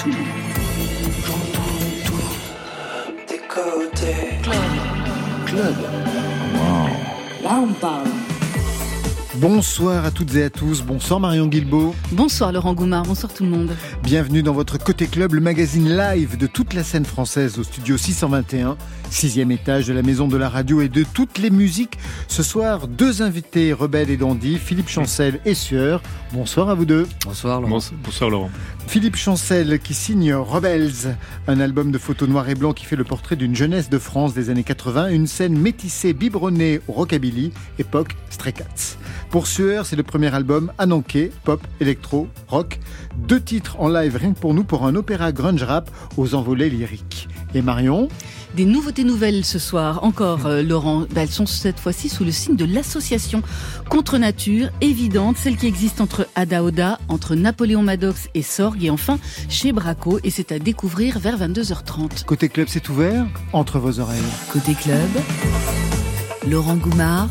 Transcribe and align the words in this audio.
tout. 0.00 0.10
J'entends 1.26 1.60
tout. 2.06 3.28
Des 3.28 3.40
côtés. 3.48 4.40
Club. 4.42 4.54
Club. 5.46 5.76
Wow. 6.54 7.42
Là, 7.44 7.60
on 7.62 7.72
parle. 7.74 8.08
Bonsoir 9.40 10.04
à 10.04 10.10
toutes 10.10 10.34
et 10.34 10.44
à 10.44 10.50
tous. 10.50 10.82
Bonsoir 10.82 11.18
Marion 11.18 11.46
Guilbeault. 11.46 11.94
Bonsoir 12.12 12.52
Laurent 12.52 12.74
Goumard. 12.74 13.04
Bonsoir 13.04 13.32
tout 13.32 13.44
le 13.44 13.48
monde. 13.48 13.70
Bienvenue 14.02 14.42
dans 14.42 14.52
votre 14.52 14.76
Côté 14.76 15.06
Club, 15.06 15.32
le 15.32 15.40
magazine 15.40 15.88
live 15.96 16.36
de 16.36 16.46
toute 16.46 16.74
la 16.74 16.84
scène 16.84 17.06
française 17.06 17.58
au 17.58 17.62
studio 17.62 17.96
621, 17.96 18.76
sixième 19.08 19.50
étage 19.50 19.86
de 19.86 19.94
la 19.94 20.02
maison 20.02 20.28
de 20.28 20.36
la 20.36 20.48
radio 20.48 20.82
et 20.82 20.88
de 20.88 21.04
toutes 21.14 21.38
les 21.38 21.48
musiques. 21.48 21.96
Ce 22.28 22.42
soir, 22.42 22.86
deux 22.86 23.22
invités 23.22 23.72
rebelles 23.72 24.10
et 24.10 24.18
dandy, 24.18 24.58
Philippe 24.58 24.88
Chancel 24.88 25.40
et 25.46 25.54
Sueur. 25.54 26.02
Bonsoir 26.32 26.68
à 26.68 26.74
vous 26.74 26.84
deux. 26.84 27.06
Bonsoir 27.24 27.62
Laurent. 27.62 27.78
Bonsoir 28.04 28.30
Laurent. 28.30 28.50
Philippe 28.90 29.14
Chancel 29.14 29.78
qui 29.78 29.94
signe 29.94 30.34
Rebels, 30.34 31.16
un 31.46 31.60
album 31.60 31.92
de 31.92 31.98
photos 31.98 32.28
noir 32.28 32.48
et 32.48 32.56
blanc 32.56 32.72
qui 32.72 32.84
fait 32.84 32.96
le 32.96 33.04
portrait 33.04 33.36
d'une 33.36 33.54
jeunesse 33.54 33.88
de 33.88 34.00
France 34.00 34.34
des 34.34 34.50
années 34.50 34.64
80, 34.64 35.10
une 35.10 35.28
scène 35.28 35.56
métissée 35.56 36.12
biberonnée 36.12 36.80
au 36.88 36.92
rockabilly, 36.94 37.52
époque 37.78 38.16
Stray 38.30 38.52
Cats. 38.52 38.96
Pour 39.30 39.46
Sueur, 39.46 39.86
c'est 39.86 39.94
le 39.94 40.02
premier 40.02 40.34
album 40.34 40.72
Ananké, 40.78 41.30
pop, 41.44 41.64
électro, 41.80 42.26
rock. 42.48 42.80
Deux 43.16 43.40
titres 43.40 43.76
en 43.78 43.88
live 43.88 44.16
rien 44.16 44.32
que 44.32 44.40
pour 44.40 44.54
nous 44.54 44.64
pour 44.64 44.84
un 44.84 44.96
opéra 44.96 45.30
grunge 45.30 45.62
rap 45.62 45.88
aux 46.16 46.34
envolées 46.34 46.68
lyriques. 46.68 47.28
Et 47.54 47.62
Marion? 47.62 48.08
Des 48.56 48.64
nouveautés 48.64 49.04
nouvelles 49.04 49.44
ce 49.44 49.58
soir, 49.58 50.02
encore 50.02 50.46
euh, 50.46 50.62
Laurent. 50.62 51.06
Bah, 51.14 51.22
elles 51.22 51.30
sont 51.30 51.46
cette 51.46 51.78
fois-ci 51.78 52.08
sous 52.08 52.24
le 52.24 52.32
signe 52.32 52.56
de 52.56 52.64
l'association 52.64 53.42
contre 53.88 54.18
nature, 54.18 54.70
évidente, 54.80 55.36
celle 55.36 55.56
qui 55.56 55.66
existe 55.66 56.00
entre 56.00 56.26
Ada 56.34 56.64
Oda, 56.64 56.98
entre 57.08 57.36
Napoléon 57.36 57.82
Maddox 57.82 58.28
et 58.34 58.42
Sorg, 58.42 58.82
et 58.82 58.90
enfin 58.90 59.18
chez 59.48 59.72
Braco, 59.72 60.18
et 60.24 60.30
c'est 60.30 60.52
à 60.52 60.58
découvrir 60.58 61.18
vers 61.18 61.38
22h30. 61.38 62.24
Côté 62.24 62.48
club, 62.48 62.66
c'est 62.68 62.88
ouvert 62.88 63.24
entre 63.52 63.78
vos 63.78 64.00
oreilles. 64.00 64.20
Côté 64.52 64.74
club, 64.74 65.08
Laurent 66.48 66.76
Goumard 66.76 67.28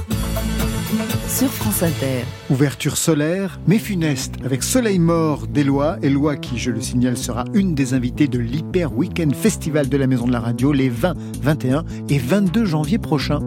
sur 1.30 1.50
France 1.50 1.84
Inter. 1.84 2.24
Ouverture 2.50 2.98
solaire, 2.98 3.60
mais 3.68 3.78
funeste, 3.78 4.34
avec 4.44 4.64
Soleil 4.64 4.98
Mort 4.98 5.46
d'Eloi. 5.48 5.98
Eloi 6.02 6.38
qui, 6.38 6.58
je 6.58 6.72
le 6.72 6.82
signale, 6.82 7.18
sera 7.18 7.46
une 7.54 7.76
des 7.76 7.94
invitées 7.94 8.28
de 8.28 8.40
l'Hyper 8.40 8.92
Weekend 8.98 9.36
Festival 9.36 9.88
de 9.88 9.98
la 9.98 10.08
Maison 10.08 10.26
de 10.26 10.32
la 10.32 10.40
Radio 10.40 10.72
les 10.72 10.90
20, 10.90 11.16
21 11.42 11.86
et 12.10 12.18
22 12.18 12.66
janvier 12.66 12.98
prochains. 12.98 13.42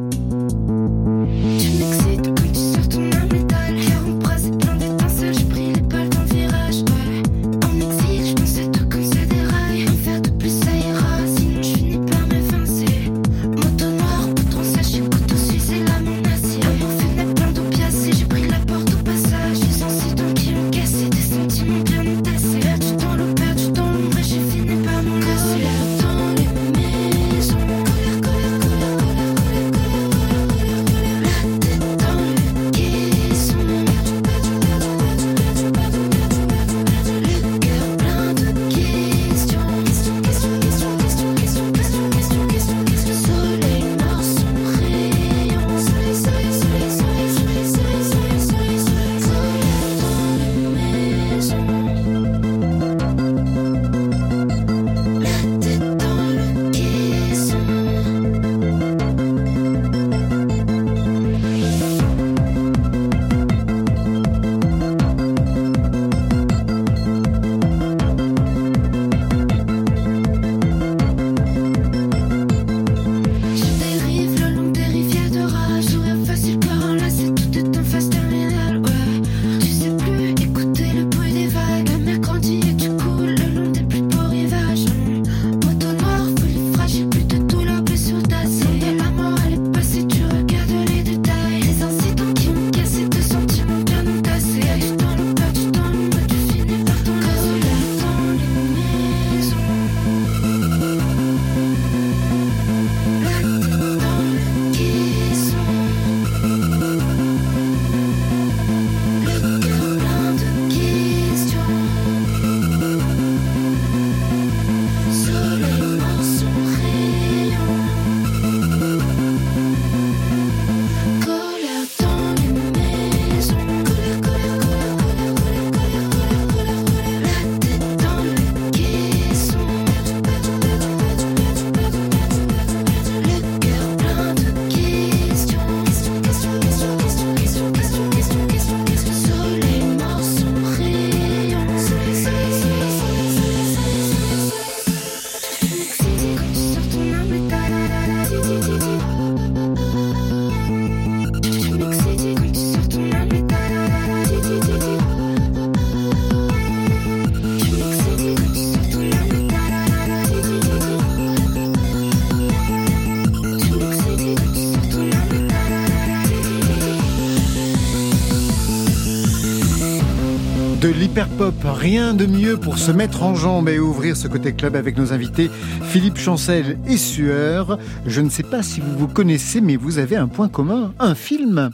Rien 171.83 172.15
de 172.15 172.27
mieux 172.27 172.59
pour 172.59 172.79
se 172.79 172.93
mettre 172.93 173.25
en 173.25 173.35
jambe 173.35 173.69
et 173.69 173.81
ouvrir 173.81 174.17
ce 174.17 174.29
côté 174.29 174.53
club 174.53 174.77
avec 174.77 174.97
nos 174.97 175.13
invités 175.13 175.51
Philippe 175.83 176.17
Chancel 176.17 176.79
et 176.87 176.97
Sueur. 176.97 177.77
Je 178.07 178.21
ne 178.21 178.31
sais 178.31 178.45
pas 178.45 178.63
si 178.63 178.81
vous 178.81 178.97
vous 178.97 179.09
connaissez, 179.09 179.61
mais 179.61 179.75
vous 179.75 179.99
avez 179.99 180.15
un 180.15 180.29
point 180.29 180.49
commun, 180.49 180.95
un 181.01 181.17
film. 181.17 181.71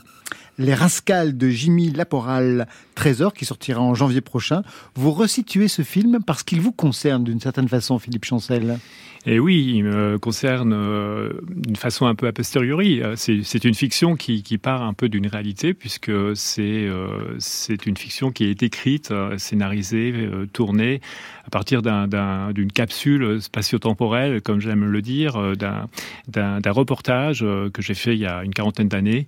Les 0.57 0.73
Rascals 0.73 1.37
de 1.37 1.51
Jimmy 1.51 1.91
Laporal, 1.91 2.69
Trésor, 2.95 3.35
qui 3.35 3.45
sortira 3.45 3.83
en 3.83 3.95
janvier 3.95 4.23
prochain. 4.23 4.63
Vous 4.95 5.13
resituez 5.13 5.69
ce 5.69 5.83
film 5.83 6.21
parce 6.27 6.43
qu'il 6.43 6.63
vous 6.63 6.73
concerne 6.73 7.23
d'une 7.23 7.41
certaine 7.41 7.69
façon, 7.69 7.99
Philippe 7.99 8.25
Chancel. 8.25 8.79
Et 9.27 9.39
oui, 9.41 9.73
il 9.77 9.85
me 9.85 10.19
concerne 10.19 10.73
euh, 10.73 11.31
d'une 11.49 11.77
façon 11.77 12.07
un 12.07 12.15
peu 12.15 12.27
a 12.27 12.33
posteriori. 12.33 13.03
Euh, 13.03 13.15
c'est 13.17 13.65
une 13.65 13.75
fiction 13.75 14.17
qui, 14.17 14.43
part 14.59 14.83
un 14.83 14.95
peu 14.95 15.09
d'une 15.09 15.27
réalité, 15.27 15.75
puisque 15.75 16.13
c'est 16.35 16.87
euh, 16.87 17.39
une 17.87 17.97
fiction 17.97 18.31
qui 18.31 18.45
est 18.45 18.63
écrite, 18.63 19.13
scénarisée, 19.37 20.29
tournée 20.53 21.01
à 21.47 21.51
partir 21.51 21.83
d'une 21.83 22.73
capsule 22.73 23.41
spatio-temporelle, 23.41 24.43
comme 24.43 24.61
j'aime 24.61 24.85
le 24.85 25.03
dire, 25.03 25.41
d'un 25.57 26.73
reportage 26.73 27.41
que 27.41 27.83
j'ai 27.83 27.95
fait 27.95 28.15
il 28.15 28.21
y 28.21 28.27
a 28.27 28.45
une 28.45 28.53
quarantaine 28.53 28.89
d'années 28.89 29.27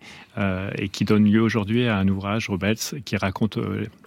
et 0.76 0.88
qui 0.88 1.04
donne 1.04 1.24
lieu 1.24 1.40
aujourd'hui 1.40 1.86
à 1.86 1.98
un 1.98 2.08
ouvrage, 2.08 2.48
Rebels, 2.48 3.02
qui 3.04 3.16
raconte 3.16 3.58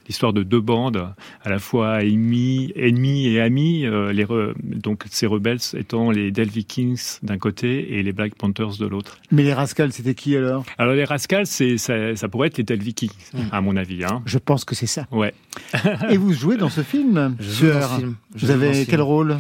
l'histoire 0.08 0.34
de 0.34 0.44
deux 0.44 0.62
bandes, 0.62 1.14
à 1.44 1.50
la 1.50 1.60
fois 1.60 2.04
ennemis, 2.04 2.72
ennemis 2.76 3.28
et 3.28 3.42
amis. 3.42 3.86
les 4.14 4.26
donc 4.64 5.04
ces 5.10 5.28
rebelles 5.28 5.60
étant 5.76 6.12
les 6.12 6.32
Del 6.32 6.50
Vikings 6.50 7.20
d'un 7.24 7.38
côté 7.38 7.98
et 7.98 8.04
les 8.04 8.12
Black 8.12 8.36
Panthers 8.36 8.78
de 8.80 8.86
l'autre. 8.86 9.18
Mais 9.32 9.44
les 9.44 9.54
Rascals, 9.54 9.92
c'était 9.92 10.16
qui 10.16 10.36
alors? 10.36 10.66
Alors 10.78 10.94
les 10.94 11.06
Rascals, 11.06 11.46
c'est 11.46 11.78
ça, 11.78 12.16
ça, 12.16 12.28
pourrait 12.28 12.48
être 12.48 12.58
les 12.58 12.64
Del 12.64 12.82
Vikings, 12.82 13.12
hmm. 13.34 13.40
à 13.52 13.62
mon 13.62 13.76
avis. 13.76 14.04
Hein. 14.04 14.22
Je 14.26 14.38
pense 14.38 14.66
que 14.66 14.76
c'est 14.76 14.88
ça. 14.88 15.08
Ouais. 15.12 15.34
et 16.10 16.18
vous 16.18 16.34
jouez 16.34 16.58
dans 16.58 16.70
ce 16.70 16.82
film 16.82 17.36
Je 17.40 17.52
joue 17.52 17.72
dans 17.72 17.82
ce 17.82 17.96
film. 18.00 18.16
vous 18.36 18.52
avez 18.52 18.86
quel 18.86 19.02
rôle? 19.02 19.38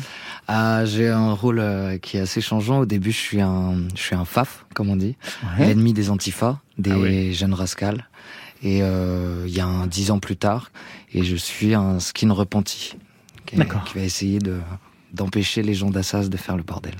Ah, 0.48 0.83
j'ai 0.86 1.07
un 1.07 1.31
rôle 1.31 1.59
euh, 1.59 1.98
qui 1.98 2.18
est 2.18 2.21
assez 2.21 2.42
changeant. 2.42 2.80
Au 2.80 2.86
début, 2.86 3.12
je 3.12 3.18
suis 3.18 3.42
un, 3.42 3.75
je 3.95 4.01
suis 4.01 4.16
un 4.16 4.25
faf, 4.25 4.66
comme 4.74 4.89
on 4.89 4.98
dit, 4.98 5.16
l'ennemi 5.57 5.94
des 5.94 6.09
antifas, 6.09 6.59
des 6.77 6.92
ah 6.92 7.33
jeunes 7.33 7.54
rascals. 7.54 8.07
Et 8.63 8.81
euh, 8.81 9.44
il 9.45 9.54
y 9.54 9.60
a 9.60 9.68
un 9.68 9.88
dix 9.88 10.10
ans 10.10 10.19
plus 10.19 10.38
tard, 10.38 10.71
et 11.13 11.24
je 11.24 11.36
suis 11.36 11.75
un 11.75 12.00
skin 12.00 12.31
repenti, 12.31 12.95
qui, 13.45 13.57
qui 13.57 13.94
va 13.95 14.01
essayer 14.01 14.39
de 14.39 14.57
d'empêcher 15.13 15.62
les 15.62 15.75
gens 15.75 15.92
d'Assas 15.92 16.27
de 16.30 16.38
faire 16.38 16.57
le 16.57 16.63
bordel. 16.63 16.95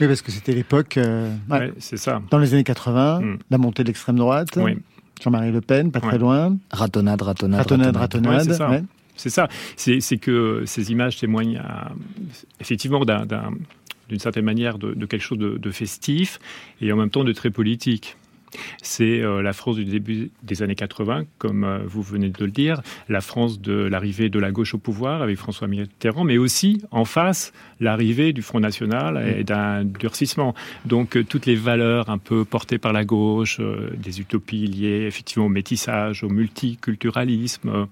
Oui, 0.00 0.06
parce 0.06 0.22
que 0.22 0.30
c'était 0.30 0.52
l'époque. 0.52 0.96
Euh, 0.96 1.34
c'est 1.78 1.96
ça. 1.96 2.22
Dans 2.30 2.38
les 2.38 2.54
années 2.54 2.62
80, 2.62 3.20
mm. 3.20 3.38
la 3.50 3.58
montée 3.58 3.82
de 3.82 3.88
l'extrême 3.88 4.16
droite. 4.16 4.50
Oui. 4.56 4.78
Jean-Marie 5.20 5.50
Le 5.50 5.60
Pen, 5.60 5.90
pas 5.90 6.00
très 6.00 6.18
loin. 6.18 6.56
Ratonnade, 6.70 7.22
ratonnade. 7.22 7.60
Ratonnade, 7.60 7.96
ratonnade. 7.96 8.46
ratonnade 8.46 8.86
c'est 9.14 9.30
ça. 9.30 9.48
C'est 9.76 10.16
que 10.18 10.64
ces 10.66 10.90
images 10.90 11.18
témoignent 11.18 11.62
effectivement 12.60 13.04
d'une 13.04 14.18
certaine 14.18 14.44
manière 14.44 14.78
de, 14.78 15.06
quelque 15.06 15.22
chose 15.22 15.38
de, 15.38 15.70
festif 15.70 16.40
et 16.80 16.92
en 16.92 16.96
même 16.96 17.10
temps 17.10 17.24
de 17.24 17.32
très 17.32 17.50
politique. 17.50 18.16
C'est 18.82 19.20
euh, 19.20 19.42
la 19.42 19.52
France 19.52 19.76
du 19.76 19.84
début 19.84 20.30
des 20.42 20.62
années 20.62 20.74
80, 20.74 21.24
comme 21.38 21.64
euh, 21.64 21.78
vous 21.84 22.02
venez 22.02 22.28
de 22.28 22.44
le 22.44 22.50
dire, 22.50 22.82
la 23.08 23.20
France 23.20 23.60
de 23.60 23.72
l'arrivée 23.72 24.28
de 24.28 24.38
la 24.38 24.50
gauche 24.50 24.74
au 24.74 24.78
pouvoir 24.78 25.22
avec 25.22 25.36
François 25.36 25.68
Mitterrand, 25.68 26.24
mais 26.24 26.38
aussi 26.38 26.82
en 26.90 27.04
face 27.04 27.52
l'arrivée 27.82 28.32
du 28.32 28.42
Front 28.42 28.60
National 28.60 29.22
et 29.26 29.40
mm. 29.40 29.44
d'un 29.44 29.84
durcissement. 29.84 30.54
Donc 30.84 31.16
euh, 31.16 31.24
toutes 31.24 31.46
les 31.46 31.56
valeurs 31.56 32.10
un 32.10 32.18
peu 32.18 32.44
portées 32.44 32.78
par 32.78 32.92
la 32.92 33.04
gauche, 33.04 33.60
des 33.96 34.20
utopies 34.20 34.66
liées 34.66 35.04
effectivement 35.06 35.46
au 35.46 35.50
métissage, 35.50 36.24
au 36.24 36.28
multiculturalisme, 36.28 37.86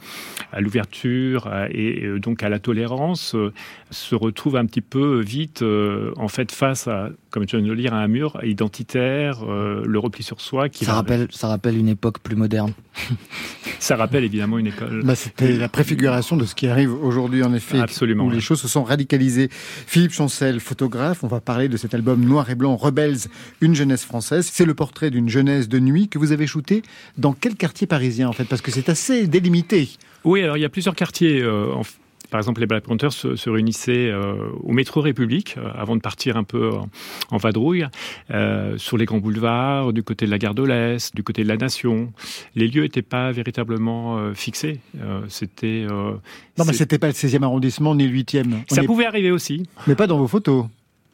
à 0.53 0.61
l'ouverture 0.61 1.51
et 1.71 2.09
donc 2.19 2.43
à 2.43 2.49
la 2.49 2.59
tolérance, 2.59 3.37
se 3.91 4.15
retrouvent 4.15 4.57
un 4.57 4.67
petit 4.67 4.81
peu 4.81 5.21
vite 5.21 5.63
en 6.17 6.29
fait 6.29 6.53
face 6.53 6.89
à, 6.89 7.11
comme 7.31 7.47
tu 7.47 7.57
viens 7.57 7.65
de 7.65 7.71
le 7.71 7.75
lire, 7.75 7.95
à 7.95 7.99
un 7.99 8.09
mur 8.09 8.39
identitaire, 8.43 9.45
le 9.45 9.99
repli 9.99 10.23
sur 10.23 10.41
soi 10.41 10.69
ça, 10.73 10.95
rappelle, 10.95 11.29
ça 11.31 11.49
rappelle 11.49 11.77
une 11.77 11.89
époque 11.89 12.19
plus 12.21 12.37
moderne. 12.37 12.73
ça 13.79 13.97
rappelle 13.97 14.25
évidemment 14.25 14.59
une 14.59 14.69
école. 14.69 15.03
Bah, 15.05 15.15
C'était 15.15 15.53
la 15.57 15.69
préfiguration 15.69 16.37
de 16.37 16.45
ce 16.45 16.55
qui 16.55 16.67
arrive 16.67 16.93
aujourd'hui, 16.93 17.43
en 17.43 17.55
effet. 17.55 17.79
Absolument. 17.79 18.25
Où 18.25 18.31
les 18.31 18.41
choses 18.41 18.61
se 18.61 18.69
sont 18.69 18.85
radicalisées. 18.85 19.51
Philippe 19.87 20.13
Chancel, 20.13 20.61
photographe, 20.61 21.25
on 21.25 21.29
va 21.29 21.41
parler 21.41 21.69
de 21.69 21.77
cet 21.77 21.95
album 21.95 22.25
Noir 22.25 22.51
et 22.51 22.55
Blanc, 22.55 22.77
Rebels, 22.77 23.19
une 23.61 23.75
jeunesse 23.75 24.05
française. 24.05 24.49
C'est 24.53 24.65
le 24.65 24.75
portrait 24.75 25.11
d'une 25.11 25.29
jeunesse 25.29 25.69
de 25.69 25.79
nuit 25.79 26.09
que 26.09 26.19
vous 26.19 26.33
avez 26.33 26.47
shooté 26.47 26.83
dans 27.19 27.33
quel 27.33 27.57
quartier 27.57 27.87
parisien, 27.87 28.29
en 28.29 28.33
fait? 28.33 28.45
Parce 28.45 28.63
que 28.63 28.71
c'est 28.71 28.89
assez 28.89 29.27
délimité. 29.27 29.89
Oui, 30.25 30.43
alors 30.43 30.57
il 30.57 30.61
y 30.61 30.65
a 30.65 30.69
plusieurs 30.69 30.95
quartiers. 30.95 31.41
Euh, 31.41 31.75
par 32.31 32.39
exemple, 32.39 32.61
les 32.61 32.67
Black 32.67 32.85
Panthers 32.85 33.13
se, 33.13 33.51
réunissaient 33.51 34.11
euh, 34.11 34.35
au 34.63 34.73
métro 34.73 35.01
République 35.01 35.57
euh, 35.59 35.71
avant 35.75 35.97
de 35.97 36.01
partir 36.01 36.37
un 36.37 36.45
peu 36.45 36.71
en, 37.31 37.37
vadrouille, 37.37 37.87
euh, 38.31 38.79
sur 38.79 38.97
les 38.97 39.05
grands 39.05 39.19
boulevards, 39.19 39.93
du 39.93 40.03
côté 40.03 40.27
de 40.27 40.31
la 40.31 40.39
gare 40.39 40.55
de 40.55 40.63
l'Est, 40.63 41.15
du 41.15 41.23
côté 41.23 41.43
de 41.43 41.49
la 41.49 41.57
Nation. 41.57 42.13
Les 42.55 42.69
lieux 42.69 42.83
n'étaient 42.83 43.03
pas 43.03 43.33
véritablement 43.33 44.33
fixés. 44.35 44.81
c'était. 45.29 45.87
non, 45.89 46.65
mais 46.67 46.73
c'était 46.73 46.99
pas 46.99 47.09
le 47.09 47.13
16e 47.13 47.43
arrondissement 47.43 47.95
ni 47.95 48.07
le 48.07 48.17
8e. 48.17 48.63
Ça 48.69 48.83
pouvait 48.85 49.07
arriver 49.07 49.31
aussi. 49.31 49.67
Mais 49.87 49.95
pas 49.95 50.07
dans 50.07 50.19
vos 50.19 50.29
photos. 50.29 50.67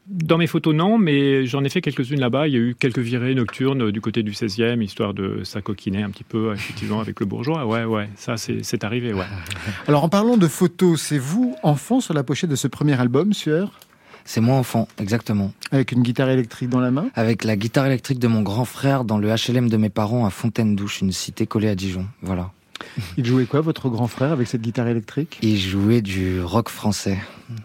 Dans 0.09 0.39
mes 0.39 0.47
photos, 0.47 0.73
non, 0.73 0.99
mais 0.99 1.47
j'en 1.47 1.65
ai 1.65 1.69
fait 1.69 1.81
quelques-unes 1.81 2.21
là-bas. 2.21 2.47
Il 2.47 2.55
y 2.55 2.57
a 2.57 2.61
eu 2.61 2.77
quelques 2.79 3.01
virées 3.01 3.35
nocturnes 3.35 3.91
du 3.91 4.01
côté 4.01 4.23
du 4.23 4.31
16e, 4.31 4.81
histoire 4.81 5.15
de 5.15 5.43
s'acoquiner 5.43 6.03
un 6.03 6.11
petit 6.11 6.23
peu, 6.23 6.53
effectivement, 6.55 7.01
avec 7.01 7.19
le 7.19 7.27
bourgeois. 7.27 7.67
Ouais, 7.67 7.85
ouais, 7.85 8.09
ça, 8.15 8.37
c'est 8.37 8.85
arrivé, 8.85 9.13
ouais. 9.13 9.25
Alors, 9.89 10.05
en 10.05 10.09
parlant 10.09 10.37
de 10.37 10.47
photos, 10.47 11.01
c'est 11.01 11.19
vous, 11.19 11.57
enfant, 11.65 12.01
sur 12.01 12.15
la 12.15 12.23
pochette 12.23 12.51
de 12.51 12.57
ce 12.57 12.69
premier 12.69 12.99
album, 13.01 13.33
Sueur? 13.33 13.81
C'est 14.25 14.41
moi 14.41 14.57
enfant, 14.57 14.89
exactement. 14.99 15.53
Avec 15.71 15.93
une 15.93 16.03
guitare 16.03 16.29
électrique 16.29 16.69
dans 16.69 16.81
la 16.81 16.91
main? 16.91 17.09
Avec 17.15 17.45
la 17.45 17.57
guitare 17.57 17.87
électrique 17.87 18.19
de 18.19 18.29
mon 18.29 18.43
grand 18.43 18.65
frère 18.65 19.05
dans 19.05 19.19
le 19.19 19.29
HLM 19.29 19.69
de 19.69 19.77
mes 19.77 19.89
parents 19.89 20.27
à 20.27 20.31
Fontaine-Douche, 20.31 21.01
une 21.01 21.13
cité 21.13 21.47
collée 21.47 21.69
à 21.69 21.77
Dijon. 21.77 22.07
Voilà. 22.23 22.51
Il 23.17 23.25
jouait 23.25 23.45
quoi, 23.47 23.61
votre 23.61 23.89
grand 23.89 24.07
frère, 24.07 24.33
avec 24.33 24.47
cette 24.49 24.63
guitare 24.63 24.89
électrique? 24.89 25.39
Il 25.43 25.59
jouait 25.59 26.03
du 26.03 26.41
rock 26.43 26.69
français. 26.69 27.19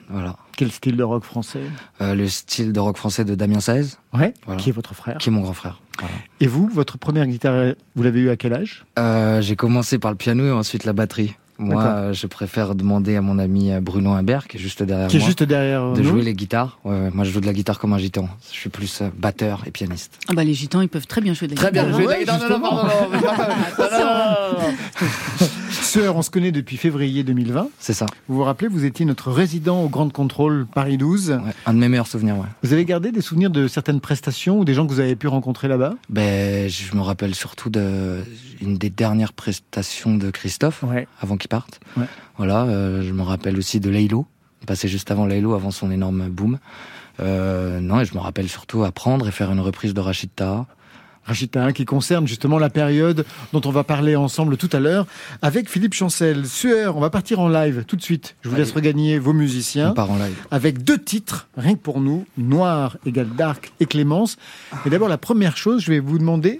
Voilà. 0.09 0.35
Quel 0.57 0.71
style 0.71 0.95
de 0.97 1.03
rock 1.03 1.23
français? 1.23 1.61
Euh, 2.01 2.13
Le 2.15 2.27
style 2.27 2.71
de 2.73 2.79
rock 2.79 2.97
français 2.97 3.25
de 3.25 3.35
Damien 3.35 3.59
Saez. 3.59 3.97
Ouais. 4.13 4.33
Qui 4.57 4.69
est 4.69 4.73
votre 4.73 4.93
frère 4.93 5.17
Qui 5.17 5.29
est 5.29 5.31
mon 5.31 5.41
grand 5.41 5.53
frère. 5.53 5.81
Et 6.39 6.47
vous, 6.47 6.67
votre 6.73 6.97
première 6.97 7.27
guitare, 7.27 7.73
vous 7.95 8.03
l'avez 8.03 8.21
eue 8.21 8.29
à 8.29 8.35
quel 8.37 8.53
âge? 8.53 8.85
Euh, 8.99 9.41
J'ai 9.41 9.55
commencé 9.55 9.99
par 9.99 10.11
le 10.11 10.17
piano 10.17 10.45
et 10.45 10.51
ensuite 10.51 10.83
la 10.85 10.93
batterie. 10.93 11.35
Moi, 11.57 12.11
je 12.13 12.27
préfère 12.27 12.75
demander 12.75 13.15
à 13.15 13.21
mon 13.21 13.37
ami 13.39 13.71
euh, 13.71 13.79
Bruno 13.81 14.11
Imbert, 14.11 14.47
qui 14.47 14.57
est 14.57 14.59
juste 14.59 14.83
derrière 14.83 15.07
qui 15.07 15.17
moi, 15.17 15.23
est 15.23 15.27
juste 15.27 15.43
derrière 15.43 15.93
de 15.93 16.03
jouer 16.03 16.23
les 16.23 16.33
guitares. 16.33 16.79
Ouais, 16.83 17.09
moi, 17.13 17.23
je 17.23 17.31
joue 17.31 17.41
de 17.41 17.45
la 17.45 17.53
guitare 17.53 17.79
comme 17.79 17.93
un 17.93 17.97
gitan. 17.97 18.27
Je 18.51 18.57
suis 18.57 18.69
plus 18.69 19.03
batteur 19.17 19.63
et 19.65 19.71
pianiste. 19.71 20.19
Ah 20.27 20.33
bah 20.33 20.43
les 20.43 20.53
gitans, 20.53 20.81
ils 20.81 20.89
peuvent 20.89 21.07
très 21.07 21.21
bien 21.21 21.33
jouer 21.33 21.47
de 21.47 21.55
la 21.55 21.69
guitare. 21.69 21.71
Très 21.71 21.91
bien 21.91 21.91
jouer 21.93 22.05
de 22.05 22.25
la 22.27 22.37
guitare. 23.77 24.57
Sœur, 25.71 26.15
on 26.15 26.21
se 26.21 26.29
connaît 26.29 26.51
depuis 26.51 26.77
février 26.77 27.23
2020. 27.23 27.69
C'est 27.79 27.93
ça. 27.93 28.05
Vous 28.27 28.35
vous 28.35 28.43
rappelez, 28.43 28.67
vous 28.67 28.85
étiez 28.85 29.05
notre 29.05 29.31
résident 29.31 29.81
au 29.83 29.89
Grand 29.89 30.11
Contrôle 30.11 30.65
Paris 30.73 30.97
12. 30.97 31.39
un 31.65 31.73
de 31.73 31.79
mes 31.79 31.87
meilleurs 31.87 32.07
souvenirs, 32.07 32.37
ouais. 32.37 32.47
Vous 32.63 32.73
avez 32.73 32.85
gardé 32.85 33.11
des 33.11 33.21
souvenirs 33.21 33.49
de 33.49 33.67
certaines 33.67 34.01
prestations 34.01 34.59
ou 34.59 34.65
des 34.65 34.73
gens 34.73 34.85
que 34.85 34.91
vous 34.91 34.99
avez 34.99 35.15
pu 35.15 35.27
rencontrer 35.27 35.67
là-bas? 35.67 35.93
Ben, 36.09 36.69
je 36.69 36.95
me 36.95 37.01
rappelle 37.01 37.35
surtout 37.35 37.69
de 37.69 38.23
une 38.61 38.77
des 38.77 38.89
dernières 38.89 39.33
prestations 39.33 40.15
de 40.17 40.29
Christophe, 40.29 40.83
avant 41.21 41.37
qu'il 41.37 41.49
parte. 41.49 41.79
Voilà, 42.37 42.63
euh, 42.63 43.01
je 43.01 43.11
me 43.11 43.23
rappelle 43.23 43.57
aussi 43.57 43.79
de 43.79 43.89
Laylo, 43.89 44.25
passé 44.65 44.87
juste 44.87 45.11
avant 45.11 45.25
Laylo, 45.25 45.53
avant 45.53 45.71
son 45.71 45.91
énorme 45.91 46.29
boom. 46.29 46.59
Euh, 47.19 47.79
non, 47.79 47.99
et 47.99 48.05
je 48.05 48.13
me 48.13 48.19
rappelle 48.19 48.49
surtout 48.49 48.83
apprendre 48.83 49.27
et 49.27 49.31
faire 49.31 49.51
une 49.51 49.59
reprise 49.59 49.93
de 49.93 49.99
Rachid 49.99 50.29
Taha. 50.35 50.65
Rachita, 51.25 51.71
qui 51.71 51.85
concerne 51.85 52.27
justement 52.27 52.57
la 52.57 52.69
période 52.69 53.25
dont 53.53 53.61
on 53.65 53.71
va 53.71 53.83
parler 53.83 54.15
ensemble 54.15 54.57
tout 54.57 54.69
à 54.73 54.79
l'heure 54.79 55.05
avec 55.41 55.69
Philippe 55.69 55.93
Chancel. 55.93 56.45
Sueur, 56.45 56.97
on 56.97 56.99
va 56.99 57.09
partir 57.09 57.39
en 57.39 57.47
live 57.47 57.85
tout 57.87 57.95
de 57.95 58.01
suite. 58.01 58.35
Je 58.41 58.49
vous 58.49 58.55
laisse 58.55 58.71
regagner 58.71 59.19
vos 59.19 59.33
musiciens. 59.33 59.91
On 59.91 59.93
part 59.93 60.11
en 60.11 60.17
live. 60.17 60.35
Avec 60.49 60.83
deux 60.83 60.97
titres, 60.97 61.47
rien 61.55 61.73
que 61.73 61.79
pour 61.79 62.01
nous, 62.01 62.25
Noir 62.37 62.97
égale 63.05 63.29
Dark 63.37 63.71
et 63.79 63.85
Clémence. 63.85 64.37
Et 64.85 64.89
d'abord, 64.89 65.09
la 65.09 65.17
première 65.17 65.57
chose, 65.57 65.83
je 65.83 65.91
vais 65.91 65.99
vous 65.99 66.17
demander, 66.17 66.59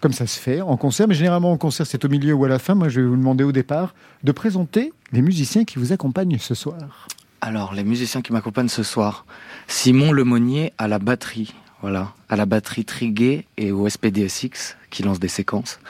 comme 0.00 0.12
ça 0.12 0.26
se 0.26 0.38
fait 0.38 0.60
en 0.60 0.76
concert, 0.76 1.06
mais 1.06 1.14
généralement 1.14 1.52
en 1.52 1.58
concert 1.58 1.86
c'est 1.86 2.04
au 2.04 2.08
milieu 2.08 2.34
ou 2.34 2.44
à 2.44 2.48
la 2.48 2.58
fin, 2.58 2.74
moi 2.74 2.88
je 2.88 3.00
vais 3.00 3.06
vous 3.06 3.16
demander 3.16 3.44
au 3.44 3.52
départ 3.52 3.94
de 4.24 4.32
présenter 4.32 4.92
les 5.12 5.22
musiciens 5.22 5.64
qui 5.64 5.78
vous 5.78 5.92
accompagnent 5.92 6.38
ce 6.38 6.54
soir. 6.54 7.06
Alors, 7.42 7.72
les 7.72 7.84
musiciens 7.84 8.20
qui 8.20 8.32
m'accompagnent 8.34 8.68
ce 8.68 8.82
soir. 8.82 9.24
Simon 9.66 10.12
Lemonnier 10.12 10.74
à 10.76 10.88
la 10.88 10.98
batterie. 10.98 11.54
Voilà, 11.82 12.12
à 12.28 12.36
la 12.36 12.46
batterie 12.46 12.84
Triguet 12.84 13.46
et 13.56 13.72
au 13.72 13.88
SPDSX 13.88 14.76
qui 14.90 15.02
lance 15.02 15.18
des 15.18 15.28
séquences. 15.28 15.80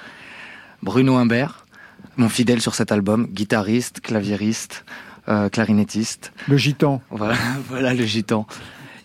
Bruno 0.83 1.17
Humbert, 1.17 1.67
mon 2.17 2.29
fidèle 2.29 2.61
sur 2.61 2.75
cet 2.75 2.93
album, 2.93 3.27
guitariste, 3.27 4.01
claviériste, 4.01 4.85
euh, 5.29 5.49
clarinettiste. 5.49 6.33
Le 6.49 6.57
gitan. 6.57 7.03
Voilà, 7.11 7.35
voilà 7.69 7.93
le 7.95 8.05
gitan. 8.05 8.47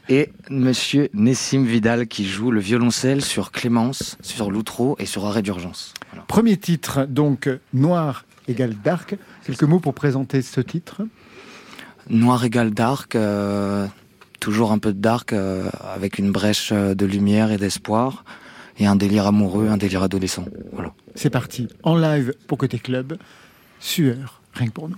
Et 0.07 0.29
monsieur 0.51 1.09
Nessim 1.13 1.63
Vidal 1.63 2.07
qui 2.07 2.27
joue 2.27 2.51
le 2.51 2.59
violoncelle 2.59 3.23
sur 3.23 3.51
Clémence, 3.51 4.17
sur 4.21 4.51
l'outro 4.51 4.95
et 4.99 5.07
sur 5.07 5.25
Arrêt 5.25 5.41
d'urgence. 5.41 5.95
Premier 6.27 6.57
titre, 6.57 7.05
donc 7.05 7.49
Noir 7.73 8.25
égale 8.47 8.75
Dark. 8.83 9.15
Quelques 9.45 9.63
mots 9.63 9.79
pour 9.79 9.95
présenter 9.95 10.43
ce 10.43 10.61
titre? 10.61 11.01
Noir 12.09 12.45
égale 12.45 12.71
Dark. 12.71 13.15
Euh, 13.15 13.87
toujours 14.45 14.71
un 14.71 14.77
peu 14.77 14.93
de 14.93 14.99
dark 14.99 15.33
euh, 15.33 15.71
avec 15.95 16.19
une 16.19 16.31
brèche 16.31 16.69
euh, 16.71 16.93
de 16.93 17.07
lumière 17.07 17.51
et 17.51 17.57
d'espoir 17.57 18.23
et 18.77 18.85
un 18.85 18.95
délire 18.95 19.25
amoureux, 19.25 19.69
un 19.69 19.77
délire 19.77 20.03
adolescent. 20.03 20.45
Voilà. 20.71 20.93
C'est 21.15 21.31
parti, 21.31 21.67
en 21.81 21.95
live 21.95 22.31
pour 22.45 22.59
Côté 22.59 22.77
Club, 22.77 23.17
sueur, 23.79 24.43
rien 24.53 24.67
que 24.67 24.73
pour 24.73 24.87
nous. 24.87 24.97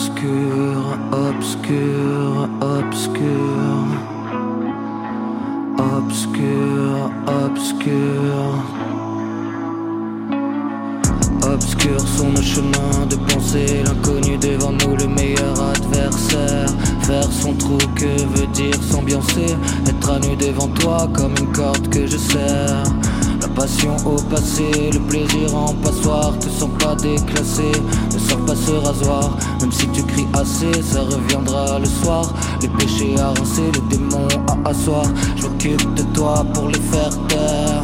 Obscur, 0.00 0.98
obscur, 1.12 2.48
obscur, 2.62 3.20
obscur. 5.76 7.10
obscur. 7.26 8.40
Obscurs 11.42 12.08
sont 12.16 12.30
nos 12.30 12.42
chemins 12.42 13.06
de 13.10 13.16
pensée, 13.16 13.82
l'inconnu 13.84 14.38
devant 14.38 14.72
nous, 14.72 14.96
le 14.96 15.06
meilleur 15.06 15.60
adversaire. 15.60 16.70
Faire 17.02 17.30
son 17.30 17.52
trou, 17.54 17.76
que 17.94 18.24
veut 18.34 18.46
dire 18.54 18.82
s'ambiancer? 18.82 19.56
Être 19.86 20.10
à 20.10 20.18
nu 20.18 20.34
devant 20.36 20.68
toi 20.68 21.08
comme 21.12 21.34
une 21.38 21.52
corde 21.52 21.88
que 21.90 22.06
je 22.06 22.16
serre. 22.16 22.84
Au 24.04 24.16
passé, 24.30 24.90
le 24.92 24.98
plaisir 25.00 25.54
en 25.54 25.72
passoire, 25.74 26.38
te 26.38 26.48
sens 26.48 26.70
pas 26.78 26.94
déclassé, 26.94 27.72
ne 28.12 28.18
sors 28.18 28.44
pas 28.44 28.54
ce 28.54 28.72
rasoir, 28.72 29.36
même 29.60 29.72
si 29.72 29.88
tu 29.88 30.02
cries 30.02 30.26
assez, 30.34 30.82
ça 30.82 31.00
reviendra 31.00 31.78
le 31.78 31.86
soir. 31.86 32.32
Les 32.60 32.68
péchés 32.68 33.14
à 33.18 33.28
rincer, 33.28 33.70
les 33.74 33.96
démons 33.96 34.28
à 34.48 34.68
asseoir, 34.68 35.04
je 35.36 35.42
m'occupe 35.42 35.94
de 35.94 36.02
toi 36.14 36.44
pour 36.52 36.68
les 36.68 36.80
faire 36.80 37.10
taire. 37.28 37.82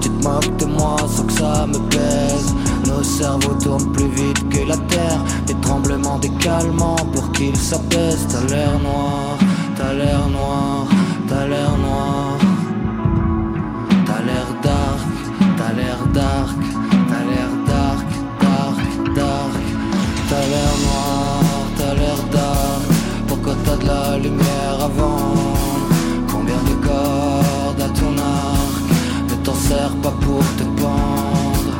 Tu 0.00 0.10
te 0.10 0.24
moques 0.24 0.56
de 0.58 0.66
moi 0.66 0.96
sans 1.08 1.24
que 1.24 1.32
ça 1.32 1.66
me 1.66 1.78
pèse. 1.88 2.54
Nos 2.86 3.02
cerveaux 3.02 3.54
tournent 3.60 3.92
plus 3.92 4.08
vite 4.08 4.48
que 4.48 4.68
la 4.68 4.76
terre. 4.76 5.24
Des 5.46 5.54
tremblements, 5.60 6.18
des 6.18 6.32
calmants 6.40 7.06
pour 7.12 7.32
qu'ils 7.32 7.56
s'apaisent. 7.56 8.26
T'as 8.28 8.54
l'air 8.54 8.78
noir, 8.80 9.38
t'as 9.76 9.92
l'air 9.92 10.28
noir, 10.28 10.86
t'as 11.28 11.46
l'air 11.46 11.76
noir. 11.78 12.21
Pas 30.02 30.10
pour 30.20 30.44
te 30.58 30.64
pendre. 30.82 31.74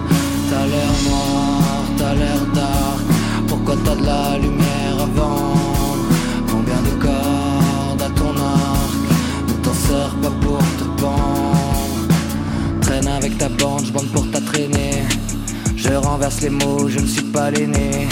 T'as 0.49 0.67
l'air 0.67 0.93
noir, 1.09 1.83
t'as 1.99 2.15
l'air 2.15 2.43
dark. 2.55 3.01
Pourquoi 3.49 3.75
t'as 3.85 3.97
de 3.97 4.07
la 4.07 4.39
lumière 4.39 4.97
avant 5.09 5.55
Combien 6.51 6.81
de 6.89 6.93
cordes 7.05 8.03
à 8.03 8.11
ton 8.21 8.31
arc? 8.31 9.03
Ne 9.49 9.55
t'en 9.65 9.75
sers 9.75 10.15
pas 10.23 10.35
pour 10.41 10.59
te 10.79 10.85
pendre. 11.01 12.07
Traîne 12.81 13.09
avec 13.09 13.37
ta 13.39 13.49
bande, 13.49 13.85
je 13.87 13.93
bande 13.93 14.11
pour 14.13 14.31
ta 14.31 14.41
traîner. 14.41 15.03
Je 15.77 15.93
renverse 15.95 16.41
les 16.43 16.51
mots, 16.51 16.89
je 16.89 17.01
ne 17.01 17.07
suis 17.07 17.29
pas 17.37 17.51
l'aîné. 17.51 18.09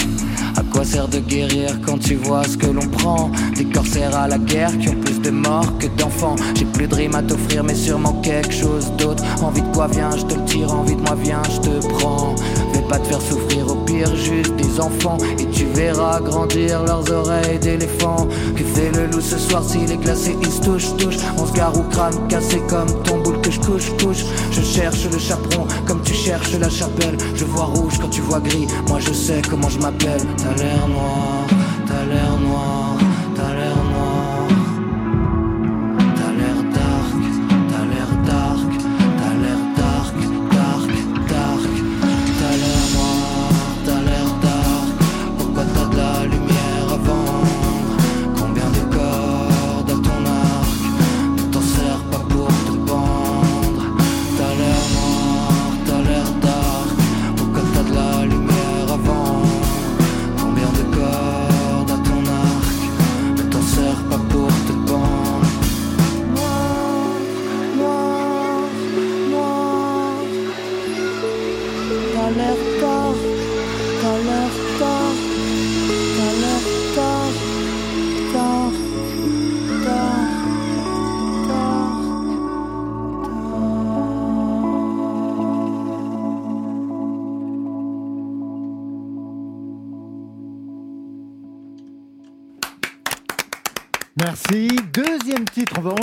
À 0.61 0.63
quoi 0.71 0.85
sert 0.85 1.07
de 1.07 1.17
guérir 1.17 1.81
quand 1.83 1.97
tu 1.97 2.13
vois 2.13 2.43
ce 2.43 2.55
que 2.55 2.67
l'on 2.67 2.87
prend 2.87 3.31
Des 3.55 3.65
corsaires 3.65 4.15
à 4.15 4.27
la 4.27 4.37
guerre 4.37 4.77
qui 4.77 4.89
ont 4.89 4.95
plus 4.95 5.19
de 5.19 5.31
morts 5.31 5.75
que 5.79 5.87
d'enfants. 5.87 6.35
J'ai 6.53 6.65
plus 6.65 6.87
de 6.87 6.93
rimes 6.93 7.15
à 7.15 7.23
t'offrir, 7.23 7.63
mais 7.63 7.73
sûrement 7.73 8.21
quelque 8.21 8.53
chose 8.53 8.91
d'autre. 8.95 9.23
Envie 9.41 9.63
de 9.63 9.73
quoi 9.73 9.87
viens, 9.87 10.11
je 10.15 10.21
te 10.23 10.35
le 10.35 10.45
tire, 10.45 10.71
envie 10.71 10.95
de 10.95 11.01
moi 11.01 11.17
viens, 11.19 11.41
je 11.49 11.61
te 11.61 11.87
prends. 11.87 12.35
Vais 12.73 12.87
pas 12.87 12.99
te 12.99 13.07
faire 13.07 13.21
souffrir, 13.21 13.71
au 13.71 13.75
juste 14.15 14.55
des 14.55 14.79
enfants. 14.79 15.17
Et 15.39 15.45
tu 15.47 15.65
verras 15.65 16.19
grandir 16.21 16.83
leurs 16.83 17.09
oreilles 17.11 17.59
d'éléphant. 17.59 18.27
Que 18.55 18.63
fait 18.63 18.91
le 18.91 19.07
loup 19.07 19.21
ce 19.21 19.37
soir 19.37 19.63
s'il 19.63 19.91
est 19.91 19.97
glacé, 19.97 20.35
il 20.41 20.51
se 20.51 20.61
touche, 20.61 20.95
touche. 20.97 21.17
On 21.37 21.45
se 21.45 21.53
gare 21.53 21.77
au 21.77 21.83
crâne 21.83 22.27
cassé 22.27 22.61
comme 22.67 22.91
ton 23.03 23.19
boule 23.21 23.41
que 23.41 23.51
je 23.51 23.59
couche, 23.59 23.91
couche. 24.01 24.25
Je 24.51 24.61
cherche 24.61 25.05
le 25.11 25.19
chaperon 25.19 25.67
comme 25.85 26.01
tu 26.01 26.13
cherches 26.13 26.53
la 26.59 26.69
chapelle. 26.69 27.17
Je 27.35 27.45
vois 27.45 27.65
rouge 27.65 27.97
quand 27.99 28.09
tu 28.09 28.21
vois 28.21 28.39
gris, 28.39 28.67
moi 28.87 28.99
je 28.99 29.13
sais 29.13 29.41
comment 29.49 29.69
je 29.69 29.79
m'appelle. 29.79 30.21
T'as 30.37 30.55
l'air 30.61 30.87
noir, 30.87 31.47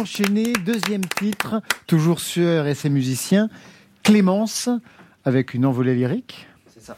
enchaîner. 0.00 0.52
Deuxième 0.64 1.05
titre, 1.05 1.61
toujours 1.87 2.21
sur 2.21 2.64
RSM 2.64 2.93
Musicien. 2.93 3.49
Clémence, 4.02 4.69
avec 5.25 5.55
une 5.55 5.67
envolée 5.67 5.95
lyrique. 5.95 6.47
C'est 6.73 6.83
ça. 6.83 6.97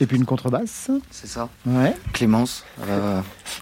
Et 0.00 0.06
puis 0.06 0.16
une 0.16 0.24
contrebasse. 0.24 0.90
C'est 1.10 1.26
ça. 1.26 1.48
Ouais. 1.66 1.94
Clémence, 2.12 2.64
euh, 2.82 3.20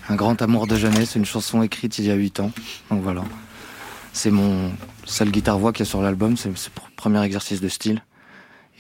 un 0.09 0.15
grand 0.15 0.41
amour 0.43 0.67
de 0.67 0.77
jeunesse, 0.77 1.15
une 1.15 1.25
chanson 1.25 1.63
écrite 1.63 1.99
il 1.99 2.07
y 2.07 2.11
a 2.11 2.15
8 2.15 2.41
ans. 2.41 2.53
Donc 2.91 3.03
voilà. 3.03 3.25
C'est 4.13 4.31
mon 4.31 4.73
seul 5.05 5.31
guitare-voix 5.31 5.73
qui 5.73 5.83
est 5.83 5.87
sur 5.87 6.03
l'album, 6.03 6.37
c'est 6.37 6.49
le 6.49 6.55
premier 6.97 7.23
exercice 7.23 7.61
de 7.61 7.69
style. 7.69 8.03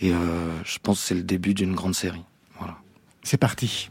Et 0.00 0.12
euh, 0.12 0.62
je 0.64 0.78
pense 0.82 1.00
que 1.00 1.06
c'est 1.08 1.14
le 1.14 1.22
début 1.22 1.54
d'une 1.54 1.75
grande 1.75 1.94
série. 1.94 2.25
Voilà. 2.58 2.76
C'est 3.22 3.38
parti. 3.38 3.90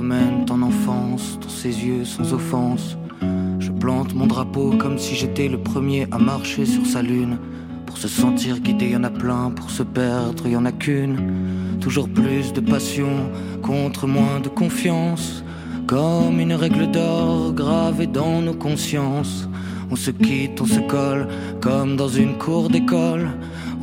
Ramènent 0.00 0.46
en 0.48 0.62
enfance, 0.62 1.38
dans 1.42 1.50
ses 1.50 1.84
yeux 1.84 2.06
sans 2.06 2.32
offense. 2.32 2.96
Je 3.58 3.70
plante 3.70 4.14
mon 4.14 4.26
drapeau 4.26 4.70
comme 4.78 4.96
si 4.96 5.14
j'étais 5.14 5.46
le 5.46 5.58
premier 5.58 6.06
à 6.10 6.16
marcher 6.16 6.64
sur 6.64 6.86
sa 6.86 7.02
lune. 7.02 7.36
Pour 7.84 7.98
se 7.98 8.08
sentir 8.08 8.60
guidé, 8.60 8.88
y 8.88 8.96
en 8.96 9.04
a 9.04 9.10
plein, 9.10 9.50
pour 9.50 9.68
se 9.70 9.82
perdre, 9.82 10.48
y 10.48 10.56
en 10.56 10.64
a 10.64 10.72
qu'une. 10.72 11.18
Toujours 11.80 12.08
plus 12.08 12.54
de 12.54 12.60
passion 12.60 13.30
contre 13.60 14.06
moins 14.06 14.40
de 14.40 14.48
confiance. 14.48 15.44
Comme 15.86 16.40
une 16.40 16.54
règle 16.54 16.90
d'or 16.90 17.52
gravée 17.52 18.06
dans 18.06 18.40
nos 18.40 18.54
consciences. 18.54 19.50
On 19.90 19.96
se 19.96 20.12
quitte, 20.12 20.62
on 20.62 20.66
se 20.66 20.80
colle, 20.80 21.28
comme 21.60 21.96
dans 21.96 22.08
une 22.08 22.38
cour 22.38 22.70
d'école. 22.70 23.28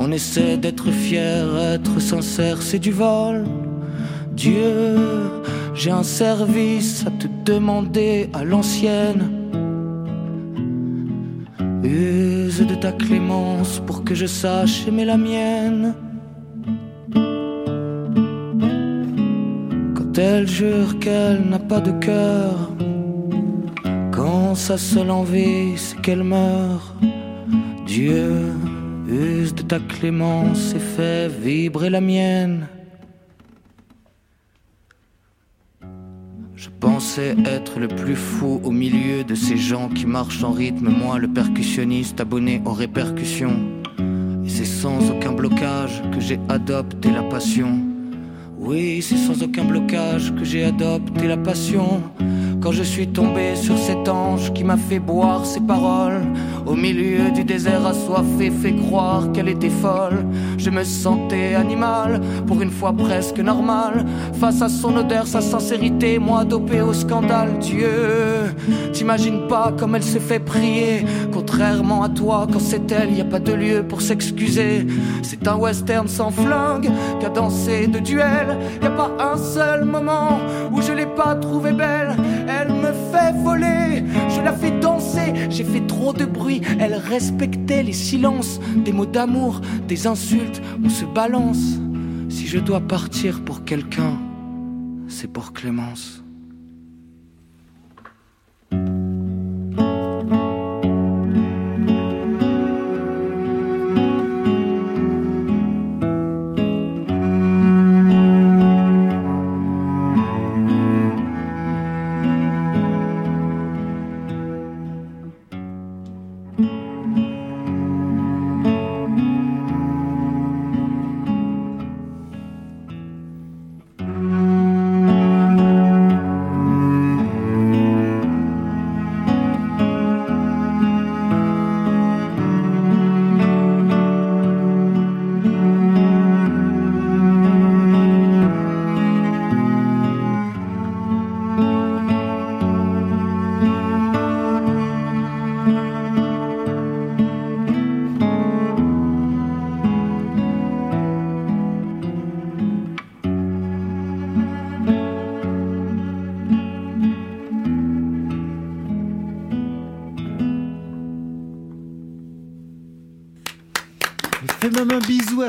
On 0.00 0.10
essaie 0.10 0.56
d'être 0.56 0.90
fier, 0.90 1.56
être 1.74 2.00
sincère, 2.00 2.60
c'est 2.60 2.80
du 2.80 2.90
vol. 2.90 3.44
Dieu, 4.32 4.96
j'ai 5.78 5.92
un 5.92 6.02
service 6.02 7.04
à 7.06 7.10
te 7.12 7.28
demander 7.44 8.28
à 8.34 8.42
l'ancienne. 8.42 9.30
Use 11.84 12.66
de 12.66 12.74
ta 12.74 12.90
clémence 12.90 13.80
pour 13.86 14.02
que 14.02 14.12
je 14.12 14.26
sache 14.26 14.88
aimer 14.88 15.04
la 15.04 15.16
mienne. 15.16 15.94
Quand 19.94 20.18
elle 20.18 20.48
jure 20.48 20.98
qu'elle 20.98 21.42
n'a 21.48 21.60
pas 21.60 21.80
de 21.80 21.92
cœur, 21.92 22.72
quand 24.10 24.56
sa 24.56 24.76
seule 24.76 25.12
envie 25.12 25.76
c'est 25.76 26.00
qu'elle 26.00 26.24
meurt, 26.24 26.92
Dieu 27.86 28.52
use 29.08 29.54
de 29.54 29.62
ta 29.62 29.78
clémence 29.78 30.74
et 30.74 30.80
fait 30.80 31.28
vibrer 31.28 31.88
la 31.88 32.00
mienne. 32.00 32.66
Pensais 36.80 37.34
être 37.44 37.80
le 37.80 37.88
plus 37.88 38.14
fou 38.14 38.60
au 38.62 38.70
milieu 38.70 39.24
de 39.24 39.34
ces 39.34 39.56
gens 39.56 39.88
qui 39.88 40.06
marchent 40.06 40.44
en 40.44 40.52
rythme, 40.52 40.88
moi 40.88 41.18
le 41.18 41.28
percussionniste 41.28 42.20
abonné 42.20 42.62
aux 42.64 42.72
répercussions. 42.72 43.58
Et 44.44 44.48
c'est 44.48 44.64
sans 44.64 45.10
aucun 45.10 45.32
blocage 45.32 46.02
que 46.12 46.20
j'ai 46.20 46.38
adopté 46.48 47.10
la 47.10 47.22
passion. 47.22 47.78
Oui, 48.58 49.02
c'est 49.02 49.16
sans 49.16 49.42
aucun 49.42 49.64
blocage 49.64 50.34
que 50.34 50.44
j'ai 50.44 50.64
adopté 50.64 51.26
la 51.26 51.36
passion. 51.36 52.02
Quand 52.60 52.72
je 52.72 52.82
suis 52.82 53.08
tombé 53.08 53.56
sur 53.56 53.78
cet 53.78 54.08
ange 54.08 54.52
qui 54.52 54.64
m'a 54.64 54.76
fait 54.76 54.98
boire 54.98 55.46
ses 55.46 55.60
paroles, 55.60 56.22
au 56.68 56.74
milieu 56.74 57.30
du 57.30 57.44
désert 57.44 57.86
assoiffé, 57.86 58.50
fait 58.50 58.74
croire 58.74 59.32
qu'elle 59.32 59.48
était 59.48 59.70
folle. 59.70 60.26
Je 60.58 60.70
me 60.70 60.84
sentais 60.84 61.54
animal, 61.54 62.20
pour 62.46 62.60
une 62.60 62.70
fois 62.70 62.92
presque 62.92 63.38
normal, 63.38 64.04
face 64.34 64.60
à 64.60 64.68
son 64.68 64.96
odeur, 64.96 65.26
sa 65.26 65.40
sincérité, 65.40 66.18
moi 66.18 66.44
dopé 66.44 66.82
au 66.82 66.92
scandale. 66.92 67.58
Dieu, 67.58 68.54
t'imagines 68.92 69.46
pas 69.48 69.72
comme 69.78 69.94
elle 69.94 70.02
s'est 70.02 70.20
fait 70.20 70.40
prier, 70.40 71.04
contrairement 71.32 72.02
à 72.02 72.08
toi, 72.08 72.46
quand 72.52 72.60
c'est 72.60 72.90
elle, 72.92 73.16
y 73.16 73.20
a 73.20 73.24
pas 73.24 73.40
de 73.40 73.52
lieu 73.52 73.82
pour 73.82 74.02
s'excuser. 74.02 74.86
C'est 75.22 75.48
un 75.48 75.56
western 75.56 76.06
sans 76.06 76.30
flingue, 76.30 76.90
cadencé 77.20 77.86
de 77.86 77.98
duel, 77.98 78.58
y 78.82 78.86
a 78.86 78.90
pas 78.90 79.10
un 79.18 79.36
seul 79.36 79.84
moment 79.84 80.38
où 80.70 80.82
je 80.82 80.92
l'ai 80.92 81.06
pas 81.06 81.34
trouvée 81.34 81.72
belle 81.72 82.16
elle 82.48 82.72
me 82.72 82.92
voler, 83.32 84.04
je 84.28 84.40
la 84.40 84.52
fais 84.52 84.70
danser, 84.70 85.32
j'ai 85.50 85.64
fait 85.64 85.86
trop 85.86 86.12
de 86.12 86.24
bruit, 86.24 86.62
elle 86.78 86.94
respectait 86.94 87.82
les 87.82 87.92
silences, 87.92 88.60
des 88.84 88.92
mots 88.92 89.06
d'amour, 89.06 89.60
des 89.86 90.06
insultes, 90.06 90.62
on 90.82 90.88
se 90.88 91.04
balance. 91.04 91.78
Si 92.28 92.46
je 92.46 92.58
dois 92.58 92.80
partir 92.80 93.44
pour 93.44 93.64
quelqu'un, 93.64 94.18
c'est 95.08 95.32
pour 95.32 95.52
Clémence. 95.52 96.22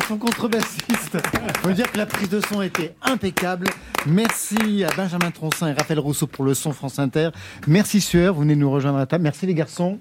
Son 0.07 0.17
contrebassiste. 0.17 1.17
Faut 1.61 1.71
dire 1.71 1.91
que 1.91 1.97
la 1.97 2.05
prise 2.05 2.29
de 2.29 2.41
son 2.41 2.61
était 2.61 2.95
impeccable. 3.01 3.67
Merci 4.05 4.83
à 4.83 4.95
Benjamin 4.95 5.31
Troncin 5.31 5.67
et 5.67 5.73
Raphaël 5.73 5.99
Rousseau 5.99 6.27
pour 6.27 6.45
le 6.45 6.53
son 6.53 6.71
France 6.71 6.99
Inter. 6.99 7.29
Merci 7.67 8.01
Sueur, 8.01 8.33
vous 8.33 8.41
venez 8.41 8.55
nous 8.55 8.71
rejoindre 8.71 8.97
à 8.97 9.01
la 9.01 9.05
table. 9.05 9.23
Merci 9.23 9.45
les 9.45 9.53
garçons 9.53 9.99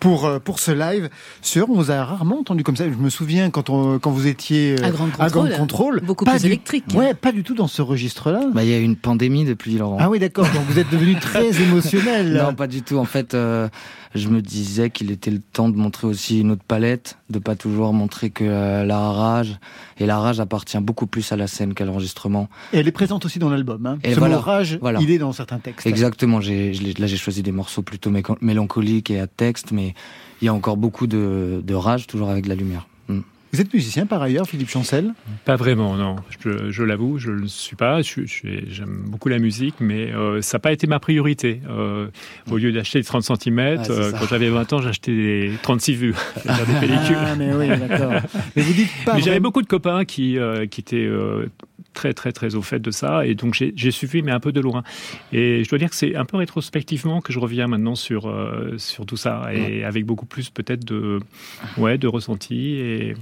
pour, 0.00 0.26
euh, 0.26 0.38
pour 0.38 0.60
ce 0.60 0.70
live. 0.70 1.08
Sueur, 1.42 1.68
on 1.70 1.74
vous 1.74 1.90
a 1.90 2.04
rarement 2.04 2.40
entendu 2.40 2.62
comme 2.62 2.76
ça. 2.76 2.84
Je 2.84 2.94
me 2.94 3.10
souviens 3.10 3.50
quand, 3.50 3.70
on, 3.70 3.98
quand 3.98 4.10
vous 4.10 4.26
étiez 4.26 4.76
euh, 4.80 4.84
à 4.84 4.90
Grand 5.28 5.48
Contrôle. 5.48 6.00
beaucoup 6.00 6.24
plus 6.24 6.44
électrique. 6.44 6.84
Ouais, 6.94 7.14
pas 7.14 7.32
du 7.32 7.42
tout 7.42 7.54
dans 7.54 7.68
ce 7.68 7.82
registre-là. 7.82 8.40
Bah, 8.52 8.64
il 8.64 8.70
y 8.70 8.74
a 8.74 8.78
eu 8.78 8.84
une 8.84 8.96
pandémie 8.96 9.44
depuis 9.44 9.76
Laurent. 9.76 9.98
Ah 10.00 10.08
oui, 10.08 10.18
d'accord. 10.18 10.46
Donc 10.54 10.64
vous 10.68 10.78
êtes 10.78 10.90
devenu 10.90 11.16
très 11.20 11.60
émotionnel. 11.60 12.32
Non, 12.34 12.54
pas 12.54 12.66
du 12.66 12.82
tout. 12.82 12.96
En 12.96 13.04
fait, 13.04 13.34
euh, 13.34 13.68
je 14.14 14.28
me 14.28 14.40
disais 14.42 14.90
qu'il 14.90 15.10
était 15.10 15.30
le 15.30 15.40
temps 15.40 15.68
de 15.68 15.76
montrer 15.76 16.06
aussi 16.06 16.40
une 16.40 16.52
autre 16.52 16.64
palette, 16.66 17.18
de 17.30 17.38
pas 17.38 17.56
toujours 17.56 17.92
montrer 17.92 18.30
que 18.30 18.44
euh, 18.44 18.84
la 18.84 18.98
rage. 18.98 19.58
Et 19.98 20.06
la 20.06 20.18
rage 20.18 20.40
appartient 20.40 20.78
beaucoup 20.78 21.06
plus 21.06 21.30
à 21.32 21.36
la 21.36 21.46
scène 21.46 21.74
qu'à 21.74 21.84
l'enregistrement. 21.84 22.48
Et 22.72 22.78
elle 22.78 22.88
est 22.88 22.92
présente 22.92 23.24
aussi 23.24 23.38
dans 23.38 23.50
l'album. 23.50 23.84
Hein. 23.86 23.98
Et 24.04 24.14
Ce 24.14 24.18
voilà, 24.18 24.36
mot 24.36 24.42
rage, 24.42 24.78
il 25.00 25.10
est 25.10 25.18
dans 25.18 25.32
certains 25.32 25.58
textes. 25.58 25.86
Exactement. 25.86 26.38
Là, 26.38 27.06
j'ai 27.06 27.16
choisi 27.16 27.42
des 27.42 27.52
morceaux 27.52 27.82
plutôt 27.82 28.10
mélancoliques 28.40 29.10
et 29.10 29.20
à 29.20 29.26
texte, 29.26 29.72
mais 29.72 29.94
il 30.40 30.46
y 30.46 30.48
a 30.48 30.54
encore 30.54 30.76
beaucoup 30.76 31.06
de, 31.06 31.62
de 31.64 31.74
rage, 31.74 32.06
toujours 32.06 32.30
avec 32.30 32.44
de 32.44 32.48
la 32.48 32.54
lumière. 32.54 32.86
Vous 33.52 33.60
êtes 33.62 33.72
musicien 33.72 34.04
par 34.04 34.20
ailleurs, 34.20 34.46
Philippe 34.46 34.68
Chancel? 34.68 35.14
Pas 35.46 35.56
vraiment, 35.56 35.96
non. 35.96 36.16
Je, 36.38 36.82
l'avoue, 36.82 37.18
je 37.18 37.30
ne 37.30 37.36
le 37.36 37.48
suis 37.48 37.76
pas. 37.76 38.00
J'aime 38.02 39.04
beaucoup 39.06 39.30
la 39.30 39.38
musique, 39.38 39.76
mais 39.80 40.12
euh, 40.12 40.42
ça 40.42 40.58
n'a 40.58 40.60
pas 40.60 40.72
été 40.72 40.86
ma 40.86 41.00
priorité. 41.00 41.62
Euh, 41.68 42.08
au 42.50 42.58
lieu 42.58 42.72
d'acheter 42.72 42.98
des 42.98 43.06
30 43.06 43.22
cm, 43.24 43.58
euh, 43.58 44.12
quand 44.12 44.26
j'avais 44.28 44.50
20 44.50 44.72
ans, 44.74 44.82
j'achetais 44.82 45.14
des 45.14 45.52
36 45.62 45.94
vues, 45.94 46.14
des 46.44 46.80
pellicules. 46.80 47.16
Ah, 47.18 47.36
mais 47.36 47.54
oui, 47.54 47.68
d'accord. 47.68 48.12
Mais 48.54 48.62
vous 48.62 48.74
dites 48.74 48.90
pas. 49.06 49.14
Mais 49.14 49.22
j'avais 49.22 49.40
beaucoup 49.40 49.62
de 49.62 49.66
copains 49.66 50.04
qui, 50.04 50.36
qui 50.70 50.80
étaient 50.80 51.08
très 51.98 52.14
très 52.14 52.30
très 52.30 52.54
au 52.54 52.62
fait 52.62 52.78
de 52.78 52.92
ça. 52.92 53.26
Et 53.26 53.34
donc 53.34 53.54
j'ai 53.54 53.90
suivi 53.90 54.22
mais 54.22 54.30
un 54.30 54.38
peu 54.38 54.52
de 54.52 54.60
loin. 54.60 54.84
Et 55.32 55.64
je 55.64 55.68
dois 55.68 55.78
dire 55.78 55.90
que 55.90 55.96
c'est 55.96 56.14
un 56.14 56.24
peu 56.24 56.36
rétrospectivement 56.36 57.20
que 57.20 57.32
je 57.32 57.40
reviens 57.40 57.66
maintenant 57.66 57.96
sur 57.96 58.28
euh, 58.28 58.78
sur 58.78 59.04
tout 59.04 59.16
ça. 59.16 59.48
Et 59.52 59.84
avec 59.84 60.06
beaucoup 60.06 60.26
plus 60.26 60.48
peut-être 60.48 60.84
de 60.84 61.18
ouais 61.76 61.98
de 61.98 62.06
ressenti 62.06 62.76
et 62.76 63.14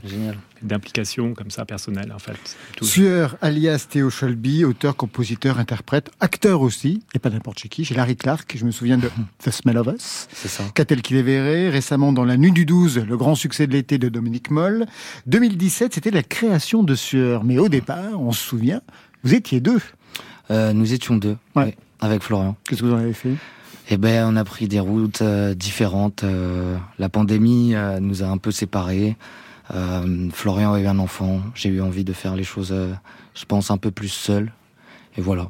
d'implication 0.62 1.32
comme 1.32 1.50
ça 1.50 1.64
personnelle 1.64 2.12
en 2.14 2.18
fait. 2.18 2.56
Sueur 2.82 3.36
alias 3.40 3.86
Théo 3.88 4.10
Shelby, 4.10 4.64
auteur, 4.66 4.94
compositeur, 4.94 5.58
interprète, 5.58 6.10
acteur 6.20 6.60
aussi 6.60 7.02
et 7.14 7.18
pas 7.18 7.30
n'importe 7.30 7.58
chez 7.60 7.68
qui, 7.68 7.84
chez 7.86 7.94
Larry 7.94 8.16
Clark, 8.16 8.54
je 8.54 8.64
me 8.66 8.70
souviens 8.70 8.98
de 8.98 9.08
The 9.42 9.50
Smell 9.50 9.78
of 9.78 9.86
Us. 9.86 10.28
C'est 10.32 10.48
ça. 10.48 10.64
Qu'a-t-elle 10.74 11.00
qu'il 11.00 11.22
verrait 11.22 11.70
récemment 11.70 12.12
dans 12.12 12.24
La 12.24 12.36
Nuit 12.36 12.52
du 12.52 12.66
12, 12.66 13.06
le 13.08 13.16
grand 13.16 13.34
succès 13.34 13.66
de 13.66 13.72
l'été 13.72 13.96
de 13.96 14.10
Dominique 14.10 14.50
Moll. 14.50 14.84
2017, 15.26 15.94
c'était 15.94 16.10
la 16.10 16.22
création 16.22 16.82
de 16.82 16.94
Sueur, 16.94 17.44
mais 17.44 17.58
au 17.58 17.68
départ, 17.68 18.20
on 18.20 18.32
se 18.32 18.42
souvient 18.42 18.65
vous 19.22 19.34
étiez 19.34 19.60
deux. 19.60 19.80
Euh, 20.50 20.72
nous 20.72 20.92
étions 20.92 21.16
deux, 21.16 21.36
avec 22.00 22.22
Florian. 22.22 22.56
Qu'est-ce 22.64 22.82
que 22.82 22.86
vous 22.86 22.94
en 22.94 22.98
avez 22.98 23.12
fait? 23.12 23.34
Eh 23.90 23.96
ben, 23.96 24.26
on 24.28 24.36
a 24.36 24.44
pris 24.44 24.68
des 24.68 24.80
routes 24.80 25.22
euh, 25.22 25.54
différentes. 25.54 26.24
Euh, 26.24 26.76
la 26.98 27.08
pandémie 27.08 27.74
nous 28.00 28.22
a 28.22 28.26
un 28.26 28.38
peu 28.38 28.50
séparés. 28.50 29.16
Florian 30.32 30.74
a 30.74 30.80
eu 30.80 30.86
un 30.86 31.00
enfant. 31.00 31.40
J'ai 31.54 31.70
eu 31.70 31.80
envie 31.80 32.04
de 32.04 32.12
faire 32.12 32.36
les 32.36 32.44
choses, 32.44 32.72
je 33.34 33.44
pense, 33.46 33.72
un 33.72 33.78
peu 33.78 33.90
plus 33.90 34.08
seul. 34.08 34.52
Et 35.18 35.22
voilà. 35.22 35.48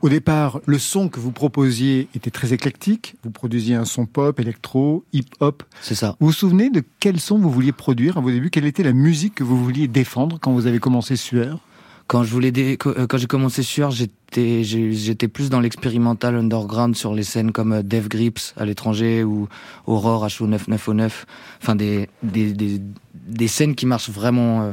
Au 0.00 0.08
départ, 0.08 0.60
le 0.66 0.78
son 0.78 1.08
que 1.08 1.20
vous 1.20 1.32
proposiez 1.32 2.08
était 2.14 2.30
très 2.30 2.52
éclectique. 2.52 3.14
Vous 3.22 3.30
produisiez 3.30 3.76
un 3.76 3.84
son 3.84 4.06
pop, 4.06 4.40
électro, 4.40 5.04
hip-hop. 5.12 5.62
C'est 5.80 5.94
ça. 5.94 6.16
Vous 6.18 6.28
vous 6.28 6.32
souvenez 6.32 6.70
de 6.70 6.82
quel 6.98 7.20
son 7.20 7.38
vous 7.38 7.50
vouliez 7.50 7.72
produire? 7.72 8.16
À 8.16 8.20
vos 8.20 8.30
débuts 8.30 8.50
Quelle 8.50 8.64
était 8.64 8.82
la 8.82 8.94
musique 8.94 9.36
que 9.36 9.44
vous 9.44 9.62
vouliez 9.62 9.86
défendre 9.86 10.38
quand 10.40 10.52
vous 10.52 10.66
avez 10.66 10.78
commencé 10.80 11.14
Sueur? 11.14 11.60
Quand 12.12 12.24
je 12.24 12.30
voulais 12.30 12.52
euh, 12.58 12.76
quand 13.06 13.16
j'ai 13.16 13.26
commencé 13.26 13.62
sur, 13.62 13.90
j'étais 13.90 14.64
j'étais 14.64 15.28
plus 15.28 15.48
dans 15.48 15.60
l'expérimental 15.60 16.36
underground 16.36 16.94
sur 16.94 17.14
les 17.14 17.22
scènes 17.22 17.52
comme 17.52 17.72
euh, 17.72 17.82
Dev 17.82 18.08
Grips 18.08 18.52
à 18.58 18.66
l'étranger 18.66 19.24
ou 19.24 19.48
Aurore 19.86 20.26
HO9909, 20.26 21.10
enfin 21.62 21.74
des 21.74 22.10
des, 22.22 22.52
des 22.52 22.82
des 23.14 23.48
scènes 23.48 23.74
qui 23.74 23.86
marchent 23.86 24.10
vraiment 24.10 24.60
euh, 24.60 24.72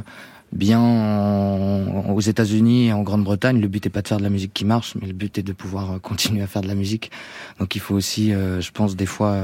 bien 0.52 0.82
aux 2.10 2.20
États-Unis 2.20 2.88
et 2.88 2.92
en 2.92 3.00
Grande-Bretagne. 3.00 3.58
Le 3.58 3.68
but 3.68 3.86
est 3.86 3.90
pas 3.90 4.02
de 4.02 4.08
faire 4.08 4.18
de 4.18 4.22
la 4.22 4.28
musique 4.28 4.52
qui 4.52 4.66
marche, 4.66 4.94
mais 5.00 5.06
le 5.06 5.14
but 5.14 5.38
est 5.38 5.42
de 5.42 5.54
pouvoir 5.54 5.98
continuer 6.02 6.42
à 6.42 6.46
faire 6.46 6.60
de 6.60 6.68
la 6.68 6.74
musique. 6.74 7.10
Donc 7.58 7.74
il 7.74 7.80
faut 7.80 7.94
aussi, 7.94 8.32
je 8.32 8.70
pense, 8.72 8.96
des 8.96 9.06
fois 9.06 9.38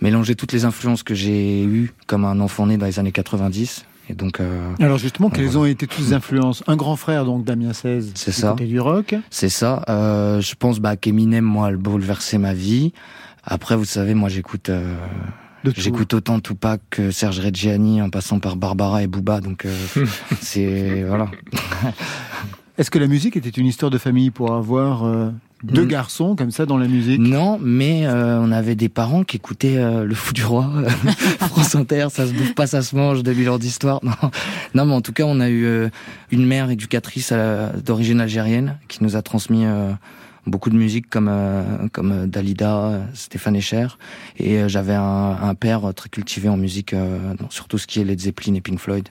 mélanger 0.00 0.34
toutes 0.36 0.52
les 0.52 0.64
influences 0.64 1.02
que 1.02 1.14
j'ai 1.14 1.64
eues 1.64 1.92
comme 2.06 2.24
un 2.24 2.38
enfant 2.40 2.66
né 2.68 2.78
dans 2.78 2.86
les 2.86 2.98
années 3.00 3.12
90 3.12 3.84
et 4.08 4.14
donc, 4.14 4.40
euh, 4.40 4.72
Alors 4.80 4.98
justement, 4.98 5.30
quelles 5.30 5.58
ont 5.58 5.64
été 5.64 5.86
toutes 5.86 5.98
les 5.98 6.12
influences? 6.12 6.62
Un 6.66 6.76
grand 6.76 6.96
frère, 6.96 7.24
donc 7.24 7.44
Damien 7.44 7.72
16, 7.72 8.12
c'est 8.14 8.32
ça. 8.32 8.54
du 8.54 8.78
rock. 8.78 9.14
C'est 9.30 9.48
ça. 9.48 9.82
Euh, 9.88 10.40
je 10.40 10.54
pense 10.54 10.78
bah, 10.78 10.96
qu'Eminem, 10.96 11.44
moi, 11.44 11.68
a 11.68 11.72
bouleversé 11.72 12.38
ma 12.38 12.54
vie. 12.54 12.92
Après, 13.42 13.76
vous 13.76 13.84
savez, 13.84 14.14
moi, 14.14 14.28
j'écoute... 14.28 14.68
Euh, 14.68 14.94
j'écoute 15.76 16.14
autant 16.14 16.38
Tupac 16.38 16.80
que 16.90 17.10
Serge 17.10 17.40
Reggiani 17.40 18.00
en 18.00 18.08
passant 18.08 18.38
par 18.38 18.54
Barbara 18.54 19.02
et 19.02 19.08
Booba, 19.08 19.40
donc 19.40 19.64
euh, 19.64 19.74
c'est 20.40 21.02
voilà. 21.02 21.28
Est-ce 22.78 22.88
que 22.88 23.00
la 23.00 23.08
musique 23.08 23.36
était 23.36 23.50
une 23.50 23.66
histoire 23.66 23.90
de 23.90 23.98
famille 23.98 24.30
pour 24.30 24.54
avoir 24.54 25.04
deux 25.62 25.84
mm. 25.84 25.88
garçons 25.88 26.36
comme 26.36 26.50
ça 26.50 26.66
dans 26.66 26.76
la 26.76 26.86
musique 26.86 27.18
Non, 27.18 27.58
mais 27.62 28.06
euh, 28.06 28.38
on 28.40 28.52
avait 28.52 28.74
des 28.74 28.88
parents 28.88 29.24
qui 29.24 29.36
écoutaient 29.36 29.78
euh, 29.78 30.04
Le 30.04 30.14
Fou 30.14 30.32
du 30.32 30.44
Roi, 30.44 30.70
France 31.40 31.74
Inter, 31.74 32.08
ça 32.10 32.26
se 32.26 32.32
bouffe 32.32 32.54
pas, 32.54 32.66
ça 32.66 32.82
se 32.82 32.94
mange, 32.94 33.22
de 33.22 33.46
heures 33.46 33.58
d'histoire. 33.58 34.00
Non. 34.02 34.30
non, 34.74 34.86
mais 34.86 34.94
en 34.94 35.00
tout 35.00 35.12
cas, 35.12 35.24
on 35.24 35.40
a 35.40 35.48
eu 35.48 35.64
euh, 35.64 35.88
une 36.30 36.46
mère 36.46 36.70
éducatrice 36.70 37.32
d'origine 37.84 38.20
algérienne 38.20 38.78
qui 38.88 39.02
nous 39.02 39.16
a 39.16 39.22
transmis 39.22 39.64
beaucoup 40.46 40.70
de 40.70 40.76
musique 40.76 41.08
comme 41.08 41.30
comme 41.92 42.26
Dalida, 42.26 43.06
Stéphane 43.14 43.56
Echer, 43.56 43.88
et 44.38 44.68
j'avais 44.68 44.94
un, 44.94 45.36
un, 45.42 45.54
père 45.54 45.92
très 45.94 46.08
cultivé 46.08 46.48
en 46.48 46.56
musique, 46.56 46.94
sur 47.50 47.68
tout 47.68 47.78
ce 47.78 47.86
qui 47.86 48.00
est 48.00 48.04
Led 48.04 48.20
Zeppelin 48.20 48.54
et 48.54 48.60
Pink 48.60 48.78
Floyd. 48.78 49.08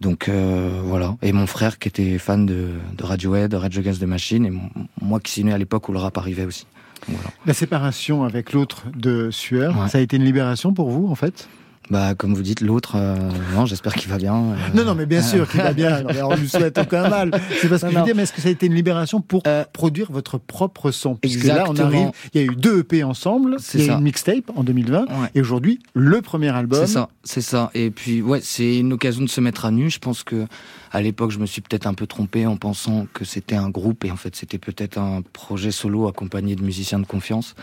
Donc 0.00 0.28
euh, 0.28 0.80
voilà. 0.84 1.16
Et 1.22 1.32
mon 1.32 1.46
frère 1.46 1.78
qui 1.78 1.88
était 1.88 2.18
fan 2.18 2.46
de, 2.46 2.70
de 2.96 3.04
Radiohead, 3.04 3.50
de 3.50 3.56
Rage 3.56 3.78
Against 3.78 4.00
the 4.00 4.04
Machine, 4.06 4.46
et 4.46 4.52
moi 5.00 5.20
qui 5.20 5.32
suis 5.32 5.44
né 5.44 5.52
à 5.52 5.58
l'époque 5.58 5.88
où 5.88 5.92
le 5.92 5.98
rap 5.98 6.16
arrivait 6.18 6.44
aussi. 6.44 6.66
Voilà. 7.06 7.30
La 7.46 7.54
séparation 7.54 8.24
avec 8.24 8.52
l'autre 8.52 8.84
de 8.94 9.30
Sueur, 9.30 9.88
ça 9.88 9.98
a 9.98 10.00
été 10.00 10.16
une 10.16 10.24
libération 10.24 10.72
pour 10.72 10.90
vous 10.90 11.08
en 11.08 11.14
fait? 11.14 11.48
Bah, 11.90 12.14
comme 12.14 12.34
vous 12.34 12.42
dites, 12.42 12.60
l'autre, 12.60 12.96
euh, 12.96 13.16
non, 13.54 13.64
j'espère 13.64 13.94
qu'il 13.94 14.10
va 14.10 14.18
bien. 14.18 14.34
Euh. 14.34 14.56
Non, 14.74 14.84
non, 14.84 14.94
mais 14.94 15.06
bien 15.06 15.22
sûr 15.22 15.48
qu'il 15.48 15.60
va 15.60 15.72
bien. 15.72 16.02
on 16.22 16.36
lui 16.36 16.48
souhaite 16.48 16.76
aucun 16.78 17.08
mal. 17.08 17.30
C'est 17.60 17.68
parce 17.68 17.82
que 17.82 17.90
je 17.90 17.96
veux 17.96 18.04
dire, 18.04 18.14
mais 18.14 18.24
est-ce 18.24 18.32
que 18.32 18.40
ça 18.40 18.48
a 18.48 18.50
été 18.50 18.66
une 18.66 18.74
libération 18.74 19.20
pour 19.20 19.42
euh, 19.46 19.64
produire 19.72 20.12
votre 20.12 20.38
propre 20.38 20.90
son? 20.90 21.14
Puisque 21.16 21.44
là, 21.44 21.64
on 21.68 21.76
arrive, 21.76 22.10
il 22.34 22.40
y 22.40 22.44
a 22.44 22.46
eu 22.46 22.56
deux 22.56 22.80
EP 22.80 23.02
ensemble, 23.04 23.56
eu 23.74 23.78
une 23.78 24.00
mixtape 24.00 24.50
en 24.54 24.64
2020, 24.64 25.06
et 25.34 25.40
aujourd'hui, 25.40 25.80
le 25.94 26.20
premier 26.20 26.50
album. 26.50 26.80
C'est 26.80 26.92
ça, 26.92 27.08
c'est 27.24 27.40
ça. 27.40 27.70
Et 27.74 27.90
puis, 27.90 28.20
ouais, 28.22 28.40
c'est 28.42 28.78
une 28.78 28.92
occasion 28.92 29.22
de 29.22 29.28
se 29.28 29.40
mettre 29.40 29.64
à 29.64 29.70
nu. 29.70 29.90
Je 29.90 29.98
pense 29.98 30.22
que, 30.22 30.46
à 30.92 31.00
l'époque, 31.00 31.30
je 31.30 31.38
me 31.38 31.46
suis 31.46 31.60
peut-être 31.62 31.86
un 31.86 31.94
peu 31.94 32.06
trompé 32.06 32.46
en 32.46 32.56
pensant 32.56 33.06
que 33.12 33.24
c'était 33.24 33.56
un 33.56 33.70
groupe, 33.70 34.04
et 34.04 34.10
en 34.10 34.16
fait, 34.16 34.36
c'était 34.36 34.58
peut-être 34.58 34.98
un 34.98 35.22
projet 35.32 35.70
solo 35.70 36.06
accompagné 36.08 36.54
de 36.54 36.62
musiciens 36.62 36.98
de 36.98 37.06
confiance. 37.06 37.54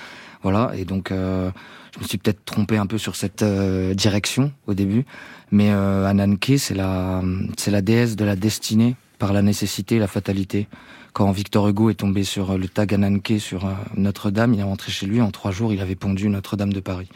Voilà, 0.45 0.71
et 0.77 0.85
donc, 0.85 1.11
je 1.95 2.03
me 2.03 2.07
suis 2.07 2.17
peut-être 2.17 2.43
trompé 2.43 2.77
un 2.77 2.85
peu 2.85 2.97
sur 2.97 3.15
cette 3.15 3.41
euh, 3.41 3.93
direction 3.93 4.51
au 4.67 4.73
début, 4.73 5.05
mais 5.51 5.69
euh, 5.71 6.05
Ananke, 6.05 6.53
c'est 6.57 6.73
la, 6.73 7.21
c'est 7.57 7.71
la 7.71 7.81
déesse 7.81 8.17
de 8.17 8.25
la 8.25 8.35
destinée 8.35 8.95
par 9.17 9.31
la 9.31 9.41
nécessité 9.41 9.95
et 9.95 9.99
la 9.99 10.07
fatalité. 10.07 10.67
Quand 11.13 11.31
Victor 11.31 11.69
Hugo 11.69 11.89
est 11.89 11.95
tombé 11.95 12.25
sur 12.25 12.57
le 12.57 12.67
tag 12.67 12.93
Ananke 12.93 13.35
sur 13.39 13.65
euh, 13.65 13.73
Notre-Dame, 13.95 14.53
il 14.53 14.59
est 14.59 14.63
rentré 14.63 14.91
chez 14.91 15.05
lui 15.05 15.21
en 15.21 15.31
trois 15.31 15.51
jours, 15.51 15.71
il 15.71 15.79
avait 15.79 15.95
pondu 15.95 16.27
Notre-Dame 16.27 16.73
de 16.73 16.81
Paris. 16.81 17.07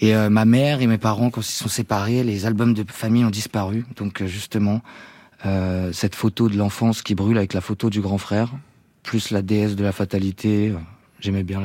Et 0.00 0.14
euh, 0.14 0.30
ma 0.30 0.44
mère 0.44 0.80
et 0.80 0.86
mes 0.86 0.98
parents, 0.98 1.30
quand 1.30 1.40
ils 1.40 1.44
se 1.44 1.64
sont 1.64 1.68
séparés, 1.68 2.22
les 2.22 2.46
albums 2.46 2.74
de 2.74 2.84
famille 2.88 3.24
ont 3.24 3.30
disparu. 3.30 3.84
Donc 3.96 4.24
justement, 4.24 4.80
cette 5.92 6.14
photo 6.14 6.48
de 6.48 6.56
l'enfance 6.56 7.02
qui 7.02 7.16
brûle 7.16 7.36
avec 7.36 7.52
la 7.52 7.60
photo 7.60 7.90
du 7.90 8.00
grand 8.00 8.18
frère, 8.18 8.52
plus 9.02 9.32
la 9.32 9.42
déesse 9.42 9.74
de 9.74 9.82
la 9.82 9.90
fatalité, 9.90 10.72
j'aimais 11.18 11.42
bien 11.42 11.62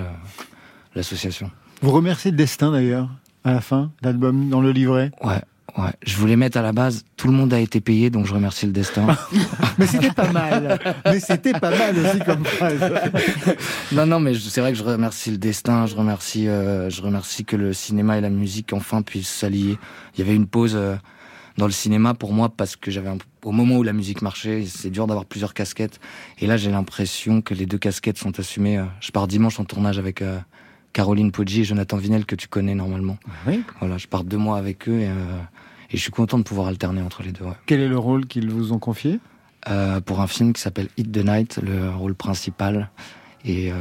l'association. 0.98 1.50
Vous 1.82 1.92
remerciez 1.92 2.32
le 2.32 2.38
destin 2.38 2.72
d'ailleurs, 2.72 3.10
à 3.44 3.54
la 3.54 3.62
fin, 3.62 3.92
l'album, 4.02 4.50
dans 4.50 4.62
le 4.62 4.72
livret 4.72 5.12
Ouais. 5.24 5.42
Ouais, 5.78 5.92
je 6.04 6.18
voulais 6.18 6.36
mettre 6.38 6.58
à 6.58 6.64
la 6.64 6.72
base, 6.72 7.06
tout 7.18 7.28
le 7.28 7.34
monde 7.34 7.54
a 7.54 7.60
été 7.60 7.82
payé, 7.82 8.10
donc 8.10 8.26
je 8.26 8.34
remercie 8.34 8.66
le 8.66 8.72
destin. 8.72 9.06
mais 9.78 9.86
c'était 9.86 10.10
pas 10.10 10.32
mal. 10.32 10.80
Mais 11.06 11.20
c'était 11.20 11.52
pas 11.52 11.70
mal 11.70 11.96
aussi 12.00 12.20
comme 12.26 12.44
phrase. 12.44 12.80
non, 13.92 14.08
non, 14.08 14.20
mais 14.20 14.34
c'est 14.34 14.60
vrai 14.60 14.72
que 14.72 14.78
je 14.78 14.84
remercie 14.84 15.30
le 15.30 15.38
destin. 15.38 15.86
Je 15.86 15.96
remercie, 15.96 16.48
euh, 16.48 16.90
je 16.90 17.00
remercie 17.04 17.46
que 17.46 17.56
le 17.56 17.74
cinéma 17.74 18.18
et 18.18 18.22
la 18.22 18.32
musique 18.32 18.74
enfin 18.74 19.04
puissent 19.04 19.30
s'allier. 19.30 19.78
Il 20.16 20.20
y 20.20 20.24
avait 20.24 20.36
une 20.36 20.48
pause 20.48 20.74
euh, 20.76 20.96
dans 21.60 21.68
le 21.68 21.72
cinéma 21.72 22.16
pour 22.16 22.34
moi 22.34 22.50
parce 22.50 22.76
que 22.76 22.90
j'avais 22.90 23.12
au 23.44 23.52
moment 23.52 23.76
où 23.76 23.84
la 23.84 23.94
musique 23.94 24.24
marchait, 24.24 24.66
c'est 24.66 24.90
dur 24.90 25.06
d'avoir 25.06 25.26
plusieurs 25.26 25.54
casquettes. 25.54 26.00
Et 26.40 26.48
là, 26.48 26.58
j'ai 26.58 26.72
l'impression 26.72 27.42
que 27.44 27.54
les 27.54 27.68
deux 27.68 27.78
casquettes 27.78 28.18
sont 28.18 28.40
assumées. 28.40 28.80
Euh, 28.80 28.86
je 29.00 29.12
pars 29.12 29.28
dimanche 29.28 29.60
en 29.60 29.66
tournage 29.66 30.00
avec 30.00 30.24
Caroline 30.93 31.32
Poggi 31.32 31.62
et 31.62 31.63
Jonathan 31.63 31.97
Vinel 31.97 32.26
que 32.26 32.36
tu 32.36 32.47
connais 32.47 32.76
normalement. 32.76 33.17
Oui. 33.45 33.63
Voilà, 33.80 33.97
je 33.97 34.08
pars 34.08 34.23
deux 34.23 34.38
mois 34.38 34.58
avec 34.58 34.88
eux 34.89 35.00
et, 35.00 35.08
euh, 35.08 35.39
et 35.91 35.97
je 35.97 36.02
suis 36.02 36.12
content 36.12 36.38
de 36.38 36.43
pouvoir 36.43 36.67
alterner 36.67 37.02
entre 37.02 37.23
les 37.23 37.32
deux. 37.32 37.45
Quel 37.65 37.80
est 37.82 37.88
le 37.88 37.97
rôle 37.97 38.26
qu'ils 38.26 38.50
vous 38.50 38.73
ont 38.73 38.80
confié? 38.80 39.19
Euh, 39.69 40.02
Pour 40.02 40.21
un 40.21 40.28
film 40.28 40.54
qui 40.54 40.62
s'appelle 40.62 40.88
Hit 40.97 41.12
the 41.12 41.23
Night, 41.23 41.60
le 41.62 41.89
rôle 41.91 42.15
principal. 42.15 42.89
Et 43.45 43.71
euh, 43.71 43.76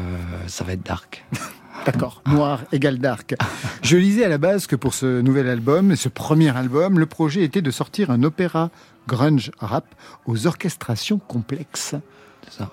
ça 0.47 0.65
va 0.65 0.73
être 0.75 0.85
dark. 0.85 1.25
D'accord, 1.87 2.23
noir 2.27 2.65
égale 2.73 2.99
dark. 2.99 3.35
Je 3.83 3.97
lisais 3.97 4.25
à 4.25 4.29
la 4.29 4.39
base 4.39 4.67
que 4.67 4.77
pour 4.77 4.95
ce 4.95 5.21
nouvel 5.21 5.49
album, 5.49 5.95
ce 5.95 6.09
premier 6.09 6.57
album, 6.57 6.99
le 6.99 7.07
projet 7.07 7.43
était 7.43 7.63
de 7.63 7.71
sortir 7.71 8.11
un 8.11 8.23
opéra 8.23 8.71
grunge 9.07 9.53
rap 9.59 9.95
aux 10.27 10.47
orchestrations 10.47 11.19
complexes. 11.19 11.95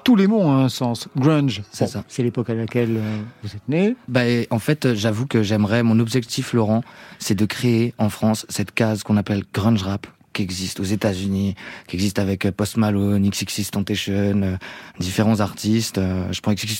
Tous 0.04 0.16
les 0.16 0.28
mots 0.28 0.42
ont 0.42 0.54
un 0.54 0.70
sens. 0.70 1.08
Grunge, 1.18 1.62
c'est 1.72 1.88
ça. 1.88 2.04
C'est 2.08 2.24
l'époque 2.24 2.50
à 2.50 2.54
laquelle 2.54 2.98
euh, 2.98 3.22
vous 3.44 3.50
êtes 3.56 3.68
né. 3.68 3.96
Bah, 4.08 4.22
en 4.50 4.60
fait, 4.60 4.94
j'avoue 4.94 5.26
que 5.26 5.44
j'aimerais, 5.44 5.84
mon 5.84 6.00
objectif, 6.00 6.54
Laurent, 6.54 6.84
c'est 7.20 7.36
de 7.36 7.46
créer 7.46 7.94
en 7.98 8.10
France 8.10 8.46
cette 8.50 8.72
case 8.72 9.04
qu'on 9.04 9.18
appelle 9.18 9.44
grunge 9.54 9.84
rap, 9.84 10.08
qui 10.34 10.42
existe 10.42 10.80
aux 10.80 10.84
États-Unis, 10.84 11.56
qui 11.88 11.96
existe 11.96 12.20
avec 12.20 12.46
euh, 12.46 12.52
Post 12.52 12.78
Malone, 12.78 13.28
XXX 13.30 13.72
Tentation, 13.72 14.14
euh, 14.14 14.58
différents 15.00 15.40
artistes. 15.40 16.00
je 16.32 16.42
prends 16.42 16.54
XXX 16.54 16.80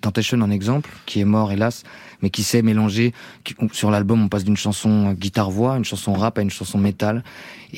Tentation 0.00 0.40
en 0.40 0.50
exemple, 0.50 0.90
qui 1.06 1.20
est 1.20 1.24
mort 1.24 1.52
hélas, 1.52 1.82
mais 2.24 2.30
qui 2.30 2.42
sait 2.42 2.62
mélanger. 2.62 3.12
sur 3.72 3.90
l'album, 3.90 4.24
on 4.24 4.28
passe 4.28 4.44
d'une 4.44 4.56
chanson 4.56 5.12
guitare-voix, 5.12 5.76
une 5.76 5.84
chanson 5.84 6.14
rap 6.14 6.38
à 6.38 6.42
une 6.42 6.48
chanson 6.48 6.78
métal. 6.78 7.22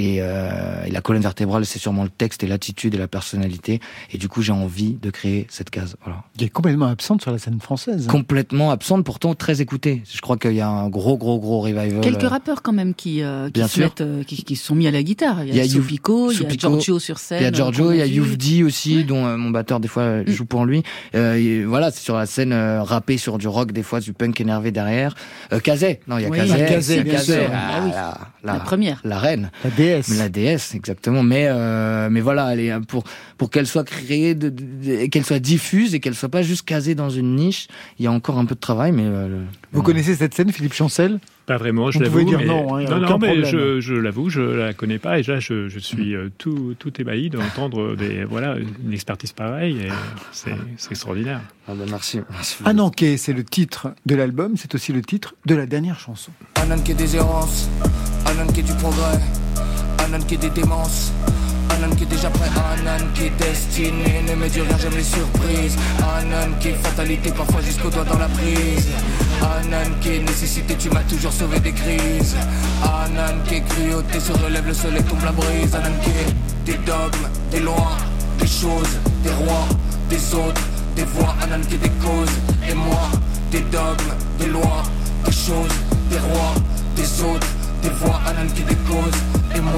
Euh, 0.01 0.85
et, 0.85 0.91
la 0.91 1.01
colonne 1.01 1.23
vertébrale, 1.23 1.67
c'est 1.67 1.81
sûrement 1.81 2.05
le 2.05 2.11
texte 2.11 2.45
et 2.45 2.47
l'attitude 2.47 2.95
et 2.95 2.99
la 2.99 3.09
personnalité. 3.09 3.81
Et 4.13 4.19
du 4.19 4.29
coup, 4.29 4.43
j'ai 4.43 4.53
envie 4.53 4.93
de 5.03 5.11
créer 5.11 5.47
cette 5.51 5.71
case. 5.71 5.97
Voilà. 6.05 6.23
Qui 6.39 6.45
est 6.45 6.49
complètement 6.49 6.87
absente 6.87 7.23
sur 7.23 7.33
la 7.33 7.39
scène 7.39 7.61
française. 7.61 8.07
Hein. 8.07 8.11
Complètement 8.11 8.71
absente, 8.71 9.05
pourtant 9.05 9.35
très 9.35 9.61
écoutée. 9.63 10.03
Je 10.09 10.21
crois 10.21 10.37
qu'il 10.37 10.53
y 10.53 10.61
a 10.61 10.69
un 10.69 10.89
gros, 10.89 11.17
gros, 11.17 11.41
gros 11.41 11.61
revival. 11.61 12.01
Quelques 12.03 12.25
euh, 12.25 12.29
rappeurs 12.29 12.63
quand 12.63 12.73
même 12.73 12.95
qui, 12.95 13.23
euh, 13.23 13.51
qui, 13.51 13.67
se 13.67 13.81
mettent, 13.81 14.05
qui, 14.27 14.45
qui, 14.45 14.55
sont 14.55 14.77
mis 14.77 14.87
à 14.87 14.93
la 14.93 15.03
guitare. 15.03 15.43
Il 15.43 15.49
y 15.49 15.59
a, 15.59 15.63
a 15.63 15.67
il 15.67 15.75
y 15.75 15.79
a 15.79 16.57
Giorgio 16.57 16.99
sur 17.01 17.19
scène. 17.19 17.41
Il 17.41 17.45
y 17.45 17.47
a 17.47 17.53
Giorgio, 17.53 17.93
il 17.93 17.99
y 17.99 18.03
a 18.03 18.07
Youvdi 18.07 18.63
aussi, 18.63 19.05
dont 19.05 19.37
mon 19.37 19.51
batteur 19.51 19.81
des 19.81 19.89
fois 19.89 20.23
mm. 20.23 20.29
joue 20.29 20.47
pour 20.47 20.65
lui. 20.65 20.85
voilà, 21.13 21.91
c'est 21.91 22.03
sur 22.03 22.17
la 22.17 22.27
scène 22.27 22.53
rappé 22.53 23.19
sur 23.19 23.39
du 23.39 23.49
rock, 23.49 23.73
des 23.73 23.83
fois 23.83 24.01
du 24.01 24.13
punk 24.13 24.36
énervé 24.40 24.70
derrière. 24.70 25.14
Kazé, 25.62 26.01
non, 26.07 26.18
il 26.18 26.22
y 26.22 26.27
a 26.27 26.66
Kazé. 26.66 27.05
Kazé, 27.05 27.46
ah, 27.53 28.18
la, 28.44 28.53
la, 28.53 28.61
première. 28.61 29.01
La 29.05 29.18
reine. 29.18 29.51
La 29.64 29.70
déesse. 29.70 30.18
La 30.18 30.29
déesse, 30.29 30.75
exactement. 30.75 31.22
Mais 31.22 31.46
euh, 31.49 32.09
mais 32.11 32.20
voilà, 32.20 32.53
elle 32.53 32.61
est 32.61 32.81
pour 32.87 33.05
pour 33.38 33.51
qu'elle 33.51 33.66
soit 33.66 33.85
créée, 33.85 34.35
de, 34.35 35.07
qu'elle 35.07 35.25
soit 35.25 35.38
diffuse 35.38 35.94
et 35.94 36.01
qu'elle 36.01 36.14
soit 36.14 36.29
pas 36.29 36.42
juste 36.42 36.66
casée 36.66 36.94
dans 36.94 37.11
une 37.11 37.37
niche. 37.37 37.68
Il 37.99 38.05
y 38.05 38.09
a 38.09 38.12
encore 38.12 38.38
un 38.38 38.44
peu 38.44 38.55
de 38.55 38.61
travail, 38.61 38.92
mais. 38.92 39.05
Euh, 39.05 39.42
Vous 39.72 39.83
connaissez 39.83 40.14
cette 40.14 40.35
scène, 40.35 40.53
Philippe 40.53 40.75
Chancel? 40.75 41.20
Pas 41.47 41.57
vraiment, 41.57 41.91
je 41.91 42.01
l'avoue. 42.01 42.25
dire 42.25 42.45
non, 42.45 42.77
hein, 42.77 42.85
non, 42.85 42.99
non, 42.99 43.19
mais 43.19 43.45
je, 43.45 43.81
je 43.81 43.95
l'avoue, 43.95 44.29
je 44.29 44.41
la 44.41 44.75
connais 44.75 44.99
pas 44.99 45.19
et 45.19 45.23
là, 45.23 45.39
je, 45.39 45.69
je 45.69 45.79
suis 45.79 46.15
euh, 46.15 46.29
tout, 46.39 46.75
tout 46.79 47.01
ébahi 47.01 47.31
d'entendre 47.31 47.95
des, 47.95 48.25
voilà, 48.25 48.57
une 48.57 48.93
expertise 48.93 49.33
pareille 49.33 49.79
et 49.79 49.89
c'est 50.33 50.51
extraordinaire. 50.91 51.41
Ah 51.69 51.73
ben 51.75 51.87
merci. 51.89 52.21
merci. 52.31 52.57
Ananké, 52.65 53.17
c'est 53.17 53.33
le 53.33 53.45
titre 53.45 53.95
de 54.07 54.15
l'album, 54.15 54.57
c'est 54.57 54.75
aussi 54.75 54.93
le 54.93 55.03
titre 55.03 55.35
de 55.47 55.55
la 55.55 55.67
dernière 55.67 55.99
chanson. 56.01 56.33
Ananké 56.57 56.95
des 56.95 57.17
errances, 57.17 57.69
Ananké 58.27 58.63
du 58.63 58.73
progrès, 58.75 59.21
Ananké 59.99 60.37
des 60.37 60.51
démences. 60.51 61.13
Anan 61.71 61.95
qui 61.97 62.05
est 62.05 62.07
déjà 62.07 62.31
prêt, 62.31 62.49
Anan 62.49 63.07
qui 63.15 63.25
est 63.25 63.37
destiné. 63.39 64.23
Ne 64.29 64.35
me 64.35 64.49
dis 64.49 64.61
rien, 64.61 64.77
j'aime 64.81 64.97
les 64.97 65.03
surprises 65.03 65.77
Anan 65.99 66.51
qui 66.61 66.69
est 66.69 66.79
fatalité, 66.83 67.31
parfois 67.31 67.61
jusqu'au 67.63 67.91
doigt 67.91 68.05
dans 68.05 68.19
la 68.19 68.29
prise. 68.29 68.89
Anan 69.43 69.91
qui 70.01 70.17
est 70.17 70.21
nécessité, 70.21 70.75
tu 70.79 70.91
m'as 70.91 71.03
toujours 71.03 71.33
sauvé 71.33 71.61
des 71.61 71.73
crises. 71.73 72.37
Anan 72.83 73.43
qui 73.47 73.57
est 73.57 73.65
cruauté, 73.69 74.21
se 74.21 74.33
relève 74.33 74.67
le 74.67 74.75
soleil, 74.75 75.03
tombe 75.05 75.25
la 75.25 75.33
brise. 75.33 75.75
Anan 75.75 75.93
qui 76.03 76.11
est 76.11 76.73
des 76.73 76.79
dogmes, 76.85 77.29
des 77.51 77.61
lois, 77.61 77.97
des 78.39 78.47
choses, 78.47 78.99
des 79.23 79.31
rois, 79.31 79.67
des 80.09 80.35
autres, 80.35 80.63
des 80.95 81.05
voix. 81.05 81.35
Anan 81.43 81.61
qui 81.67 81.75
est 81.75 81.79
des 81.79 81.91
causes, 82.05 82.37
et 82.69 82.75
moi 82.75 83.09
Des 83.51 83.61
dogmes, 83.61 84.13
des 84.39 84.47
lois, 84.47 84.83
des 85.25 85.33
choses, 85.33 85.77
des 86.11 86.19
rois, 86.19 86.55
des 86.97 87.23
autres, 87.23 87.47
qui 88.55 88.62
et 89.57 89.61
moi 89.61 89.72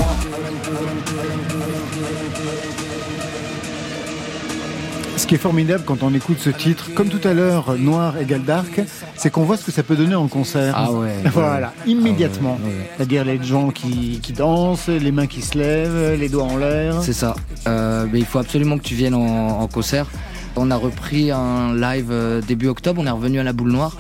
ce 5.17 5.27
qui 5.27 5.35
est 5.35 5.39
formidable 5.39 5.83
quand 5.85 6.05
on 6.05 6.15
écoute 6.15 6.39
ce 6.39 6.49
titre, 6.49 6.91
comme 6.95 7.09
tout 7.09 7.27
à 7.27 7.35
l'heure, 7.35 7.77
Noir 7.77 8.19
égale 8.19 8.45
Dark, 8.45 8.81
c'est 9.17 9.31
qu'on 9.31 9.43
voit 9.43 9.57
ce 9.57 9.65
que 9.65 9.73
ça 9.73 9.83
peut 9.83 9.97
donner 9.97 10.15
en 10.15 10.29
concert. 10.29 10.75
Ah 10.77 10.93
ouais. 10.93 11.13
voilà, 11.33 11.73
immédiatement. 11.87 12.57
Ah 12.63 12.69
C'est-à-dire 12.97 13.25
les 13.25 13.43
gens 13.43 13.71
qui, 13.71 14.21
dansent, 14.37 14.89
les 14.89 15.11
mains 15.11 15.27
qui 15.27 15.43
se 15.43 15.59
lèvent, 15.59 16.19
les 16.19 16.29
doigts 16.29 16.45
en 16.45 16.57
l'air. 16.57 17.03
C'est 17.03 17.13
ça. 17.13 17.35
Euh, 17.67 18.07
mais 18.13 18.21
il 18.21 18.27
faut 18.27 18.39
absolument 18.39 18.79
que 18.79 18.85
tu 18.85 18.95
viennes 18.95 19.15
en, 19.15 19.67
concert. 19.67 20.07
On 20.55 20.71
a 20.71 20.77
repris 20.77 21.33
un 21.33 21.75
live 21.75 22.09
euh, 22.11 22.41
début 22.41 22.69
octobre, 22.69 23.03
on 23.03 23.07
est 23.07 23.11
revenu 23.11 23.41
à 23.41 23.45
la 23.45 23.53
boule 23.53 23.73
noire. 23.73 23.97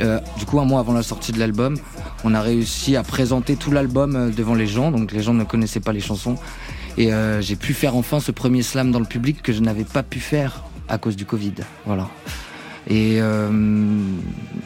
Euh, 0.00 0.20
du 0.38 0.44
coup, 0.44 0.60
un 0.60 0.64
mois 0.64 0.80
avant 0.80 0.92
la 0.92 1.02
sortie 1.02 1.32
de 1.32 1.38
l'album, 1.38 1.76
on 2.24 2.34
a 2.34 2.40
réussi 2.40 2.96
à 2.96 3.02
présenter 3.02 3.56
tout 3.56 3.70
l'album 3.70 4.30
devant 4.30 4.54
les 4.54 4.66
gens, 4.66 4.90
donc 4.90 5.12
les 5.12 5.22
gens 5.22 5.34
ne 5.34 5.44
connaissaient 5.44 5.80
pas 5.80 5.92
les 5.92 6.00
chansons. 6.00 6.36
Et 6.98 7.12
euh, 7.12 7.40
j'ai 7.40 7.56
pu 7.56 7.74
faire 7.74 7.96
enfin 7.96 8.20
ce 8.20 8.32
premier 8.32 8.62
slam 8.62 8.90
dans 8.90 9.00
le 9.00 9.06
public 9.06 9.42
que 9.42 9.52
je 9.52 9.60
n'avais 9.60 9.84
pas 9.84 10.02
pu 10.02 10.20
faire 10.20 10.64
à 10.88 10.98
cause 10.98 11.16
du 11.16 11.24
Covid. 11.24 11.54
Voilà. 11.84 12.08
Et 12.88 13.18
euh, 13.20 13.48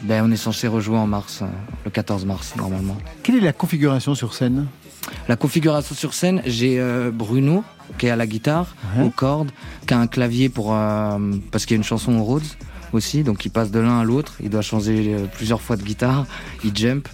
ben, 0.03 0.23
on 0.23 0.31
est 0.31 0.37
censé 0.37 0.67
rejouer 0.67 0.97
en 0.97 1.07
mars, 1.07 1.43
le 1.85 1.91
14 1.91 2.25
mars 2.25 2.53
normalement. 2.55 2.97
Quelle 3.23 3.35
est 3.35 3.41
la 3.41 3.53
configuration 3.53 4.15
sur 4.15 4.33
scène? 4.33 4.67
La 5.27 5.35
configuration 5.35 5.95
sur 5.95 6.13
scène, 6.13 6.41
j'ai 6.45 6.79
Bruno 7.11 7.63
qui 7.97 8.05
est 8.05 8.11
à 8.11 8.15
la 8.15 8.27
guitare, 8.27 8.75
aux 9.03 9.09
cordes, 9.09 9.51
qui 9.87 9.93
a 9.93 9.99
un 9.99 10.07
clavier 10.07 10.47
pour 10.47 10.67
parce 11.51 11.65
qu'il 11.65 11.71
y 11.71 11.77
a 11.77 11.77
une 11.77 11.83
chanson 11.83 12.13
au 12.13 12.23
Rhodes 12.23 12.43
aussi, 12.93 13.23
donc 13.23 13.45
il 13.45 13.49
passe 13.49 13.71
de 13.71 13.79
l'un 13.79 13.99
à 13.99 14.03
l'autre. 14.03 14.35
Il 14.41 14.49
doit 14.49 14.61
changer 14.61 15.15
plusieurs 15.33 15.61
fois 15.61 15.75
de 15.75 15.83
guitare, 15.83 16.25
il 16.63 16.75
jump. 16.75 17.07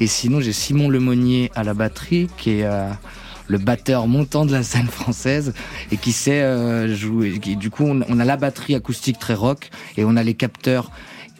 Et 0.00 0.06
sinon, 0.06 0.40
j'ai 0.40 0.52
Simon 0.52 0.88
Lemonnier 0.88 1.50
à 1.54 1.62
la 1.62 1.74
batterie, 1.74 2.28
qui 2.38 2.50
est 2.50 2.64
euh, 2.64 2.90
le 3.48 3.58
batteur 3.58 4.06
montant 4.06 4.46
de 4.46 4.52
la 4.52 4.62
scène 4.62 4.86
française 4.86 5.52
et 5.92 5.98
qui 5.98 6.12
sait 6.12 6.40
euh, 6.40 6.94
jouer. 6.94 7.38
du 7.38 7.70
coup, 7.70 7.84
on, 7.84 8.20
a 8.20 8.24
la 8.24 8.36
batterie 8.36 8.74
acoustique 8.74 9.18
très 9.18 9.34
rock 9.34 9.70
et 9.98 10.04
on 10.04 10.16
a 10.16 10.22
les 10.22 10.34
capteurs 10.34 10.90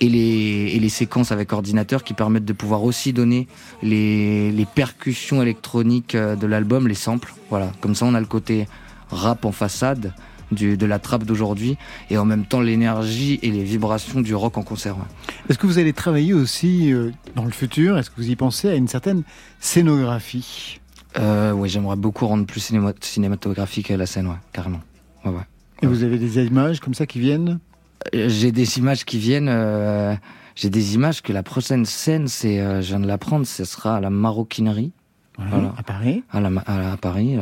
et 0.00 0.08
les, 0.08 0.72
et 0.74 0.78
les 0.78 0.88
séquences 0.88 1.32
avec 1.32 1.52
ordinateur 1.52 2.04
qui 2.04 2.14
permettent 2.14 2.44
de 2.44 2.52
pouvoir 2.52 2.84
aussi 2.84 3.12
donner 3.12 3.48
les, 3.82 4.50
les 4.50 4.66
percussions 4.66 5.40
électroniques 5.40 6.14
euh, 6.14 6.36
de 6.36 6.46
l'album, 6.46 6.86
les 6.86 6.94
samples. 6.94 7.32
Voilà, 7.48 7.72
comme 7.80 7.94
ça, 7.94 8.04
on 8.04 8.14
a 8.14 8.20
le 8.20 8.26
côté 8.26 8.66
rap 9.10 9.44
en 9.44 9.52
façade 9.52 10.12
de 10.52 10.86
la 10.86 10.98
trappe 10.98 11.24
d'aujourd'hui 11.24 11.76
et 12.10 12.18
en 12.18 12.24
même 12.24 12.44
temps 12.44 12.60
l'énergie 12.60 13.38
et 13.42 13.50
les 13.50 13.62
vibrations 13.64 14.20
du 14.20 14.34
rock 14.34 14.58
en 14.58 14.62
concert. 14.62 14.96
Est-ce 15.48 15.58
que 15.58 15.66
vous 15.66 15.78
allez 15.78 15.92
travailler 15.92 16.32
aussi 16.34 16.92
euh, 16.92 17.10
dans 17.36 17.44
le 17.44 17.50
futur? 17.50 17.98
Est-ce 17.98 18.10
que 18.10 18.16
vous 18.16 18.30
y 18.30 18.36
pensez 18.36 18.68
à 18.68 18.74
une 18.74 18.88
certaine 18.88 19.22
scénographie? 19.60 20.80
Euh, 21.18 21.52
Oui, 21.52 21.68
j'aimerais 21.68 21.96
beaucoup 21.96 22.26
rendre 22.26 22.44
plus 22.46 22.72
cinématographique 23.00 23.88
la 23.88 24.06
scène, 24.06 24.26
ouais, 24.26 24.36
carrément. 24.52 24.80
Ouais. 25.24 25.32
Et 25.82 25.86
vous 25.86 26.02
avez 26.02 26.18
des 26.18 26.44
images 26.44 26.80
comme 26.80 26.94
ça 26.94 27.06
qui 27.06 27.20
viennent? 27.20 27.58
Euh, 28.14 28.28
J'ai 28.28 28.52
des 28.52 28.78
images 28.78 29.04
qui 29.04 29.18
viennent. 29.18 29.48
Euh, 29.48 30.14
j'ai 30.56 30.70
des 30.70 30.94
images 30.94 31.22
que 31.22 31.32
la 31.32 31.42
prochaine 31.42 31.84
scène, 31.86 32.28
c'est, 32.28 32.58
je 32.82 32.86
viens 32.88 33.00
de 33.00 33.06
l'apprendre, 33.06 33.46
ce 33.46 33.64
sera 33.64 33.96
à 33.96 34.00
la 34.00 34.10
maroquinerie. 34.10 34.92
voilà. 35.38 35.72
À 35.78 35.82
Paris 35.82 36.22
à, 36.30 36.40
la, 36.40 36.50
à, 36.66 36.96
Paris, 36.98 37.38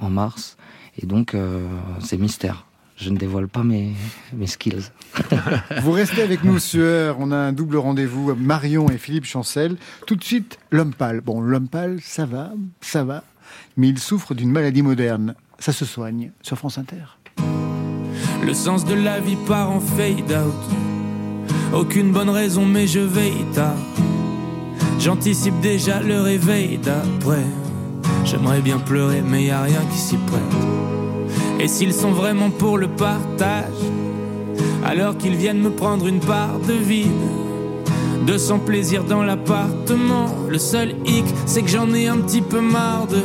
en 0.00 0.10
mars. 0.10 0.56
Et 0.98 1.06
donc, 1.06 1.34
euh, 1.34 1.66
c'est 2.00 2.16
mystère. 2.16 2.66
Je 2.96 3.10
ne 3.10 3.18
dévoile 3.18 3.46
pas 3.46 3.62
mes, 3.62 3.92
mes 4.32 4.46
skills. 4.46 4.90
Vous 5.82 5.92
restez 5.92 6.22
avec 6.22 6.44
nous, 6.44 6.58
Sueur. 6.58 7.16
On 7.20 7.30
a 7.30 7.36
un 7.36 7.52
double 7.52 7.76
rendez-vous, 7.76 8.34
Marion 8.34 8.88
et 8.88 8.96
Philippe 8.96 9.26
Chancel. 9.26 9.76
Tout 10.06 10.16
de 10.16 10.24
suite, 10.24 10.58
l'homme 10.70 10.94
pâle. 10.94 11.20
Bon, 11.20 11.40
l'homme 11.40 11.68
pâle, 11.68 11.98
ça 12.00 12.24
va, 12.24 12.52
ça 12.80 13.04
va. 13.04 13.22
Mais 13.76 13.88
il 13.88 13.98
souffre 13.98 14.34
d'une 14.34 14.50
maladie 14.50 14.82
moderne. 14.82 15.34
Ça 15.58 15.72
se 15.72 15.84
soigne 15.84 16.32
sur 16.40 16.56
France 16.56 16.78
Inter. 16.78 17.18
Le 18.42 18.54
sens 18.54 18.84
de 18.84 18.94
la 18.94 19.20
vie 19.20 19.36
part 19.46 19.70
en 19.70 19.80
fade 19.80 20.32
out. 20.32 21.74
Aucune 21.74 22.12
bonne 22.12 22.30
raison, 22.30 22.64
mais 22.64 22.86
je 22.86 23.00
veille 23.00 23.44
tard. 23.54 23.76
J'anticipe 24.98 25.60
déjà 25.60 26.00
le 26.00 26.20
réveil 26.20 26.78
d'après. 26.78 27.44
J'aimerais 28.24 28.60
bien 28.60 28.78
pleurer, 28.78 29.22
mais 29.24 29.44
y 29.44 29.50
a 29.50 29.62
rien 29.62 29.80
qui 29.90 29.98
s'y 29.98 30.16
prête. 30.16 30.42
Et 31.60 31.68
s'ils 31.68 31.94
sont 31.94 32.10
vraiment 32.10 32.50
pour 32.50 32.78
le 32.78 32.88
partage, 32.88 33.72
alors 34.84 35.16
qu'ils 35.16 35.36
viennent 35.36 35.60
me 35.60 35.70
prendre 35.70 36.06
une 36.06 36.20
part 36.20 36.58
de 36.60 36.72
vide. 36.72 37.10
De 38.26 38.38
son 38.38 38.58
plaisir 38.58 39.04
dans 39.04 39.22
l'appartement. 39.22 40.26
Le 40.48 40.58
seul 40.58 40.94
hic, 41.04 41.24
c'est 41.44 41.62
que 41.62 41.68
j'en 41.68 41.92
ai 41.94 42.08
un 42.08 42.18
petit 42.18 42.42
peu 42.42 42.60
marre 42.60 43.06
de 43.06 43.22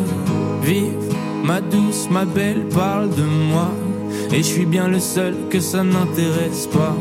vivre. 0.64 1.00
Ma 1.44 1.60
douce, 1.60 2.08
ma 2.12 2.26
belle 2.26 2.68
parle 2.70 3.10
de 3.10 3.24
moi. 3.24 3.70
Et 4.32 4.38
je 4.38 4.44
suis 4.44 4.66
bien 4.66 4.88
le 4.88 5.00
seul 5.00 5.36
que 5.50 5.60
ça 5.60 5.84
n'intéresse 5.84 6.68
pas. 6.68 6.96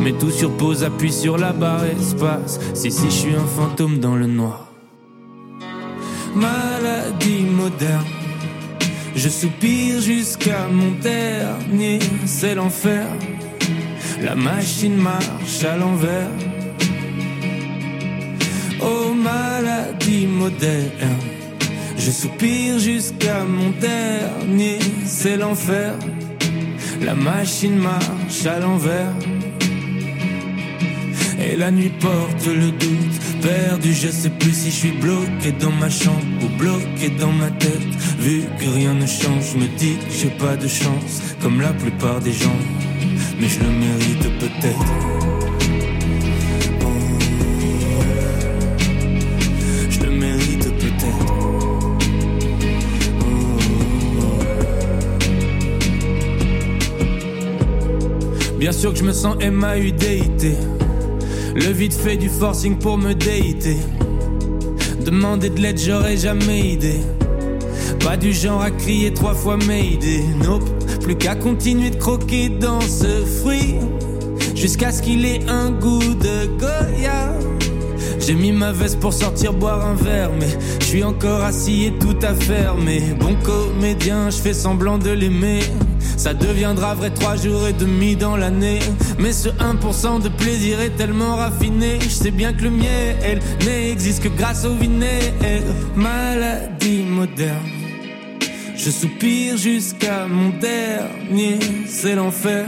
Mais 0.00 0.12
tout 0.12 0.30
sur 0.30 0.50
pause, 0.52 0.84
appuie 0.84 1.12
sur 1.12 1.36
la 1.36 1.52
barre 1.52 1.84
espace. 1.84 2.60
Si, 2.74 2.90
si, 2.90 3.06
je 3.06 3.10
suis 3.10 3.34
un 3.34 3.46
fantôme 3.46 3.98
dans 3.98 4.14
le 4.14 4.26
noir 4.26 4.65
maladie 6.36 7.42
moderne. 7.42 8.04
Je 9.14 9.28
soupire 9.28 10.00
jusqu'à 10.00 10.68
mon 10.70 10.92
dernier, 11.00 11.98
c'est 12.26 12.54
l'enfer. 12.54 13.06
La 14.22 14.34
machine 14.34 14.96
marche 14.96 15.64
à 15.64 15.76
l'envers. 15.76 16.30
Oh 18.80 19.12
maladie 19.14 20.26
moderne, 20.26 21.16
je 21.96 22.10
soupire 22.10 22.78
jusqu'à 22.78 23.42
mon 23.44 23.70
dernier, 23.80 24.78
c'est 25.04 25.36
l'enfer. 25.36 25.94
La 27.00 27.14
machine 27.14 27.76
marche 27.76 28.46
à 28.46 28.58
l'envers. 28.60 29.14
Et 31.48 31.54
la 31.54 31.70
nuit 31.70 31.92
porte 32.00 32.46
le 32.46 32.72
doute 32.72 33.40
perdu, 33.40 33.94
je 33.94 34.08
sais 34.08 34.30
plus 34.30 34.52
si 34.52 34.70
je 34.70 34.76
suis 34.76 34.92
bloqué 34.92 35.52
dans 35.60 35.70
ma 35.70 35.88
chambre 35.88 36.26
ou 36.42 36.48
bloqué 36.58 37.08
dans 37.20 37.30
ma 37.32 37.50
tête. 37.50 37.94
Vu 38.18 38.42
que 38.58 38.68
rien 38.68 38.94
ne 38.94 39.06
change, 39.06 39.52
je 39.52 39.58
me 39.58 39.68
dis 39.78 39.94
que 39.94 40.12
j'ai 40.12 40.30
pas 40.30 40.56
de 40.56 40.66
chance, 40.66 41.22
comme 41.40 41.60
la 41.60 41.72
plupart 41.72 42.20
des 42.20 42.32
gens, 42.32 42.58
mais 43.38 43.46
je 43.48 43.60
le 43.60 43.70
mérite 43.70 44.28
peut-être. 44.40 44.92
Je 49.90 50.00
le 50.00 50.10
mérite 50.10 50.68
peut-être. 50.80 51.34
Bien 58.58 58.72
sûr 58.72 58.92
que 58.92 58.98
je 58.98 59.04
me 59.04 59.12
sens 59.12 59.36
MAUDIT 59.36 60.56
le 61.56 61.72
vide 61.72 61.94
fait 61.94 62.16
du 62.16 62.28
forcing 62.28 62.76
pour 62.76 62.98
me 62.98 63.14
déiter. 63.14 63.78
Demander 65.00 65.48
de 65.48 65.60
l'aide, 65.60 65.78
j'aurais 65.78 66.16
jamais 66.16 66.60
idée. 66.60 67.00
Pas 68.00 68.16
du 68.16 68.32
genre 68.32 68.60
à 68.60 68.70
crier 68.70 69.14
trois 69.14 69.34
fois 69.34 69.56
Mayday. 69.56 70.22
Nope, 70.44 70.68
plus 71.02 71.16
qu'à 71.16 71.34
continuer 71.34 71.90
de 71.90 71.96
croquer 71.96 72.50
dans 72.50 72.80
ce 72.80 73.24
fruit. 73.40 73.76
Jusqu'à 74.54 74.92
ce 74.92 75.00
qu'il 75.00 75.24
ait 75.24 75.40
un 75.48 75.70
goût 75.70 76.14
de 76.14 76.46
Goya. 76.58 77.32
J'ai 78.20 78.34
mis 78.34 78.52
ma 78.52 78.72
veste 78.72 79.00
pour 79.00 79.12
sortir 79.12 79.52
boire 79.52 79.86
un 79.86 79.94
verre, 79.94 80.30
mais 80.38 80.48
je 80.80 80.84
suis 80.84 81.04
encore 81.04 81.42
assis 81.42 81.84
et 81.84 81.92
tout 81.92 82.16
à 82.22 82.34
faire. 82.34 82.74
Mais 82.76 83.00
bon 83.18 83.34
comédien, 83.42 84.30
je 84.30 84.36
fais 84.36 84.54
semblant 84.54 84.98
de 84.98 85.10
l'aimer. 85.10 85.60
Ça 86.16 86.32
deviendra 86.32 86.94
vrai 86.94 87.10
trois 87.10 87.36
jours 87.36 87.66
et 87.68 87.72
demi 87.72 88.16
dans 88.16 88.36
l'année. 88.36 88.80
Mais 89.18 89.32
ce 89.32 89.48
1% 89.48 90.22
de 90.22 90.28
plaisir 90.28 90.80
est 90.80 90.96
tellement 90.96 91.36
raffiné. 91.36 91.98
Je 92.00 92.08
sais 92.08 92.30
bien 92.30 92.52
que 92.52 92.62
le 92.62 92.70
miel 92.70 93.40
n'existe 93.64 94.22
que 94.22 94.28
grâce 94.28 94.64
au 94.64 94.74
vinaigre. 94.74 95.34
Maladie 95.94 97.02
moderne. 97.02 97.70
Je 98.76 98.90
soupire 98.90 99.56
jusqu'à 99.56 100.26
mon 100.26 100.50
dernier, 100.50 101.58
c'est 101.88 102.14
l'enfer. 102.14 102.66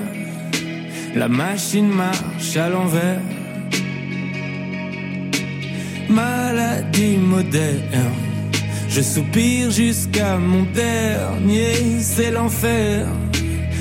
La 1.15 1.29
machine 1.29 1.89
marche 1.89 2.57
à 2.57 2.69
l'envers. 2.69 3.21
Maladie 6.09 7.19
moderne. 7.19 8.13
Je 8.89 9.03
soupire 9.03 9.71
jusqu'à 9.71 10.39
mon 10.39 10.63
dernier, 10.73 12.01
c'est 12.01 12.31
l'enfer. 12.31 13.07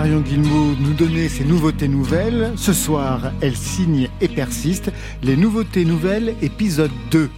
Marion 0.00 0.20
Guillemot 0.20 0.76
nous 0.80 0.94
donnait 0.94 1.28
ses 1.28 1.44
nouveautés 1.44 1.86
nouvelles. 1.86 2.52
Ce 2.56 2.72
soir, 2.72 3.32
elle 3.42 3.54
signe 3.54 4.08
et 4.22 4.28
persiste. 4.28 4.90
Les 5.22 5.36
nouveautés 5.36 5.84
nouvelles, 5.84 6.36
épisode 6.40 6.90
2. 7.10 7.28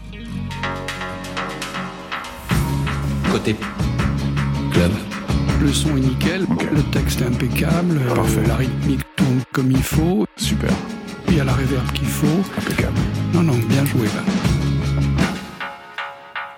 Côté 3.33 3.57
club. 4.71 4.93
Le 5.61 5.73
son 5.73 5.97
est 5.97 6.03
nickel, 6.03 6.47
le 6.73 6.83
texte 6.93 7.23
est 7.23 7.27
impeccable, 7.27 7.99
Parfait. 8.15 8.47
la 8.47 8.55
rythmique 8.55 9.03
tourne 9.17 9.43
comme 9.53 9.73
il 9.73 9.83
faut. 9.83 10.25
Super. 10.37 10.71
Il 11.27 11.39
y 11.39 11.41
a 11.41 11.45
la 11.45 11.55
réverb 11.55 11.91
qu'il 11.91 12.07
faut. 12.07 12.45
Impeccable. 12.59 12.97
Non, 13.35 13.43
non, 13.43 13.59
bien 13.69 13.85
joué 13.87 14.07
là. 14.07 14.52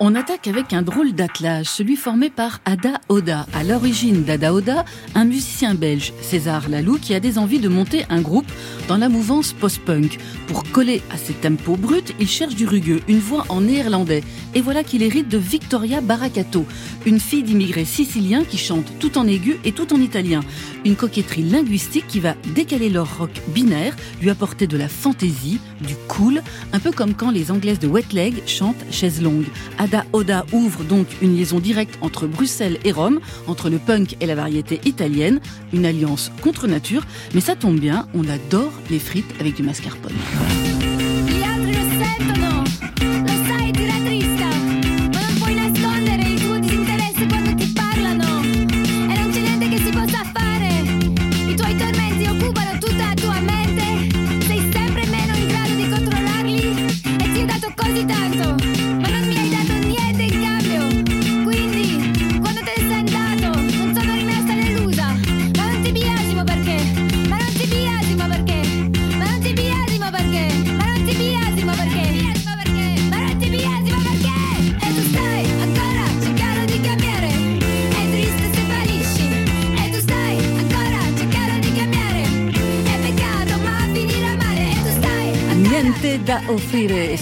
On 0.01 0.13
attaque 0.13 0.47
avec 0.47 0.73
un 0.73 0.81
drôle 0.81 1.13
d'attelage, 1.13 1.67
celui 1.67 1.95
formé 1.95 2.29
par 2.29 2.59
Ada 2.65 2.99
Oda. 3.07 3.45
À 3.53 3.63
l'origine 3.63 4.25
d'Ada 4.25 4.53
Oda, 4.53 4.83
un 5.15 5.23
musicien 5.23 5.73
belge, 5.73 6.11
César 6.21 6.67
Lalou, 6.67 6.99
qui 6.99 7.13
a 7.13 7.21
des 7.21 7.37
envies 7.37 7.59
de 7.59 7.69
monter 7.69 8.03
un 8.09 8.19
groupe 8.19 8.51
dans 8.89 8.97
la 8.97 9.07
mouvance 9.07 9.53
post-punk. 9.53 10.17
Pour 10.47 10.69
coller 10.71 11.01
à 11.11 11.17
ses 11.17 11.33
tempos 11.33 11.77
bruts, 11.77 12.13
il 12.19 12.27
cherche 12.27 12.55
du 12.55 12.67
rugueux, 12.67 12.99
une 13.07 13.19
voix 13.19 13.45
en 13.47 13.61
néerlandais. 13.61 14.21
Et 14.53 14.59
voilà 14.59 14.83
qu'il 14.83 15.01
hérite 15.01 15.29
de 15.29 15.37
Victoria 15.37 16.01
Baracato, 16.01 16.65
une 17.05 17.21
fille 17.21 17.43
d'immigrés 17.43 17.85
siciliens 17.85 18.43
qui 18.43 18.57
chante 18.57 18.91
tout 18.99 19.17
en 19.17 19.25
aigu 19.25 19.57
et 19.63 19.71
tout 19.71 19.93
en 19.93 20.01
italien. 20.01 20.41
Une 20.83 20.97
coquetterie 20.97 21.43
linguistique 21.43 22.07
qui 22.07 22.19
va 22.19 22.35
décaler 22.53 22.89
leur 22.89 23.17
rock 23.17 23.31
binaire, 23.47 23.95
lui 24.21 24.29
apporter 24.29 24.67
de 24.67 24.77
la 24.77 24.89
fantaisie, 24.89 25.61
du 25.87 25.95
cool, 26.09 26.41
un 26.73 26.79
peu 26.79 26.91
comme 26.91 27.13
quand 27.13 27.31
les 27.31 27.49
anglaises 27.49 27.79
de 27.79 27.87
Wet 27.87 28.05
Leg 28.11 28.43
chantent 28.45 28.85
Chaise 28.91 29.21
Longue. 29.21 29.45
Ada 29.85 30.03
Oda 30.13 30.47
ouvre 30.51 30.83
donc 30.83 31.05
une 31.21 31.35
liaison 31.37 31.59
directe 31.59 31.99
entre 32.01 32.25
Bruxelles 32.25 32.79
et 32.83 32.91
Rome, 32.91 33.19
entre 33.45 33.69
le 33.69 33.77
punk 33.77 34.17
et 34.19 34.25
la 34.25 34.33
variété 34.33 34.81
italienne, 34.83 35.39
une 35.73 35.85
alliance 35.85 36.31
contre 36.41 36.65
nature, 36.65 37.03
mais 37.35 37.41
ça 37.41 37.55
tombe 37.55 37.79
bien, 37.79 38.07
on 38.15 38.27
adore 38.27 38.73
les 38.89 38.97
frites 38.97 39.31
avec 39.39 39.53
du 39.53 39.61
mascarpone. 39.61 40.15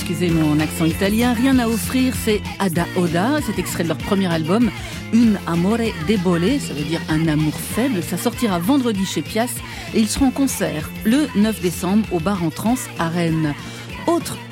Excusez 0.03 0.31
mon 0.31 0.59
accent 0.59 0.83
italien, 0.83 1.31
rien 1.31 1.59
à 1.59 1.67
offrir, 1.69 2.13
c'est 2.25 2.41
Ada 2.59 2.85
Oda, 2.97 3.39
c'est 3.45 3.57
extrait 3.57 3.83
de 3.83 3.87
leur 3.87 3.97
premier 3.97 4.27
album, 4.27 4.69
Un 5.13 5.35
Amore 5.47 5.77
Debole, 6.09 6.59
ça 6.59 6.73
veut 6.73 6.83
dire 6.83 6.99
un 7.07 7.25
amour 7.29 7.53
faible, 7.53 8.03
ça 8.03 8.17
sortira 8.17 8.59
vendredi 8.59 9.05
chez 9.05 9.21
Pias 9.21 9.55
et 9.93 10.01
ils 10.01 10.09
seront 10.09 10.25
en 10.25 10.31
concert 10.31 10.89
le 11.05 11.27
9 11.37 11.61
décembre 11.61 12.05
au 12.11 12.19
bar 12.19 12.43
en 12.43 12.49
trans 12.49 12.75
à 12.99 13.07
Rennes. 13.07 13.53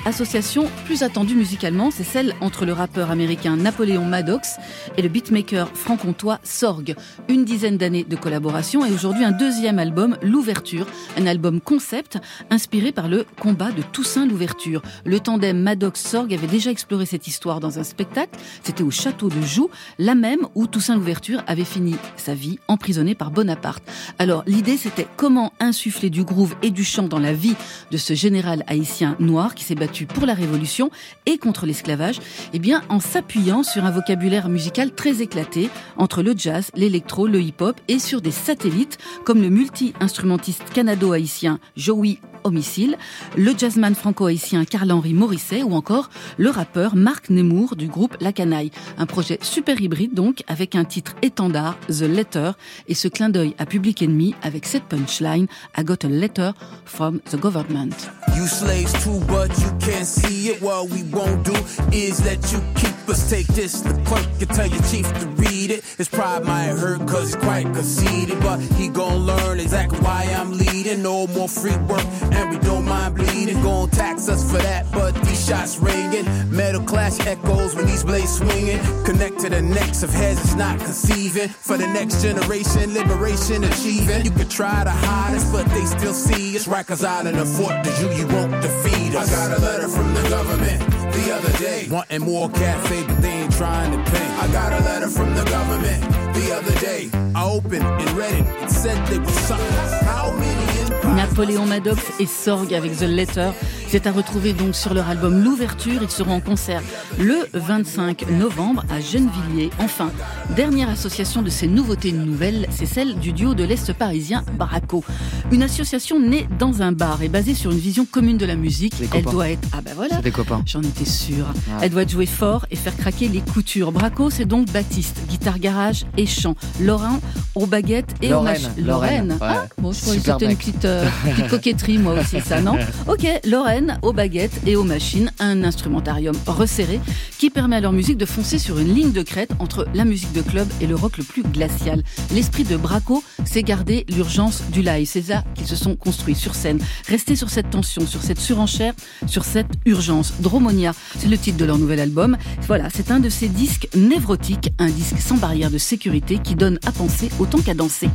Association 0.05 0.67
plus 0.85 1.03
attendue 1.03 1.35
musicalement, 1.35 1.91
c'est 1.91 2.03
celle 2.03 2.33
entre 2.41 2.65
le 2.65 2.73
rappeur 2.73 3.11
américain 3.11 3.55
Napoléon 3.55 4.05
Maddox 4.05 4.57
et 4.97 5.01
le 5.01 5.09
beatmaker 5.09 5.69
franc-comtois 5.75 6.39
Sorg. 6.43 6.95
Une 7.29 7.45
dizaine 7.45 7.77
d'années 7.77 8.03
de 8.03 8.15
collaboration 8.15 8.85
et 8.85 8.91
aujourd'hui 8.91 9.23
un 9.23 9.31
deuxième 9.31 9.79
album, 9.79 10.17
L'Ouverture, 10.21 10.87
un 11.17 11.27
album 11.27 11.61
concept 11.61 12.17
inspiré 12.49 12.91
par 12.91 13.07
le 13.07 13.25
combat 13.39 13.71
de 13.71 13.81
Toussaint 13.81 14.25
l'Ouverture. 14.25 14.81
Le 15.05 15.19
tandem 15.19 15.61
Maddox-Sorg 15.61 16.33
avait 16.33 16.47
déjà 16.47 16.71
exploré 16.71 17.05
cette 17.05 17.27
histoire 17.27 17.59
dans 17.59 17.79
un 17.79 17.83
spectacle, 17.83 18.39
c'était 18.63 18.83
au 18.83 18.91
château 18.91 19.29
de 19.29 19.41
Joux, 19.41 19.69
la 19.99 20.15
même 20.15 20.47
où 20.55 20.67
Toussaint 20.67 20.95
l'Ouverture 20.95 21.43
avait 21.47 21.63
fini 21.63 21.95
sa 22.17 22.33
vie 22.33 22.59
emprisonné 22.67 23.13
par 23.15 23.31
Bonaparte. 23.31 23.83
Alors 24.19 24.43
l'idée 24.47 24.77
c'était 24.77 25.07
comment 25.17 25.53
insuffler 25.59 26.09
du 26.09 26.23
groove 26.23 26.55
et 26.63 26.71
du 26.71 26.83
chant 26.83 27.07
dans 27.07 27.19
la 27.19 27.33
vie 27.33 27.55
de 27.91 27.97
ce 27.97 28.13
général 28.13 28.63
haïtien 28.67 29.15
noir 29.19 29.53
qui 29.53 29.63
s'est 29.63 29.75
battu 29.75 29.90
pour 30.07 30.25
la 30.25 30.33
Révolution 30.33 30.89
et 31.25 31.37
contre 31.37 31.65
l'esclavage, 31.65 32.19
eh 32.53 32.59
bien 32.59 32.81
en 32.89 32.99
s'appuyant 32.99 33.63
sur 33.63 33.85
un 33.85 33.91
vocabulaire 33.91 34.49
musical 34.49 34.91
très 34.91 35.21
éclaté 35.21 35.69
entre 35.97 36.23
le 36.23 36.33
jazz, 36.35 36.71
l'électro, 36.75 37.27
le 37.27 37.41
hip-hop 37.41 37.79
et 37.87 37.99
sur 37.99 38.21
des 38.21 38.31
satellites 38.31 38.97
comme 39.25 39.41
le 39.41 39.49
multi-instrumentiste 39.49 40.71
canado-haïtien 40.73 41.59
Joey 41.75 42.19
Homicile, 42.43 42.97
le 43.37 43.53
jazzman 43.57 43.95
franco-haïtien 43.95 44.65
Carl-Henri 44.65 45.13
Morisset 45.13 45.63
ou 45.63 45.73
encore 45.73 46.09
le 46.37 46.49
rappeur 46.49 46.95
Marc 46.95 47.29
Nemour 47.29 47.75
du 47.75 47.87
groupe 47.87 48.17
La 48.19 48.31
Canaille. 48.31 48.71
Un 48.97 49.05
projet 49.05 49.39
super 49.41 49.79
hybride 49.79 50.13
donc 50.13 50.43
avec 50.47 50.75
un 50.75 50.83
titre 50.83 51.15
étendard, 51.21 51.77
The 51.87 52.01
Letter, 52.01 52.51
et 52.87 52.95
ce 52.95 53.07
clin 53.07 53.29
d'œil 53.29 53.55
à 53.57 53.65
Public 53.65 54.01
Enemy 54.01 54.35
avec 54.41 54.65
cette 54.65 54.83
punchline, 54.83 55.47
I 55.77 55.83
got 55.83 56.03
a 56.03 56.09
letter 56.09 56.51
from 56.85 57.19
the 57.31 57.37
government. 57.37 58.09
You 58.35 58.47
slaves 58.47 58.93
too, 59.03 59.19
but 59.27 59.49
you 59.59 59.69
can't 59.79 60.05
see 60.05 60.49
it. 60.49 60.61
What 60.61 60.89
we 60.89 61.03
won't 61.11 61.43
do 61.43 61.53
is 61.91 62.23
let 62.23 62.51
you 62.51 62.59
keep 62.75 63.09
us. 63.09 63.29
Take 63.29 63.47
this, 63.47 63.81
the 63.81 63.93
clerk 64.05 64.25
can 64.39 64.47
tell 64.47 64.67
your 64.67 64.81
chief 64.83 65.07
to 65.19 65.27
read 65.37 65.71
it. 65.71 65.83
His 65.97 66.09
pride 66.09 66.45
might 66.45 66.69
hurt 66.77 67.07
cause 67.07 67.33
he's 67.33 67.35
quite 67.35 67.65
conceited, 67.73 68.39
but 68.41 68.59
he 68.77 68.87
gon' 68.87 69.25
learn 69.25 69.59
exactly 69.59 69.99
why 69.99 70.23
I'm 70.35 70.57
leading. 70.57 71.01
No 71.03 71.27
more 71.27 71.47
free 71.47 71.75
work 71.87 72.05
and 72.31 72.49
we 72.49 72.57
don't 72.59 72.85
mind 72.85 73.15
bleeding. 73.15 73.61
Gon' 73.61 73.89
tax 73.89 74.29
us 74.29 74.49
for 74.49 74.57
that, 74.59 74.91
but 74.91 75.13
these 75.23 75.45
shots 75.47 75.77
ringing. 75.77 76.25
Metal 76.49 76.81
clash 76.81 77.19
echoes 77.25 77.75
when 77.75 77.85
these 77.85 78.03
blades 78.03 78.37
swinging. 78.37 78.79
Connect 79.05 79.39
to 79.39 79.49
the 79.49 79.61
necks 79.61 80.03
of 80.03 80.09
heads, 80.09 80.39
it's 80.41 80.55
not 80.55 80.79
conceiving. 80.79 81.49
For 81.49 81.77
the 81.77 81.87
next 81.87 82.21
generation, 82.21 82.93
liberation 82.93 83.63
achieving. 83.63 84.25
You 84.25 84.31
could 84.31 84.49
try 84.49 84.83
to 84.83 84.89
hide 84.89 85.35
us, 85.35 85.51
but 85.51 85.65
they 85.67 85.85
still 85.85 86.13
see 86.13 86.55
us. 86.57 86.67
Out 87.03 87.25
in 87.25 87.35
the 87.37 87.45
fort, 87.45 87.83
the 87.83 87.91
you, 88.01 88.09
you 88.19 88.27
won't 88.27 88.51
defeat 88.61 89.15
us. 89.15 89.31
I 89.31 89.47
got 89.49 89.57
a 89.57 89.61
letter 89.61 89.87
from 89.87 90.13
the 90.13 90.29
government 90.29 90.79
the 91.13 91.33
other 91.33 91.57
day. 91.57 91.87
Wanting 91.89 92.21
more 92.21 92.49
cafe, 92.49 93.03
but 93.07 93.21
they 93.21 93.29
ain't 93.29 93.53
trying 93.53 93.91
to 93.91 94.11
pay. 94.11 94.27
I 94.27 94.47
got 94.51 94.73
a 94.73 94.83
letter 94.83 95.07
from 95.07 95.33
the 95.35 95.43
government 95.45 96.03
the 96.33 96.55
other 96.55 96.79
day. 96.79 97.09
I 97.35 97.49
opened 97.49 97.83
and 97.83 98.11
read 98.11 98.33
it. 98.33 98.63
It 98.63 98.69
said 98.69 99.07
they 99.07 99.19
were 99.19 99.25
something. 99.27 100.05
How 100.05 100.31
many 100.31 100.70
Napoléon 101.15 101.65
Maddox 101.65 102.01
et 102.19 102.25
Sorg 102.25 102.73
avec 102.73 102.97
The 102.97 103.03
Letter. 103.03 103.51
C'est 103.87 104.07
à 104.07 104.11
retrouver 104.11 104.53
donc 104.53 104.73
sur 104.73 104.93
leur 104.93 105.09
album 105.09 105.43
L'Ouverture. 105.43 105.99
Ils 106.01 106.09
seront 106.09 106.35
en 106.35 106.39
concert 106.39 106.81
le 107.19 107.47
25 107.53 108.29
novembre 108.29 108.85
à 108.89 109.01
Gennevilliers. 109.01 109.69
Enfin, 109.79 110.11
dernière 110.55 110.89
association 110.89 111.41
de 111.41 111.49
ces 111.49 111.67
nouveautés 111.67 112.13
nouvelles, 112.13 112.67
c'est 112.71 112.85
celle 112.85 113.15
du 113.15 113.33
duo 113.33 113.53
de 113.53 113.63
l'Est 113.65 113.91
parisien 113.93 114.45
Braco. 114.57 115.03
Une 115.51 115.63
association 115.63 116.19
née 116.19 116.47
dans 116.57 116.81
un 116.81 116.93
bar 116.93 117.21
et 117.21 117.27
basée 117.27 117.53
sur 117.53 117.71
une 117.71 117.79
vision 117.79 118.05
commune 118.05 118.37
de 118.37 118.45
la 118.45 118.55
musique. 118.55 118.93
Elle 119.13 119.25
doit 119.25 119.49
être, 119.49 119.67
ah 119.73 119.81
ben 119.83 119.93
voilà. 119.95 120.21
des 120.21 120.31
copains. 120.31 120.61
J'en 120.65 120.81
étais 120.81 121.05
sûr. 121.05 121.45
Elle 121.81 121.89
doit 121.89 122.03
être 122.03 122.11
jouer 122.11 122.25
fort 122.25 122.65
et 122.71 122.77
faire 122.77 122.95
craquer 122.95 123.27
les 123.27 123.41
coutures. 123.41 123.91
Braco, 123.91 124.29
c'est 124.29 124.45
donc 124.45 124.71
Baptiste, 124.71 125.17
guitare 125.27 125.59
garage 125.59 126.05
et 126.17 126.25
chant. 126.25 126.55
Laurent 126.79 127.19
aux 127.55 127.65
baguettes 127.65 128.15
et 128.21 128.33
aux 128.33 128.41
machines. 128.41 128.69
Lorraine. 128.77 129.37
Ah, 129.41 129.65
bon, 129.77 129.91
je 129.91 129.99
croyais 129.99 130.19
que 130.19 130.25
c'était 130.25 130.45
une 130.45 130.55
petite, 130.57 130.85
euh, 130.85 131.00
petite 131.01 131.47
coquetterie, 131.47 131.97
moi 131.97 132.13
aussi, 132.19 132.39
ça, 132.41 132.61
non 132.61 132.77
Ok, 133.07 133.27
Lorraine 133.45 133.99
aux 134.01 134.13
baguettes 134.13 134.61
et 134.65 134.75
aux 134.75 134.83
machines, 134.83 135.31
un 135.39 135.63
instrumentarium 135.63 136.35
resserré 136.47 136.99
qui 137.37 137.49
permet 137.49 137.77
à 137.77 137.81
leur 137.81 137.93
musique 137.93 138.17
de 138.17 138.25
foncer 138.25 138.59
sur 138.59 138.79
une 138.79 138.93
ligne 138.93 139.11
de 139.11 139.21
crête 139.21 139.51
entre 139.59 139.87
la 139.93 140.05
musique 140.05 140.31
de 140.33 140.41
club 140.41 140.67
et 140.81 140.87
le 140.87 140.95
rock 140.95 141.17
le 141.17 141.23
plus 141.23 141.43
glacial. 141.43 142.03
L'esprit 142.33 142.63
de 142.63 142.77
Braco, 142.77 143.23
c'est 143.45 143.63
garder 143.63 144.05
l'urgence 144.09 144.63
du 144.71 144.81
live. 144.81 145.07
C'est 145.07 145.21
ça 145.21 145.43
qu'ils 145.55 145.67
se 145.67 145.75
sont 145.75 145.95
construits 145.95 146.35
sur 146.35 146.55
scène. 146.55 146.79
Rester 147.07 147.35
sur 147.35 147.49
cette 147.49 147.69
tension, 147.69 148.05
sur 148.05 148.21
cette 148.21 148.39
surenchère, 148.39 148.93
sur 149.27 149.45
cette 149.45 149.71
urgence. 149.85 150.33
Dromonia, 150.39 150.93
c'est 151.17 151.27
le 151.27 151.37
titre 151.37 151.57
de 151.57 151.65
leur 151.65 151.77
nouvel 151.77 151.99
album. 151.99 152.37
Voilà, 152.67 152.89
c'est 152.93 153.11
un 153.11 153.19
de 153.19 153.29
ces 153.29 153.47
disques 153.47 153.87
névrotiques, 153.95 154.71
un 154.79 154.89
disque 154.89 155.19
sans 155.19 155.37
barrière 155.37 155.71
de 155.71 155.77
sécurité 155.77 156.39
qui 156.39 156.55
donne 156.55 156.79
à 156.85 156.91
penser 156.91 157.29
autant 157.39 157.59
qu'à 157.59 157.73
danser. 157.73 158.09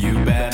You 0.00 0.12
better 0.22 0.53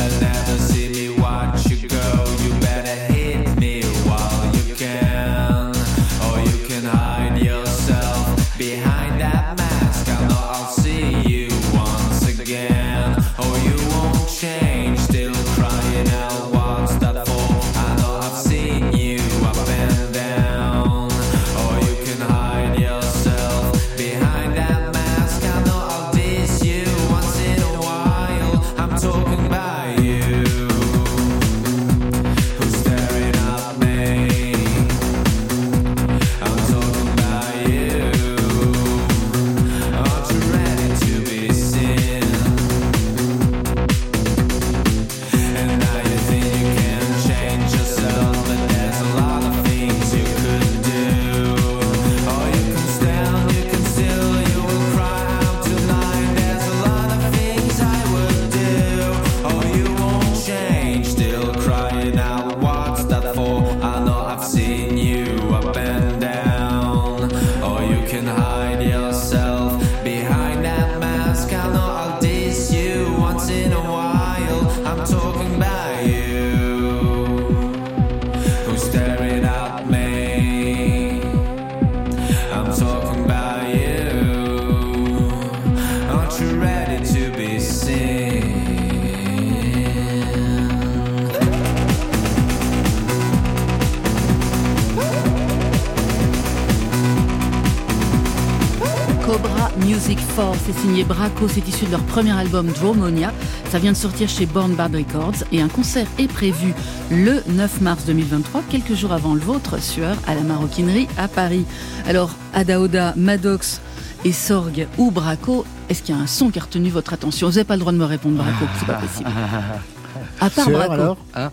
Music 100.01 100.18
Force 100.34 100.57
c'est 100.64 100.78
signé 100.80 101.05
Braco, 101.05 101.46
c'est 101.46 101.68
issu 101.68 101.84
de 101.84 101.90
leur 101.90 102.01
premier 102.01 102.30
album 102.32 102.68
Dromonia. 102.68 103.34
Ça 103.68 103.78
vient 103.78 103.92
de 103.92 103.96
sortir 103.98 104.30
chez 104.30 104.46
Born 104.46 104.72
Bad 104.74 104.94
Records 104.96 105.44
et 105.53 105.61
un 105.61 105.68
concert 105.68 106.07
est 106.18 106.26
prévu 106.26 106.72
le 107.11 107.42
9 107.48 107.82
mars 107.82 108.07
2023, 108.07 108.62
quelques 108.70 108.94
jours 108.94 109.12
avant 109.12 109.34
le 109.34 109.40
vôtre, 109.40 109.78
Sueur, 109.78 110.16
à 110.26 110.34
la 110.34 110.40
maroquinerie 110.40 111.07
à 111.18 111.28
Paris. 111.28 111.66
Alors, 112.07 112.30
Adaoda, 112.55 113.12
Maddox 113.14 113.82
et 114.24 114.32
Sorg 114.32 114.86
ou 114.96 115.11
Braco, 115.11 115.66
est-ce 115.90 116.03
qu'il 116.03 116.14
y 116.14 116.18
a 116.18 116.20
un 116.22 116.26
son 116.26 116.48
qui 116.48 116.59
a 116.59 116.62
retenu 116.62 116.88
votre 116.88 117.12
attention? 117.12 117.48
Vous 117.48 117.55
n'avez 117.57 117.64
pas 117.64 117.74
le 117.74 117.80
droit 117.80 117.92
de 117.92 117.98
me 117.98 118.07
répondre 118.07 118.36
Braco, 118.36 118.64
c'est 118.78 118.86
pas 118.86 118.94
possible. 118.94 119.28
À 120.40 120.48
part 120.48 120.70
Braco, 120.70 121.18
Ah, 121.34 121.51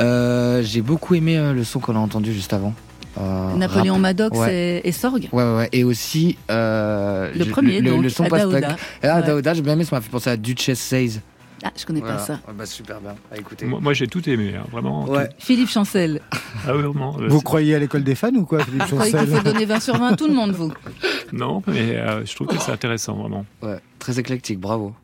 euh, 0.00 0.62
J'ai 0.62 0.80
beaucoup 0.80 1.14
aimé 1.14 1.36
euh, 1.36 1.52
le 1.52 1.64
son 1.64 1.80
qu'on 1.80 1.96
a 1.96 1.98
entendu 1.98 2.32
juste 2.32 2.54
avant. 2.54 2.72
Euh, 3.18 3.54
Napoléon 3.56 3.94
rap. 3.94 4.02
Maddox 4.02 4.38
Ouais. 4.38 4.80
et, 4.84 4.88
et 4.88 4.92
Sorg 4.92 5.28
Ouais, 5.32 5.42
ouais, 5.42 5.56
ouais. 5.56 5.68
Et 5.72 5.84
aussi. 5.84 6.38
Euh, 6.50 7.30
Le 7.34 7.44
je- 7.44 7.50
premier, 7.50 7.80
le, 7.80 7.90
donc, 7.90 8.02
le 8.02 8.08
son. 8.08 8.24
Ah, 8.30 8.46
Ouais. 8.46 8.64
Adaoda, 9.08 9.54
j'ai 9.54 9.62
bien 9.62 9.72
aimé, 9.74 9.84
ça 9.84 9.96
m'a 9.96 10.00
fait 10.02 10.10
penser 10.10 10.30
à 10.30 10.36
Duchess 10.36 10.78
Says. 10.78 11.20
Ah, 11.62 11.70
je 11.76 11.84
connais 11.84 12.00
Voilà. 12.00 12.14
pas 12.16 12.22
ça. 12.22 12.32
Ouais, 12.48 12.54
bah, 12.56 12.64
super 12.64 13.00
bien. 13.00 13.14
À 13.30 13.36
écouter. 13.36 13.66
Moi, 13.66 13.80
moi, 13.82 13.92
j'ai 13.92 14.06
tout 14.06 14.26
aimé, 14.30 14.54
hein, 14.56 14.64
vraiment. 14.72 15.04
Ouais. 15.06 15.28
Philippe 15.38 15.68
Chancel, 15.68 16.20
Ah, 16.66 16.74
oui, 16.74 16.82
vraiment. 16.82 17.16
euh, 17.20 17.28
Vous 17.28 17.40
croyez 17.42 17.74
à 17.74 17.78
l'école 17.78 18.02
des 18.02 18.14
fans 18.14 18.28
ou 18.34 18.46
quoi, 18.46 18.64
Philippe 18.64 18.82
vous 18.84 18.94
croyez 18.96 19.10
qu'il 19.12 19.20
Chancel 19.20 19.36
faut 19.36 19.42
donner 19.42 19.64
20 19.66 19.80
sur 19.80 19.96
20 19.98 20.08
à 20.12 20.16
tout 20.16 20.26
le 20.26 20.32
monde, 20.34 20.52
vous 20.52 20.72
Non, 21.32 21.62
mais 21.66 21.96
euh, 21.96 22.24
je 22.24 22.34
trouve 22.34 22.46
que 22.46 22.56
c'est 22.58 22.72
intéressant, 22.72 23.14
vraiment. 23.14 23.44
Ouais, 23.62 23.78
très 23.98 24.18
éclectique, 24.18 24.58
bravo. 24.58 24.94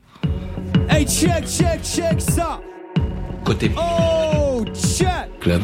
Hey, 0.88 1.04
check, 1.06 1.46
check, 1.46 1.82
check 1.82 2.20
ça. 2.20 2.60
Côté 3.44 3.70
Oh, 3.76 4.64
check, 4.74 5.08
club. 5.40 5.60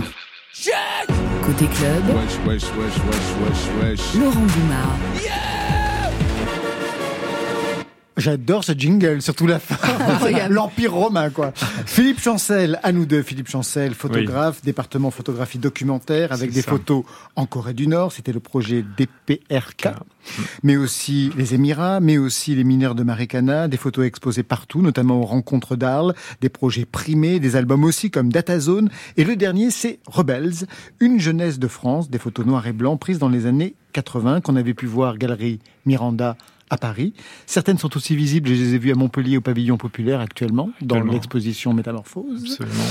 Côté 1.45 1.67
club, 1.67 2.05
Wesh, 2.15 2.39
wesh, 2.47 2.63
wesh, 2.77 2.97
wesh, 3.05 3.29
wesh, 3.41 3.99
wesh. 3.99 4.15
Laurent 4.15 4.47
Boumard. 4.47 5.62
J'adore 8.23 8.63
ce 8.63 8.71
jingle, 8.71 9.21
surtout 9.21 9.49
la 9.49 9.59
fin. 9.59 10.49
L'Empire 10.49 10.95
romain, 10.95 11.31
quoi. 11.31 11.53
Philippe 11.87 12.21
Chancel, 12.21 12.79
à 12.85 12.93
nous 12.93 13.05
deux. 13.05 13.21
Philippe 13.23 13.49
Chancel, 13.49 13.95
photographe, 13.95 14.63
département 14.63 15.11
photographie 15.11 15.59
documentaire, 15.59 16.31
avec 16.31 16.53
des 16.53 16.63
ça. 16.63 16.71
photos 16.71 17.05
en 17.35 17.47
Corée 17.47 17.75
du 17.75 17.89
Nord. 17.89 18.13
C'était 18.13 18.33
le 18.33 18.39
projet 18.39 18.85
DPRK. 18.97 19.89
Mais 20.63 20.77
aussi 20.77 21.33
les 21.37 21.55
Émirats, 21.55 21.99
mais 21.99 22.17
aussi 22.17 22.55
les 22.55 22.63
mineurs 22.63 22.95
de 22.95 23.03
Marikana, 23.03 23.67
des 23.67 23.77
photos 23.77 24.07
exposées 24.07 24.45
partout, 24.45 24.83
notamment 24.83 25.21
aux 25.21 25.27
rencontres 25.27 25.75
d'Arles, 25.75 26.15
des 26.41 26.49
projets 26.49 26.85
primés, 26.85 27.41
des 27.41 27.57
albums 27.57 27.83
aussi 27.83 28.13
comme 28.13 28.31
Datazone. 28.31 28.89
Et 29.17 29.25
le 29.25 29.35
dernier, 29.35 29.73
c'est 29.73 29.99
Rebels, 30.07 30.67
une 31.01 31.19
jeunesse 31.19 31.59
de 31.59 31.67
France, 31.67 32.09
des 32.09 32.19
photos 32.19 32.47
noires 32.47 32.69
et 32.69 32.73
blancs 32.73 33.01
prises 33.01 33.19
dans 33.19 33.29
les 33.29 33.47
années 33.47 33.75
80 33.95 34.43
qu'on 34.43 34.55
avait 34.55 34.75
pu 34.75 34.87
voir 34.87 35.19
Galerie 35.19 35.59
Miranda 35.87 36.37
à 36.73 36.79
Paris. 36.79 37.13
Certaines 37.47 37.79
sont 37.79 37.97
aussi 37.97 38.17
visibles, 38.17 38.49
je 38.49 38.55
les 38.55 38.75
ai 38.75 38.79
vues 38.79 38.93
à 38.93 38.95
Montpellier 38.95 39.37
au 39.37 39.43
pavillon 39.43 39.77
populaire 39.77 40.21
actuellement, 40.21 40.71
dans 40.81 41.03
l'exposition 41.05 41.75
Métamorphose. 41.75 42.43
Absolument. 42.43 42.85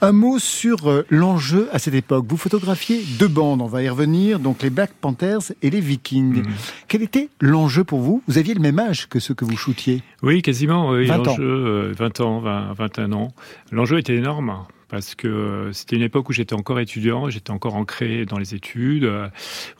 Un 0.00 0.12
mot 0.12 0.38
sur 0.38 0.88
euh, 0.88 1.04
l'enjeu 1.10 1.68
à 1.72 1.80
cette 1.80 1.94
époque. 1.94 2.24
Vous 2.28 2.36
photographiez 2.36 3.02
deux 3.18 3.26
bandes, 3.26 3.60
on 3.60 3.66
va 3.66 3.82
y 3.82 3.88
revenir, 3.88 4.38
donc 4.38 4.62
les 4.62 4.70
Black 4.70 4.92
Panthers 4.92 5.52
et 5.60 5.70
les 5.70 5.80
Vikings. 5.80 6.44
Mhm. 6.44 6.52
Quel 6.86 7.02
était 7.02 7.28
l'enjeu 7.40 7.82
pour 7.82 8.00
vous? 8.00 8.22
Vous 8.28 8.38
aviez 8.38 8.54
le 8.54 8.60
même 8.60 8.78
âge 8.78 9.08
que 9.08 9.18
ceux 9.18 9.34
que 9.34 9.44
vous 9.44 9.56
shootiez. 9.56 10.02
Oui, 10.22 10.40
quasiment. 10.40 10.90
Oui, 10.90 11.06
20 11.06 11.18
ans. 11.18 11.24
L'enjeu, 11.24 11.42
euh, 11.44 11.94
20 11.98 12.20
ans, 12.20 12.40
20, 12.40 12.72
21 12.74 13.12
ans. 13.12 13.34
L'enjeu 13.72 13.98
était 13.98 14.14
énorme 14.14 14.50
parce 14.88 15.14
que 15.14 15.28
euh, 15.28 15.72
c'était 15.72 15.96
une 15.96 16.02
époque 16.02 16.28
où 16.28 16.32
j'étais 16.32 16.54
encore 16.54 16.80
étudiant, 16.80 17.28
j'étais 17.28 17.50
encore 17.50 17.76
ancré 17.76 18.24
dans 18.24 18.38
les 18.38 18.54
études. 18.54 19.04
euh, 19.04 19.28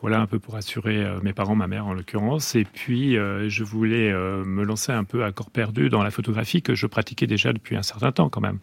voilà, 0.00 0.20
un 0.20 0.26
peu 0.26 0.38
pour 0.38 0.56
assurer 0.56 0.98
euh, 0.98 1.20
mes 1.22 1.32
parents, 1.32 1.54
ma 1.54 1.66
mère 1.66 1.86
en 1.86 1.94
l'occurrence. 1.94 2.54
Et 2.54 2.64
puis, 2.64 3.14
je 3.14 3.64
voulais 3.64 4.12
me 4.12 4.62
lancer 4.64 4.92
un 4.92 5.04
peu 5.04 5.24
à 5.24 5.32
corps 5.32 5.50
perdu 5.50 5.88
dans 5.88 6.02
la 6.02 6.10
photographie 6.10 6.62
que 6.62 6.74
je 6.74 6.86
pratiquais 6.86 7.26
déjà 7.26 7.52
depuis 7.52 7.76
un 7.76 7.82
certain 7.82 8.12
temps 8.12 8.28
quand 8.28 8.40
même. 8.40 8.58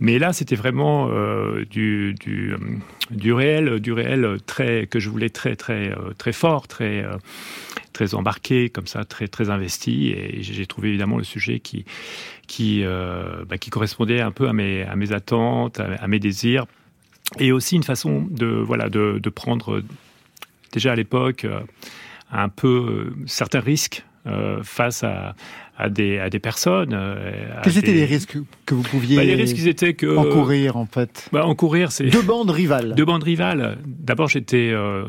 Mais 0.00 0.18
là, 0.18 0.32
c'était 0.32 0.56
vraiment 0.56 1.08
du, 1.70 2.14
du, 3.10 3.32
réel, 3.32 3.80
du 3.80 3.92
réel 3.92 4.38
très 4.46 4.86
que 4.86 4.98
je 4.98 5.08
voulais 5.08 5.30
très 5.30 5.56
très 5.56 5.94
très 6.18 6.32
fort, 6.32 6.68
très 6.68 7.04
très 7.92 8.14
embarqué 8.14 8.68
comme 8.68 8.86
ça, 8.86 9.04
très 9.04 9.28
très 9.28 9.50
investi. 9.50 10.08
Et 10.10 10.42
j'ai 10.42 10.66
trouvé 10.66 10.88
évidemment 10.88 11.16
le 11.18 11.24
sujet 11.24 11.60
qui 11.60 11.84
qui 12.46 12.82
euh, 12.84 13.44
bah, 13.48 13.58
qui 13.58 13.70
correspondait 13.70 14.20
un 14.20 14.30
peu 14.32 14.48
à 14.48 14.52
mes 14.52 14.82
à 14.82 14.96
mes 14.96 15.12
attentes, 15.12 15.80
à, 15.80 15.94
à 15.94 16.08
mes 16.08 16.18
désirs, 16.18 16.66
et 17.38 17.52
aussi 17.52 17.76
une 17.76 17.82
façon 17.84 18.26
de 18.30 18.46
voilà 18.46 18.88
de, 18.88 19.18
de 19.22 19.30
prendre 19.30 19.82
déjà 20.72 20.92
à 20.92 20.96
l'époque 20.96 21.44
euh, 21.44 21.60
un 22.30 22.48
peu 22.48 22.68
euh, 22.68 23.16
certains 23.26 23.60
risques 23.60 24.04
euh, 24.26 24.62
face 24.62 25.04
à, 25.04 25.34
à 25.78 25.88
des 25.88 26.18
à 26.18 26.28
des 26.28 26.38
personnes. 26.40 26.92
à 26.92 27.60
Quels 27.62 27.78
étaient 27.78 27.92
les 27.92 28.04
risques 28.04 28.36
que 28.66 28.74
vous 28.74 28.82
pouviez 28.82 29.16
bah, 29.16 29.24
les 29.24 29.34
risques, 29.34 29.56
ils 29.56 29.68
étaient 29.68 29.94
que 29.94 30.14
encourir 30.16 30.76
en 30.76 30.84
fait? 30.86 31.28
Bah, 31.32 31.46
encourir, 31.46 31.92
c'est 31.92 32.04
Deux 32.10 32.20
bandes 32.22 32.50
rivales. 32.50 32.94
deux 32.94 33.04
bandes 33.06 33.22
rivales. 33.22 33.78
D'abord, 33.86 34.28
j'étais 34.28 34.70
euh, 34.72 35.04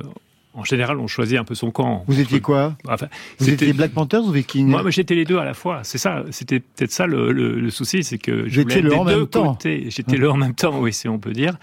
en 0.60 0.64
général, 0.66 0.99
on 0.99 1.07
choisit 1.07 1.38
un 1.39 1.43
peu 1.43 1.55
son 1.55 1.72
camp. 1.72 2.03
Vous 2.07 2.20
étiez 2.20 2.41
quoi 2.41 2.76
Enfin, 2.88 3.07
Vous 3.39 3.49
étiez 3.49 3.74
Black 3.74 3.91
Panthers 3.91 4.24
ou 4.26 4.32
Vikings 4.32 4.68
Moi, 4.68 4.89
j'étais 4.91 5.16
les 5.16 5.26
deux 5.26 5.38
à 5.38 5.45
la 5.45 5.53
fois. 5.53 5.80
C'est 5.84 5.97
ça. 5.97 6.24
C'était 6.32 6.60
peut-être 6.60 6.91
ça 6.91 7.07
le, 7.07 7.32
le- 7.32 7.60
le 7.60 7.70
souci, 7.70 8.03
c'est 8.03 8.18
que 8.18 8.47
être 8.78 8.82
le 8.82 8.93
en 8.95 9.03
même 9.05 9.28
temps. 9.28 9.57
J'étais 9.64 10.18
le 10.18 10.30
en 10.30 10.38
même 10.38 10.53
temps, 10.55 10.80
oui, 10.80 10.91
si 10.93 11.07
on 11.07 11.18
peut 11.20 11.32
dire. 11.34 11.55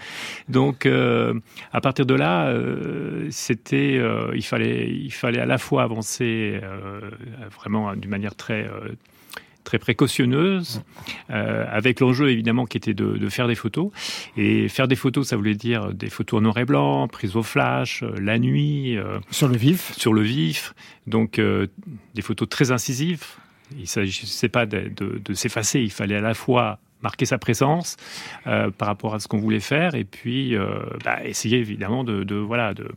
Donc, 0.49 0.85
euh, 0.85 1.33
à 1.71 1.79
partir 1.81 2.05
de 2.05 2.13
là, 2.15 2.47
euh, 2.47 3.27
c'était, 3.29 3.97
euh, 3.97 4.31
il 4.35 4.43
fallait, 4.43 4.89
il 4.89 5.11
fallait 5.13 5.39
à 5.39 5.45
la 5.45 5.57
fois 5.57 5.83
avancer 5.83 6.59
vraiment 7.59 7.95
d'une 7.95 8.09
manière 8.09 8.35
très 8.35 8.67
très 9.67 9.79
précautionneuse, 9.79 10.81
euh, 11.29 11.65
avec 11.69 11.99
l'enjeu 11.99 12.29
évidemment 12.31 12.65
qui 12.65 12.77
était 12.77 12.93
de, 12.93 13.17
de 13.17 13.29
faire 13.29 13.47
des 13.47 13.55
photos. 13.55 13.91
Et 14.37 14.69
faire 14.69 14.87
des 14.87 14.95
photos, 14.95 15.27
ça 15.27 15.35
voulait 15.35 15.55
dire 15.55 15.93
des 15.93 16.09
photos 16.09 16.39
en 16.39 16.41
noir 16.43 16.57
et 16.57 16.65
blanc, 16.65 17.07
prises 17.09 17.35
au 17.35 17.43
flash, 17.43 18.01
euh, 18.01 18.15
la 18.21 18.39
nuit, 18.39 18.97
euh, 18.97 19.19
Sur 19.29 19.49
le 19.49 19.57
vif 19.57 19.91
sur 19.97 20.13
le 20.13 20.21
vif, 20.21 20.73
donc 21.05 21.37
euh, 21.37 21.67
des 22.15 22.21
photos 22.21 22.47
très 22.47 22.71
incisives. 22.71 23.23
Il 23.75 23.81
ne 23.81 23.85
s'agissait 23.85 24.47
pas 24.49 24.65
de, 24.65 24.89
de- 24.95 25.19
de 25.23 25.33
s'effacer, 25.33 25.81
il 25.81 25.91
fallait 25.91 26.15
à 26.15 26.21
la 26.21 26.33
fois 26.33 26.79
marquer 27.03 27.25
sa 27.25 27.37
présence 27.37 27.97
euh, 28.47 28.71
par 28.71 28.87
rapport 28.87 29.13
à 29.15 29.19
ce 29.19 29.27
qu'on 29.27 29.37
voulait 29.39 29.59
faire 29.59 29.93
et 29.95 30.05
puis 30.05 30.55
euh, 30.55 30.79
bah, 31.03 31.23
essayer 31.25 31.57
évidemment 31.59 32.03
de, 32.05 32.23
de, 32.23 32.35
voilà 32.35 32.73
de, 32.73 32.87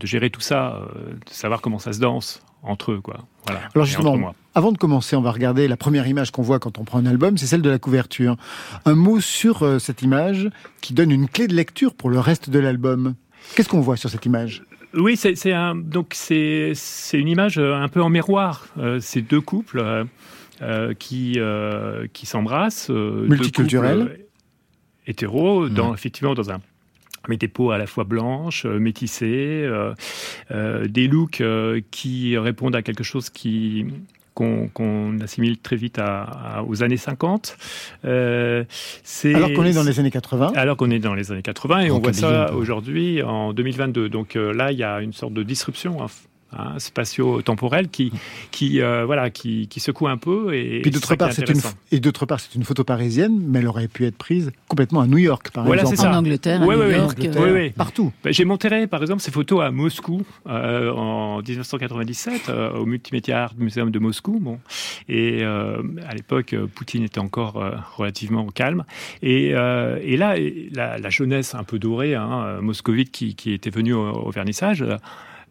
de 0.00 0.06
gérer 0.06 0.30
tout 0.30 0.40
ça, 0.40 0.76
euh, 0.76 1.10
de 1.14 1.30
savoir 1.30 1.60
comment 1.60 1.80
ça 1.80 1.92
se 1.92 1.98
danse 2.00 2.40
entre 2.62 2.92
eux 2.92 3.00
quoi. 3.00 3.18
Voilà. 3.46 3.62
Alors 3.74 3.86
justement, 3.86 4.34
avant 4.54 4.72
de 4.72 4.78
commencer, 4.78 5.14
on 5.16 5.22
va 5.22 5.30
regarder 5.30 5.68
la 5.68 5.76
première 5.76 6.06
image 6.06 6.30
qu'on 6.30 6.42
voit 6.42 6.58
quand 6.58 6.78
on 6.78 6.84
prend 6.84 6.98
un 6.98 7.06
album, 7.06 7.36
c'est 7.36 7.46
celle 7.46 7.62
de 7.62 7.70
la 7.70 7.78
couverture. 7.78 8.36
Un 8.84 8.94
mot 8.94 9.20
sur 9.20 9.62
euh, 9.62 9.78
cette 9.78 10.02
image 10.02 10.50
qui 10.80 10.94
donne 10.94 11.10
une 11.12 11.28
clé 11.28 11.46
de 11.46 11.54
lecture 11.54 11.94
pour 11.94 12.10
le 12.10 12.18
reste 12.18 12.50
de 12.50 12.58
l'album. 12.58 13.14
Qu'est-ce 13.54 13.68
qu'on 13.68 13.80
voit 13.80 13.96
sur 13.96 14.10
cette 14.10 14.26
image? 14.26 14.64
Oui, 14.96 15.16
c'est 15.16 15.52
un 15.52 15.74
donc 15.74 16.12
c'est 16.14 16.72
une 17.12 17.28
image 17.28 17.58
euh, 17.58 17.74
un 17.74 17.88
peu 17.88 18.02
en 18.02 18.08
miroir. 18.08 18.66
Euh, 18.78 18.98
c'est 19.00 19.20
deux 19.20 19.40
couples 19.40 20.06
euh, 20.62 20.94
qui 20.94 21.38
qui 22.12 22.26
s'embrassent, 22.26 22.88
Multiculturels. 22.88 24.20
hétéros, 25.06 25.68
dans 25.68 25.94
effectivement 25.94 26.34
dans 26.34 26.50
un 26.50 26.60
mais 27.28 27.36
des 27.36 27.48
peaux 27.48 27.70
à 27.70 27.78
la 27.78 27.86
fois 27.86 28.04
blanches, 28.04 28.64
euh, 28.66 28.78
métissées, 28.78 29.62
euh, 29.64 29.92
euh, 30.50 30.86
des 30.88 31.08
looks 31.08 31.40
euh, 31.40 31.80
qui 31.90 32.36
répondent 32.38 32.76
à 32.76 32.82
quelque 32.82 33.04
chose 33.04 33.30
qui 33.30 33.86
qu'on 34.34 35.18
assimile 35.22 35.56
très 35.56 35.76
vite 35.76 35.98
à, 35.98 36.24
à- 36.24 36.62
aux 36.62 36.82
années 36.82 36.98
50. 36.98 37.56
Euh, 38.04 38.64
c'est- 39.02 39.34
Alors 39.34 39.50
qu'on 39.54 39.64
est 39.64 39.72
dans 39.72 39.82
les 39.82 39.98
années 39.98 40.10
80. 40.10 40.52
alors 40.56 40.76
qu'on 40.76 40.90
est 40.90 40.98
dans 40.98 41.14
les 41.14 41.32
années 41.32 41.40
80 41.40 41.80
et 41.80 41.90
on 41.90 42.00
voit 42.00 42.12
ça 42.12 42.52
aujourd'hui 42.54 43.22
en 43.22 43.54
2022. 43.54 44.10
Donc 44.10 44.34
là, 44.34 44.72
il 44.72 44.78
y 44.78 44.82
a 44.82 45.00
une 45.00 45.14
sorte 45.14 45.32
de 45.32 45.42
disruption 45.42 46.02
hein, 46.02 46.06
hein, 46.52 46.78
spatio-temporel 46.78 47.88
qui, 47.88 48.12
qui, 48.50 48.80
euh, 48.80 49.04
voilà, 49.04 49.30
qui, 49.30 49.68
qui 49.68 49.80
secoue 49.80 50.08
un 50.08 50.16
peu. 50.16 50.54
Et, 50.54 50.80
Puis 50.82 50.90
d'autre 50.90 51.14
part, 51.16 51.32
c'est 51.32 51.48
une, 51.48 51.60
et 51.92 52.00
d'autre 52.00 52.26
part, 52.26 52.40
c'est 52.40 52.54
une 52.54 52.64
photo 52.64 52.84
parisienne, 52.84 53.38
mais 53.46 53.60
elle 53.60 53.68
aurait 53.68 53.88
pu 53.88 54.06
être 54.06 54.16
prise 54.16 54.52
complètement 54.68 55.00
à 55.00 55.06
New 55.06 55.18
York, 55.18 55.50
par 55.50 55.64
voilà, 55.64 55.82
exemple. 55.82 56.08
En 56.08 56.18
Angleterre, 56.18 56.62
à 56.62 56.64
New 56.64 56.70
ouais. 56.70 56.96
York, 56.96 57.18
Angleterre, 57.18 57.42
euh, 57.42 57.70
partout. 57.76 58.12
Ben, 58.24 58.32
J'ai 58.32 58.44
montré, 58.44 58.86
par 58.86 59.02
exemple, 59.02 59.22
ces 59.22 59.30
photos 59.30 59.62
à 59.62 59.70
Moscou 59.70 60.22
euh, 60.46 60.92
en 60.92 61.42
1997 61.42 62.48
euh, 62.48 62.72
au 62.72 62.86
Multimedia 62.86 63.44
Art 63.44 63.54
Museum 63.58 63.90
de 63.90 63.98
Moscou. 63.98 64.38
Bon, 64.40 64.58
et 65.08 65.40
euh, 65.42 65.82
à 66.08 66.14
l'époque, 66.14 66.54
Poutine 66.74 67.04
était 67.04 67.18
encore 67.18 67.56
euh, 67.56 67.72
relativement 67.96 68.46
calme. 68.48 68.84
Et, 69.22 69.52
euh, 69.54 69.98
et 70.02 70.16
là, 70.16 70.36
la, 70.72 70.98
la 70.98 71.10
jeunesse 71.10 71.54
un 71.54 71.64
peu 71.64 71.78
dorée, 71.78 72.14
hein, 72.14 72.58
moscovite, 72.60 73.10
qui, 73.10 73.34
qui 73.34 73.52
était 73.52 73.70
venue 73.70 73.94
au, 73.94 74.06
au 74.06 74.30
vernissage. 74.30 74.84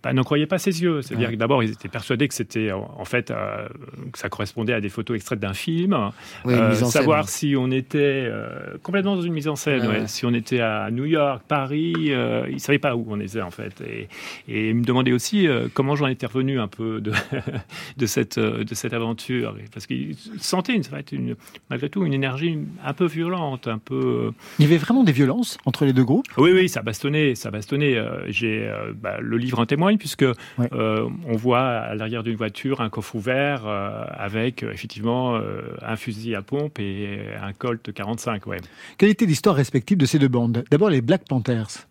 Bah, 0.06 0.14
n'en 0.14 0.24
croyaient 0.24 0.46
pas 0.46 0.60
ses 0.60 0.84
yeux. 0.84 1.02
C'est-à-dire 1.02 1.32
que 1.32 1.36
d'abord, 1.36 1.64
ils 1.64 1.72
étaient 1.72 1.88
persuadés 1.90 2.28
que 2.28 2.36
c'était, 2.36 2.72
en 2.72 3.06
fait, 3.06 3.32
euh, 3.32 3.68
que 4.14 4.20
ça 4.20 4.30
correspondait 4.30 4.74
à 4.74 4.80
des 4.80 4.90
photos 4.90 5.16
extraites 5.16 5.40
d'un 5.40 5.56
film. 5.56 5.98
Oui, 6.46 6.54
Euh, 6.54 6.70
en 6.70 6.76
scène. 6.76 6.88
savoir 6.90 7.28
si 7.28 7.56
on 7.58 7.72
était 7.72 7.98
euh, 8.30 8.78
complètement 8.84 9.16
dans 9.16 9.24
une 9.24 9.34
mise 9.34 9.48
en 9.48 9.56
scène, 9.56 9.82
Ouais, 9.82 9.88
ouais. 9.88 10.00
ouais. 10.02 10.08
si 10.08 10.24
on 10.28 10.34
était 10.36 10.60
à 10.60 10.92
New 10.92 11.06
York, 11.06 11.42
Paris, 11.48 11.96
euh, 12.10 12.46
ils 12.50 12.54
ne 12.54 12.60
savaient 12.60 12.78
pas 12.78 12.96
où 12.96 13.04
on 13.10 13.20
était 13.20 13.42
en 13.42 13.50
fait. 13.50 13.82
Et, 13.82 14.08
et 14.48 14.70
ils 14.70 14.76
me 14.76 14.84
demandaient 14.84 15.12
aussi 15.12 15.48
comment 15.74 15.96
j'en 15.96 16.06
étais 16.06 16.28
revenu 16.28 16.60
un 16.60 16.68
peu 16.68 17.02
de, 17.02 17.12
de, 17.98 18.06
cette, 18.06 18.38
de 18.40 18.76
cette 18.76 18.94
aventure. 18.94 19.56
Parce 19.74 19.88
qu'ils 19.88 20.16
sentaient 20.40 20.76
une, 20.76 20.84
ça 20.84 20.92
va 20.92 21.00
être 21.00 21.14
une, 21.14 21.36
malgré 21.72 21.90
tout 21.90 22.06
une 22.06 22.14
énergie 22.14 22.60
un 22.86 22.94
peu 22.94 23.06
violente, 23.06 23.68
un 23.68 23.80
peu... 23.80 24.32
Il 24.60 24.66
y 24.66 24.68
avait 24.68 24.78
vraiment 24.78 25.04
des 25.04 25.12
violences 25.14 25.58
entre 25.66 25.84
les 25.86 25.94
deux 25.94 26.04
groupes? 26.04 26.28
Oui, 26.38 26.52
oui, 26.54 26.70
ça 26.70 26.84
bastonnait, 26.84 27.34
ça 27.34 27.50
bastonnait. 27.50 27.98
J'ai 28.28 28.72
bah, 29.02 29.18
le 29.20 29.38
livre 29.38 29.60
en 29.60 29.66
témoigne 29.66 29.95
puisque 29.98 30.24
Ouais. 30.58 30.70
euh, 30.74 31.08
on 31.28 31.36
voit 31.36 31.66
à 31.68 31.96
l'arrière 31.96 32.24
d'une 32.24 32.36
voiture 32.36 32.82
un 32.82 32.90
coffre 32.90 33.16
ouvert 33.16 33.66
euh, 33.66 34.04
avec 34.12 34.64
euh, 34.64 34.72
effectivement 34.72 35.40
un 35.82 35.96
fusil 35.96 36.36
à 36.36 36.42
pompe 36.42 36.80
et 36.80 37.20
un 37.42 37.54
Colt 37.54 37.92
45. 37.94 38.46
Ouais. 38.48 38.58
Quelle 38.98 39.10
était 39.10 39.26
l'histoire 39.26 39.56
respective 39.56 39.98
de 39.98 40.06
ces 40.06 40.20
deux 40.20 40.28
bandes? 40.28 40.64
D'abord 40.72 40.90
les 40.90 41.02
Black 41.02 41.26
Panthers. 41.28 41.88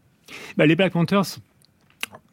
Bah, 0.57 0.67
les 0.67 0.77
Black 0.77 0.93
Panthers 0.93 1.39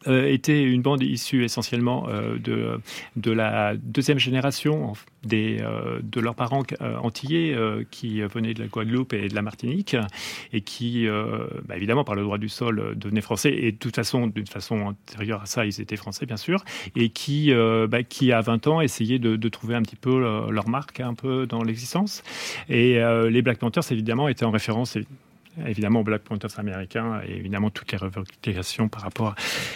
euh, 0.06 0.26
étaient 0.26 0.62
une 0.62 0.82
bande 0.82 1.02
issue 1.02 1.44
essentiellement 1.44 2.06
euh, 2.08 2.36
de, 2.38 2.80
de 3.16 3.30
la 3.30 3.74
deuxième 3.76 4.18
génération 4.18 4.94
des, 5.24 5.58
euh, 5.60 6.00
de 6.02 6.20
leurs 6.20 6.34
parents 6.34 6.62
antillais 7.02 7.56
qui 7.90 8.20
venaient 8.22 8.54
de 8.54 8.60
la 8.60 8.66
Guadeloupe 8.66 9.12
et 9.12 9.28
de 9.28 9.34
la 9.34 9.42
Martinique 9.42 9.96
et 10.52 10.60
qui, 10.60 11.06
bah, 11.66 11.76
évidemment, 11.76 12.04
par 12.04 12.14
le 12.14 12.22
droit 12.22 12.38
du 12.38 12.48
sol, 12.48 12.94
devenaient 12.96 13.20
français 13.20 13.52
et 13.52 13.72
de 13.72 13.76
toute 13.76 13.94
façon, 13.94 14.26
d'une 14.26 14.46
façon 14.46 14.78
antérieure 14.80 15.42
à 15.42 15.46
ça, 15.46 15.64
ils 15.64 15.80
étaient 15.80 15.96
français, 15.96 16.26
bien 16.26 16.36
sûr, 16.36 16.64
et 16.96 17.08
qui, 17.10 17.52
bah, 17.88 18.02
qui 18.02 18.32
à 18.32 18.40
20 18.40 18.66
ans, 18.66 18.80
essayaient 18.80 19.18
de, 19.18 19.36
de 19.36 19.48
trouver 19.48 19.74
un 19.74 19.82
petit 19.82 19.96
peu 19.96 20.20
leur, 20.20 20.68
marque 20.68 21.00
un 21.00 21.14
peu 21.14 21.46
dans 21.46 21.62
l'existence. 21.62 22.22
Et 22.68 22.98
les 23.30 23.42
Black 23.42 23.58
Panthers, 23.58 23.90
évidemment, 23.90 24.28
étaient 24.28 24.44
en 24.44 24.50
référence 24.50 24.96
évidemment 25.66 26.00
aux 26.00 26.04
Black 26.04 26.22
Panthers 26.22 26.58
américains 26.58 27.20
et 27.26 27.36
évidemment 27.36 27.70
toutes 27.70 27.92
les 27.92 27.98
revendications 27.98 28.88
par 28.88 29.02
rapport 29.02 29.34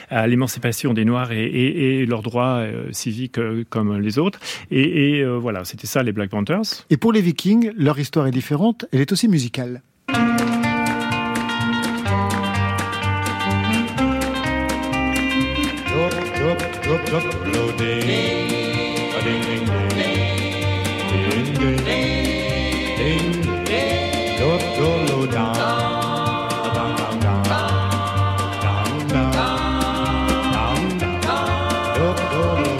à 0.08 0.26
l'émancipation 0.26 0.94
des 0.94 1.04
Noirs 1.04 1.32
et, 1.32 1.44
et- 1.44 2.00
et 2.00 2.06
leurs 2.06 2.22
droits 2.22 2.58
euh, 2.58 2.88
civiques 2.92 3.38
euh, 3.38 3.64
comme 3.68 3.98
les 3.98 4.18
autres. 4.18 4.38
Et, 4.70 5.18
et, 5.18 5.20
euh, 5.22 5.36
voilà, 5.38 5.64
c'était 5.64 5.86
ça 5.86 6.02
les 6.02 6.12
Black 6.12 6.30
Panthers. 6.30 6.84
Et 6.90 6.96
pour 6.96 7.12
les 7.12 7.20
Vikings, 7.20 7.72
leur 7.76 7.98
histoire 7.98 8.26
est 8.26 8.30
différente, 8.30 8.86
elle 8.92 9.00
est 9.00 9.12
aussi 9.12 9.28
musicale. 9.28 9.82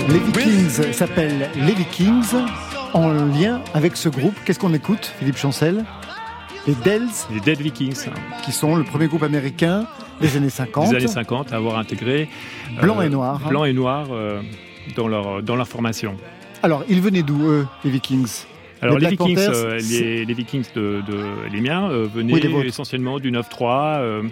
Les 0.08 0.18
Vikings 0.18 0.92
s'appellent 0.92 1.50
les 1.56 1.74
Vikings 1.74 2.34
en 2.92 3.08
lien 3.12 3.60
avec 3.74 3.96
ce 3.96 4.08
groupe. 4.08 4.34
Qu'est-ce 4.44 4.58
qu'on 4.58 4.72
écoute, 4.74 5.12
Philippe 5.18 5.36
Chancel? 5.36 5.84
Les 6.66 6.74
Dells, 6.74 7.08
Les 7.32 7.40
Dead 7.40 7.60
Vikings, 7.60 8.06
qui 8.44 8.52
sont 8.52 8.74
le 8.76 8.84
premier 8.84 9.06
groupe 9.06 9.22
américain 9.22 9.86
des 10.20 10.36
années 10.36 10.50
50. 10.50 10.90
des 10.90 10.96
années 10.96 11.06
50, 11.06 11.52
à 11.52 11.56
avoir 11.56 11.78
intégré 11.78 12.28
euh, 12.78 12.82
Blanc 12.82 13.00
et 13.02 13.08
noir. 13.08 13.40
blanc 13.48 13.64
et 13.64 13.72
noir 13.72 14.06
euh, 14.10 14.40
dans 14.96 15.06
leur 15.08 15.42
dans 15.42 15.54
leur 15.56 15.68
formation. 15.68 16.16
Alors, 16.62 16.84
ils 16.88 17.00
venaient 17.00 17.22
d'où, 17.22 17.40
eux, 17.46 17.66
les 17.84 17.90
Vikings? 17.90 18.44
Alors 18.82 18.98
Les 18.98 19.08
Vikings, 19.08 19.38
euh, 19.38 19.78
les, 19.90 20.24
les 20.24 20.34
Vikings 20.34 20.64
de, 20.74 21.02
de- 21.06 21.24
les 21.52 21.60
miens 21.60 21.88
euh, 21.88 22.06
venaient 22.12 22.34
Oui, 22.34 22.66
essentiellement 22.66 23.18
du 23.18 23.30
9-3. 23.32 23.42
euh, 23.98 24.22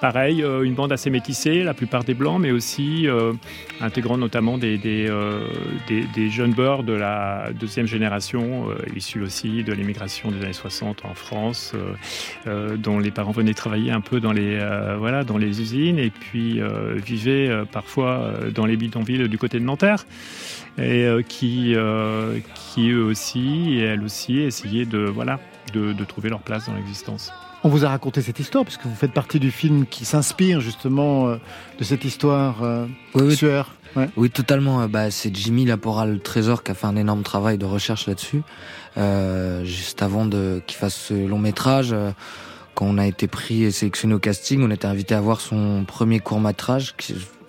pareil, 0.00 0.42
euh, 0.42 0.62
une 0.62 0.74
bande 0.74 0.92
assez 0.92 1.10
métissée, 1.10 1.62
la 1.62 1.74
plupart 1.74 2.04
des 2.04 2.14
blancs, 2.14 2.40
mais 2.40 2.50
aussi 2.50 3.06
euh, 3.08 3.32
intégrant 3.80 4.16
notamment 4.16 4.58
euh, 4.62 5.40
des- 5.88 6.30
jeunes 6.30 6.52
beurs 6.52 6.82
de 6.82 6.92
la 6.92 7.50
deuxième 7.58 7.86
génération, 7.86 8.66
issus 8.94 9.22
aussi 9.22 9.64
de 9.64 9.72
l'immigration 9.72 10.30
des 10.30 10.42
années 10.44 10.52
60 10.52 11.04
en 11.04 11.14
France, 11.14 11.74
dont 12.76 12.98
les 12.98 13.10
parents 13.10 13.32
venaient 13.32 13.54
travailler 13.54 13.90
un 13.90 14.00
peu 14.00 14.20
dans 14.20 14.32
les, 14.32 14.58
voilà, 14.98 15.24
dans 15.24 15.38
les 15.38 15.60
usines 15.60 15.98
et 15.98 16.10
puis 16.10 16.60
vivaient 16.96 17.50
parfois 17.72 18.32
dans 18.54 18.66
les 18.66 18.76
bidonvilles 18.76 19.28
du 19.28 19.38
côté 19.38 19.58
de 19.58 19.64
Nanterre 19.64 20.04
et 20.78 21.06
qui, 21.28 21.74
qui 22.54 22.90
eux 22.90 23.04
aussi 23.04 23.74
et 23.78 23.84
elles 23.84 24.02
aussi 24.02 24.40
essayaient 24.40 24.86
de, 24.86 24.98
voilà, 24.98 25.40
de 25.72 26.04
trouver 26.04 26.28
leur 26.28 26.40
place 26.40 26.66
dans 26.66 26.74
l'existence. 26.74 27.32
On 27.64 27.68
vous 27.68 27.84
a 27.84 27.88
raconté 27.88 28.22
cette 28.22 28.38
histoire, 28.38 28.64
puisque 28.64 28.84
vous 28.86 28.94
faites 28.94 29.12
partie 29.12 29.40
du 29.40 29.50
film 29.50 29.84
qui 29.86 30.04
s'inspire 30.04 30.60
justement 30.60 31.26
euh, 31.28 31.36
de 31.78 31.84
cette 31.84 32.04
histoire 32.04 32.62
euh, 32.62 32.86
Oui, 33.14 33.22
oui, 33.26 33.36
sueur. 33.36 33.72
Ouais. 33.96 34.08
Oui, 34.16 34.30
totalement. 34.30 34.82
Euh, 34.82 34.86
Bah, 34.86 35.10
c'est 35.10 35.34
Jimmy 35.34 35.64
Laporal 35.64 36.20
Trésor 36.20 36.62
qui 36.62 36.70
a 36.70 36.74
fait 36.74 36.86
un 36.86 36.94
énorme 36.96 37.22
travail 37.22 37.58
de 37.58 37.64
recherche 37.64 38.06
là-dessus. 38.06 38.42
Euh, 38.96 39.64
juste 39.64 40.02
avant 40.02 40.24
de 40.24 40.62
qu'il 40.66 40.76
fasse 40.78 40.94
ce 40.94 41.14
long 41.14 41.38
métrage, 41.38 41.90
euh, 41.92 42.12
quand 42.74 42.86
on 42.86 42.96
a 42.96 43.06
été 43.06 43.26
pris 43.26 43.64
et 43.64 43.70
sélectionné 43.72 44.14
au 44.14 44.18
casting, 44.20 44.62
on 44.62 44.70
était 44.70 44.86
invité 44.86 45.14
à 45.16 45.20
voir 45.20 45.40
son 45.40 45.84
premier 45.84 46.20
court 46.20 46.40
métrage, 46.40 46.94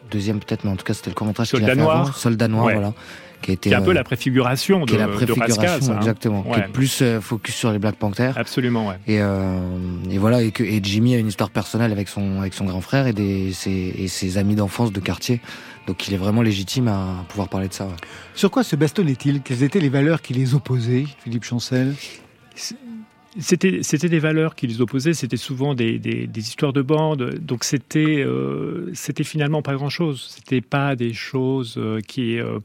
deuxième 0.09 0.39
peut-être, 0.39 0.63
mais 0.63 0.71
en 0.71 0.75
tout 0.75 0.85
cas 0.85 0.95
c'était 0.95 1.11
le 1.11 1.15
court 1.15 1.27
métrage 1.27 1.49
qu'il 1.51 1.57
a 1.57 1.67
Soldat 1.67 1.75
fait 1.75 1.81
Noir. 1.81 2.01
avant, 2.01 2.11
Soldat 2.13 2.47
Noir, 2.47 2.65
Ouais. 2.65 2.73
voilà, 2.73 2.93
qui 3.41 3.57
C'est 3.63 3.73
un 3.73 3.81
peu 3.81 3.91
euh, 3.91 3.93
la 3.93 4.03
préfiguration 4.03 4.81
de, 4.81 4.85
qui 4.85 4.95
est 4.95 4.97
la 4.97 5.07
de 5.07 5.11
préfiguration, 5.11 5.61
Rascal, 5.61 5.83
ça, 5.83 5.93
hein. 5.93 5.97
exactement, 5.97 6.43
qui 6.43 6.59
est 6.59 6.67
plus 6.67 7.01
euh, 7.01 7.21
focus 7.21 7.55
sur 7.55 7.71
les 7.71 7.79
Black 7.79 7.95
Panthers. 7.95 8.37
Absolument, 8.37 8.87
ouais. 8.87 8.95
Et, 9.07 9.21
euh, 9.21 9.59
et 10.09 10.17
voilà, 10.17 10.41
et, 10.41 10.51
que, 10.51 10.63
et 10.63 10.79
Jimmy 10.83 11.15
a 11.15 11.17
une 11.17 11.27
histoire 11.27 11.49
personnelle 11.49 11.91
avec 11.91 12.09
son, 12.09 12.39
avec 12.39 12.53
son 12.53 12.65
grand 12.65 12.81
frère 12.81 13.07
et, 13.07 13.13
des, 13.13 13.53
ses, 13.53 13.93
et 13.97 14.07
ses 14.07 14.37
amis 14.37 14.55
d'enfance 14.55 14.91
de 14.91 14.99
quartier. 14.99 15.41
Donc 15.87 16.07
il 16.07 16.13
est 16.13 16.17
vraiment 16.17 16.41
légitime 16.41 16.87
à 16.87 17.25
pouvoir 17.29 17.49
parler 17.49 17.67
de 17.67 17.73
ça. 17.73 17.85
ouais. 17.85 17.93
Sur 18.35 18.51
quoi 18.51 18.63
se 18.63 18.75
bastonnaient-ils? 18.75 19.41
Quelles 19.41 19.63
étaient 19.63 19.79
les 19.79 19.89
valeurs 19.89 20.21
qui 20.21 20.33
les 20.33 20.53
opposaient, 20.53 21.05
Philippe 21.23 21.45
Chancel? 21.45 21.95
C'était, 23.37 23.83
c'était 23.83 24.09
des 24.09 24.17
valeurs 24.17 24.55
qui 24.55 24.65
les 24.65 24.81
opposaient, 24.81 25.13
c'était 25.13 25.37
souvent 25.37 25.75
des, 25.75 25.99
des, 25.99 26.25
des 26.25 26.41
histoires 26.41 26.73
de 26.73 26.81
bande, 26.81 27.35
donc 27.39 27.63
c'était, 27.63 28.23
euh, 28.23 28.89
c'était 28.93 29.23
finalement 29.23 29.61
pas 29.61 29.75
grand-chose. 29.75 30.35
C'était 30.35 30.61
pas 30.61 30.95
des 30.95 31.13
choses 31.13 31.75
euh, 31.77 31.99
qui, 32.01 32.39
euh, 32.39 32.59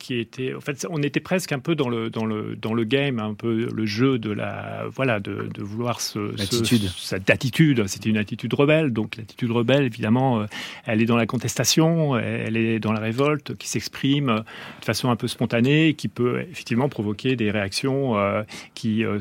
qui 0.00 0.18
étaient. 0.18 0.54
En 0.54 0.60
fait, 0.60 0.86
on 0.90 1.02
était 1.02 1.20
presque 1.20 1.52
un 1.52 1.60
peu 1.60 1.76
dans 1.76 1.88
le, 1.88 2.10
dans 2.10 2.24
le, 2.24 2.56
dans 2.56 2.74
le 2.74 2.84
game, 2.84 3.20
un 3.20 3.34
peu 3.34 3.68
le 3.72 3.86
jeu 3.86 4.18
de 4.18 4.32
la, 4.32 4.86
voilà, 4.92 5.20
de, 5.20 5.48
de 5.54 5.62
vouloir 5.62 6.00
cette 6.00 7.30
attitude. 7.30 7.86
C'était 7.86 8.10
une 8.10 8.16
attitude 8.16 8.52
rebelle, 8.54 8.92
donc 8.92 9.16
l'attitude 9.16 9.52
rebelle, 9.52 9.84
évidemment, 9.84 10.46
elle 10.84 11.00
est 11.00 11.06
dans 11.06 11.16
la 11.16 11.26
contestation, 11.26 12.16
elle 12.18 12.56
est 12.56 12.80
dans 12.80 12.92
la 12.92 13.00
révolte, 13.00 13.56
qui 13.56 13.68
s'exprime 13.68 14.42
de 14.80 14.84
façon 14.84 15.10
un 15.10 15.16
peu 15.16 15.28
spontanée, 15.28 15.94
qui 15.94 16.08
peut 16.08 16.40
effectivement 16.50 16.88
provoquer 16.88 17.36
des 17.36 17.50
réactions 17.50 18.18
euh, 18.18 18.42
qui 18.74 19.04
euh, 19.04 19.18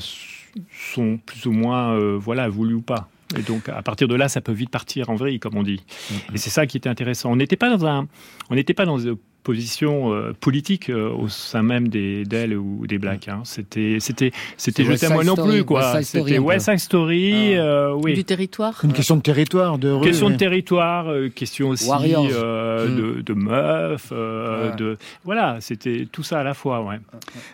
sont 0.72 1.20
plus 1.26 1.46
ou 1.46 1.52
moins 1.52 1.94
euh, 1.94 2.18
voilà 2.18 2.50
voulues 2.50 2.76
ou 2.76 2.82
pas. 2.82 3.10
Et 3.38 3.42
donc 3.42 3.70
à 3.70 3.82
partir 3.84 4.08
de 4.08 4.16
là, 4.16 4.28
ça 4.28 4.42
peut 4.42 4.52
vite 4.52 4.72
partir 4.72 5.10
en 5.10 5.16
vrille, 5.16 5.40
comme 5.40 5.56
on 5.56 5.64
dit. 5.64 5.84
Et 6.34 6.38
c'est 6.38 6.50
ça 6.50 6.66
qui 6.66 6.78
était 6.78 6.90
intéressant. 6.90 7.32
On 7.32 7.36
n'était 7.36 7.58
pas 7.58 7.76
dans 7.76 7.86
un, 7.86 8.08
on 8.50 8.56
n'était 8.56 8.74
pas 8.74 8.86
dans 8.86 8.98
position 9.44 10.14
euh, 10.14 10.34
politique 10.40 10.90
euh, 10.90 11.10
au 11.12 11.28
sein 11.30 11.64
même 11.64 11.88
des 11.88 12.24
d'elle 12.26 12.56
ou 12.58 12.86
des 12.88 12.98
Blacks. 12.98 13.28
Hein. 13.28 13.42
C'était 13.46 13.98
c'était 14.00 14.32
c'était 14.58 14.84
jeté 14.86 15.06
à 15.08 15.10
moi 15.10 15.24
non 15.24 15.34
Story, 15.34 15.52
plus 15.58 15.64
quoi. 15.66 16.02
C'était. 16.04 16.38
West 16.40 16.66
Side 16.70 16.80
Story, 16.80 17.56
Ah. 17.56 17.60
euh, 17.62 17.94
oui. 18.04 18.14
Du 18.14 18.24
territoire 18.24 18.80
Une 18.84 18.94
question 18.94 19.16
de 19.16 19.22
territoire, 19.22 19.78
de 19.78 19.90
rue. 19.90 20.06
Question 20.06 20.30
de 20.30 20.36
territoire, 20.36 21.08
euh, 21.10 21.30
question 21.30 21.70
aussi 21.70 21.88
Warriors. 21.88 22.28
euh, 22.32 22.88
Mm. 22.90 22.96
de, 22.96 23.22
de 23.22 23.34
meufs, 23.34 24.10
euh, 24.12 24.70
Ouais. 24.72 24.76
de 24.78 24.98
voilà, 25.26 25.58
c'était 25.60 26.08
tout 26.12 26.24
ça 26.24 26.40
à 26.40 26.44
la 26.44 26.54
fois, 26.54 26.82
ouais. 26.84 27.00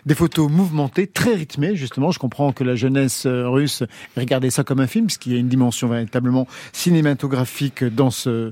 Des 0.06 0.14
photos 0.14 0.50
mouvementées, 0.50 1.06
très 1.06 1.34
rythmées, 1.34 1.74
justement. 1.76 2.10
Je 2.10 2.18
comprends 2.18 2.52
que 2.52 2.64
la 2.64 2.74
jeunesse 2.76 3.26
russe 3.26 3.82
regardait 4.16 4.50
ça 4.50 4.62
comme 4.64 4.80
un 4.80 4.86
film, 4.86 5.06
parce 5.06 5.18
qu'il 5.18 5.32
y 5.32 5.36
a 5.36 5.38
une 5.38 5.48
dimension 5.48 5.88
véritablement 5.88 6.46
cinématographique 6.72 7.84
dans, 7.84 8.10
ce, 8.10 8.50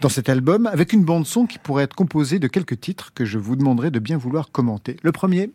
dans 0.00 0.08
cet 0.08 0.28
album, 0.28 0.66
avec 0.66 0.92
une 0.92 1.04
bande-son 1.04 1.46
qui 1.46 1.58
pourrait 1.58 1.84
être 1.84 1.94
composée 1.94 2.38
de 2.38 2.46
quelques 2.48 2.75
titres 2.76 3.12
que 3.14 3.24
je 3.24 3.38
vous 3.38 3.56
demanderai 3.56 3.90
de 3.90 3.98
bien 3.98 4.16
vouloir 4.16 4.50
commenter. 4.50 4.96
Le 5.02 5.12
premier, 5.12 5.50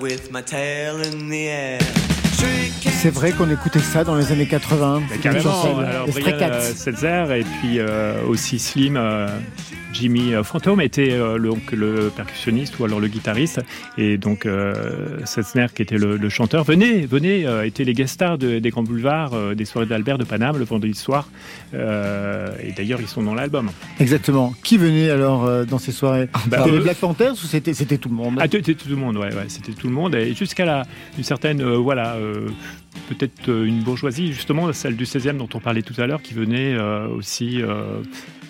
with 0.00 0.32
my 0.32 0.40
tail 0.40 0.96
in 0.96 1.28
the 1.28 1.46
air. 1.46 1.99
C'est 3.02 3.08
vrai 3.08 3.32
qu'on 3.32 3.50
écoutait 3.50 3.78
ça 3.78 4.04
dans 4.04 4.14
les 4.14 4.30
années 4.30 4.46
80. 4.46 5.00
Bah, 5.08 5.14
carrément. 5.22 5.78
Alors, 5.78 6.06
Cats. 6.38 6.50
euh, 6.52 6.60
Setzer 6.74 7.24
et 7.34 7.44
puis 7.44 7.78
euh, 7.78 8.22
aussi 8.28 8.58
Slim, 8.58 8.98
euh, 8.98 9.26
Jimmy 10.00 10.32
Phantom 10.42 10.80
était 10.80 11.12
euh, 11.12 11.36
le, 11.36 11.50
donc, 11.50 11.72
le 11.72 12.10
percussionniste 12.14 12.78
ou 12.78 12.84
alors 12.84 13.00
le 13.00 13.08
guitariste. 13.08 13.60
Et 13.98 14.16
donc 14.18 14.46
euh, 14.46 15.18
Setzner, 15.26 15.66
qui 15.74 15.82
était 15.82 15.98
le, 15.98 16.16
le 16.16 16.28
chanteur, 16.28 16.64
venez, 16.64 17.02
venez, 17.06 17.46
euh, 17.46 17.66
étaient 17.66 17.84
les 17.84 17.92
guest 17.94 18.14
stars 18.14 18.38
de- 18.38 18.58
des 18.60 18.70
grands 18.70 18.82
boulevards, 18.82 19.54
des 19.54 19.64
soirées 19.64 19.86
d'Albert 19.86 20.16
de 20.18 20.24
Paname 20.24 20.56
le 20.58 20.64
vendredi 20.64 20.94
soir. 20.94 21.28
Et 21.74 22.72
d'ailleurs, 22.76 23.00
ils 23.00 23.08
sont 23.08 23.22
dans 23.22 23.34
l'album. 23.34 23.70
Exactement. 23.98 24.54
Qui 24.62 24.78
venait 24.78 25.10
alors 25.10 25.66
dans 25.66 25.78
ces 25.78 25.92
soirées 25.92 26.28
Bah, 26.46 26.58
C'était 26.64 26.70
les 26.76 26.80
Black 26.82 26.96
Panthers 26.96 27.32
ou 27.32 27.46
c'était 27.46 27.74
c'était 27.74 27.98
tout 27.98 28.08
le 28.08 28.14
monde 28.14 28.36
Ah, 28.40 28.44
c'était 28.50 28.74
tout 28.74 28.88
le 28.88 28.96
monde, 28.96 29.16
ouais, 29.16 29.34
ouais, 29.34 29.44
c'était 29.48 29.72
tout 29.72 29.86
le 29.88 29.92
monde, 29.92 30.14
et 30.14 30.34
jusqu'à 30.34 30.64
la, 30.64 30.82
une 31.18 31.24
certaine, 31.24 31.60
euh, 31.60 31.76
voilà, 31.76 32.14
euh, 32.14 32.48
peut-être 33.08 33.48
une 33.48 33.80
bourgeoisie, 33.82 34.32
justement, 34.32 34.72
celle 34.72 34.96
du 34.96 35.04
16e 35.04 35.36
dont 35.36 35.48
on 35.54 35.60
parlait 35.60 35.82
tout 35.82 35.94
à 36.00 36.06
l'heure, 36.06 36.22
qui 36.22 36.34
venait 36.34 36.74
euh, 36.74 37.06
aussi, 37.08 37.60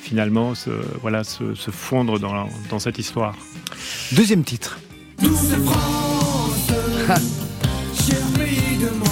finalement, 0.00 0.54
se, 0.54 0.70
voilà, 1.00 1.24
se, 1.24 1.54
se 1.54 1.70
fondre 1.70 2.18
dans, 2.18 2.48
dans 2.70 2.78
cette 2.78 2.98
histoire. 2.98 3.34
Deuxième 4.12 4.44
titre. 4.44 4.78
Douce 5.20 5.54
France, 5.64 6.72
cher 7.94 8.18
pays 8.36 8.78
de 8.78 8.90
mon 8.98 9.09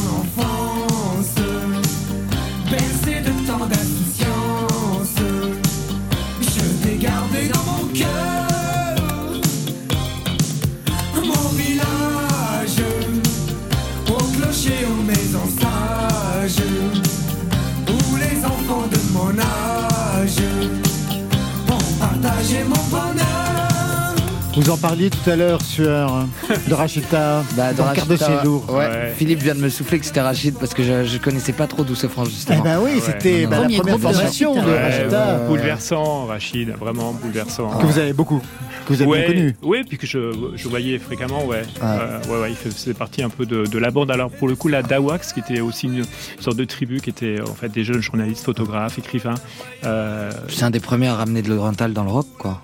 Vous 24.61 24.71
en 24.71 24.77
parliez 24.77 25.09
tout 25.09 25.31
à 25.31 25.37
l'heure 25.37 25.63
sur 25.63 25.85
de 25.87 26.75
Rachita, 26.75 27.45
Bah, 27.57 27.73
de 27.73 27.81
Rachita, 27.81 28.17
séjour. 28.17 28.65
Ouais. 28.69 28.75
Ouais. 28.89 29.15
Philippe 29.17 29.41
vient 29.41 29.55
de 29.55 29.61
me 29.61 29.69
souffler 29.69 30.01
que 30.01 30.05
c'était 30.05 30.21
Rachid 30.21 30.57
parce 30.59 30.75
que 30.75 30.83
je, 30.83 31.05
je 31.05 31.19
connaissais 31.19 31.53
pas 31.53 31.69
trop 31.69 31.85
Douce 31.85 32.05
France 32.09 32.27
Eh 32.31 32.35
justement. 32.35 32.63
ben 32.65 32.81
oui, 32.83 32.95
Ouais. 32.95 33.01
c'était 33.01 33.47
bah, 33.47 33.51
la 33.59 33.63
première 33.63 33.83
groupe 33.83 33.95
de 33.95 34.01
formation 34.03 34.55
de 34.55 34.59
Rachita. 34.59 34.83
Rachita 34.83 35.39
Ouais. 35.43 35.47
bouleversant, 35.49 36.27
Rachid, 36.27 36.71
vraiment 36.71 37.13
bouleversant. 37.13 37.69
que 37.79 37.87
vous 37.87 37.99
avez 38.01 38.13
beaucoup, 38.13 38.43
que 38.87 38.93
vous 38.93 39.01
avez 39.03 39.13
bien 39.19 39.27
connu. 39.29 39.57
Oui, 39.63 39.85
puis 39.89 39.97
que 39.97 40.09
je, 40.09 40.33
je 40.57 40.69
voyais 40.69 40.99
fréquemment, 40.99 41.45
ouais. 41.45 41.63
Ah. 41.81 41.99
Euh, 42.01 42.19
ouais, 42.29 42.41
ouais, 42.43 42.51
il 42.51 42.57
faisait 42.57 42.95
partie 42.95 43.23
un 43.23 43.31
peu 43.31 43.47
de, 43.47 43.65
de 43.65 43.79
la 43.79 43.93
bande. 43.93 44.11
Alors 44.11 44.31
pour 44.31 44.49
le 44.49 44.57
coup, 44.57 44.67
la 44.67 44.83
Dawax, 44.83 45.35
qui 45.35 45.39
était 45.41 45.61
aussi 45.61 45.87
une 45.87 46.05
sorte 46.41 46.57
de 46.57 46.65
tribu, 46.65 47.01
qui 47.01 47.11
était 47.11 47.37
en 47.41 47.55
fait 47.55 47.69
des 47.69 47.85
jeunes 47.85 48.03
journalistes, 48.03 48.45
photographes, 48.45 48.99
écrivains. 48.99 49.37
Euh, 49.85 50.33
C'est 50.49 50.65
un 50.65 50.71
des 50.71 50.81
premiers 50.81 51.07
à 51.09 51.15
ramener 51.15 51.43
de 51.43 51.49
l'oriental 51.49 51.93
dans 51.93 52.03
le 52.03 52.11
rock, 52.11 52.27
quoi. 52.39 52.61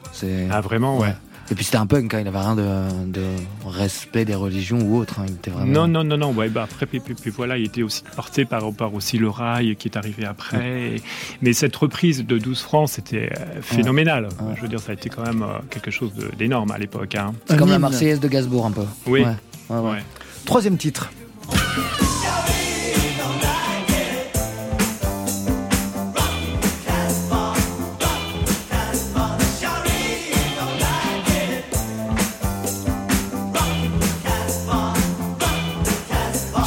Ah 0.51 0.61
vraiment, 0.61 0.99
ouais. 0.99 1.15
Et 1.51 1.55
puis 1.55 1.65
c'était 1.65 1.77
un 1.77 1.87
punk, 1.87 2.15
hein, 2.15 2.21
il 2.21 2.29
avait 2.29 2.39
rien 2.39 2.57
de, 2.57 2.63
de 3.07 3.23
respect 3.67 4.25
des 4.25 4.35
religions 4.35 4.79
ou 4.81 4.97
autre. 4.99 5.21
hein, 5.21 5.27
il 5.29 5.35
était 5.35 5.51
vraiment. 5.51 5.71
Non, 5.73 5.87
non, 5.89 6.03
non, 6.05 6.17
non. 6.17 6.33
Ouais, 6.33 6.49
bah 6.49 6.63
après, 6.65 6.87
puis, 6.87 7.01
puis- 7.01 7.15
puis 7.15 7.31
voilà, 7.31 7.59
il 7.59 7.67
était 7.67 7.83
aussi 7.83 8.03
porté 8.17 8.45
par, 8.47 8.73
par 8.73 8.95
aussi 8.95 9.19
le 9.19 9.29
rail 9.29 9.77
qui 9.77 9.89
est 9.89 9.97
arrivé 9.97 10.25
après. 10.25 10.97
Et- 10.97 11.03
mais 11.43 11.53
cette 11.53 11.77
reprise 11.77 12.25
de 12.25 12.39
12 12.39 12.61
francs, 12.63 12.89
c'était 12.89 13.31
euh, 13.39 13.61
phénoménal. 13.61 14.25
Ouais. 14.41 14.55
Je 14.57 14.63
veux 14.63 14.69
dire, 14.69 14.81
ça 14.81 14.93
a 14.93 14.95
été 14.95 15.11
quand 15.11 15.23
même 15.23 15.43
euh, 15.43 15.59
quelque 15.71 15.91
chose 15.91 16.13
d'énorme 16.39 16.71
à 16.71 16.79
l'époque. 16.79 17.15
hein. 17.15 17.35
C'est 17.47 17.57
comme 17.59 17.69
la. 17.71 17.79
Marseillaise 17.79 18.21
de 18.21 18.29
Gainsbourg 18.29 18.65
un 18.67 18.71
peu. 18.71 18.85
Oui. 19.07 19.21
Ouais, 19.21 19.27
ouais, 19.69 19.79
ouais. 19.79 19.91
Ouais. 19.91 20.03
Troisième 20.47 20.79
titre. 20.79 21.11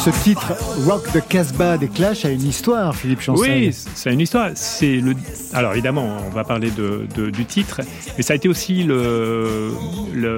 Ce 0.08 0.24
titre, 0.24 0.54
Rock 0.86 1.04
the 1.12 1.28
Casbah 1.28 1.78
des 1.78 1.90
Clash, 1.90 2.24
a 2.24 2.30
une 2.30 2.48
histoire, 2.48 2.96
Philippe 2.96 3.20
Chancel. 3.20 3.52
Oui, 3.52 3.74
c'est 3.74 4.14
une 4.14 4.22
histoire. 4.22 4.52
C'est 4.56 5.02
le. 5.02 5.14
Alors 5.54 5.74
évidemment, 5.74 6.08
on 6.26 6.30
va 6.30 6.46
parler 6.46 6.72
de, 6.72 7.30
du 7.30 7.44
titre, 7.44 7.82
mais 8.16 8.24
ça 8.24 8.32
a 8.32 8.36
été 8.38 8.48
aussi 8.48 8.84
le 8.84 9.74
le, 10.14 10.38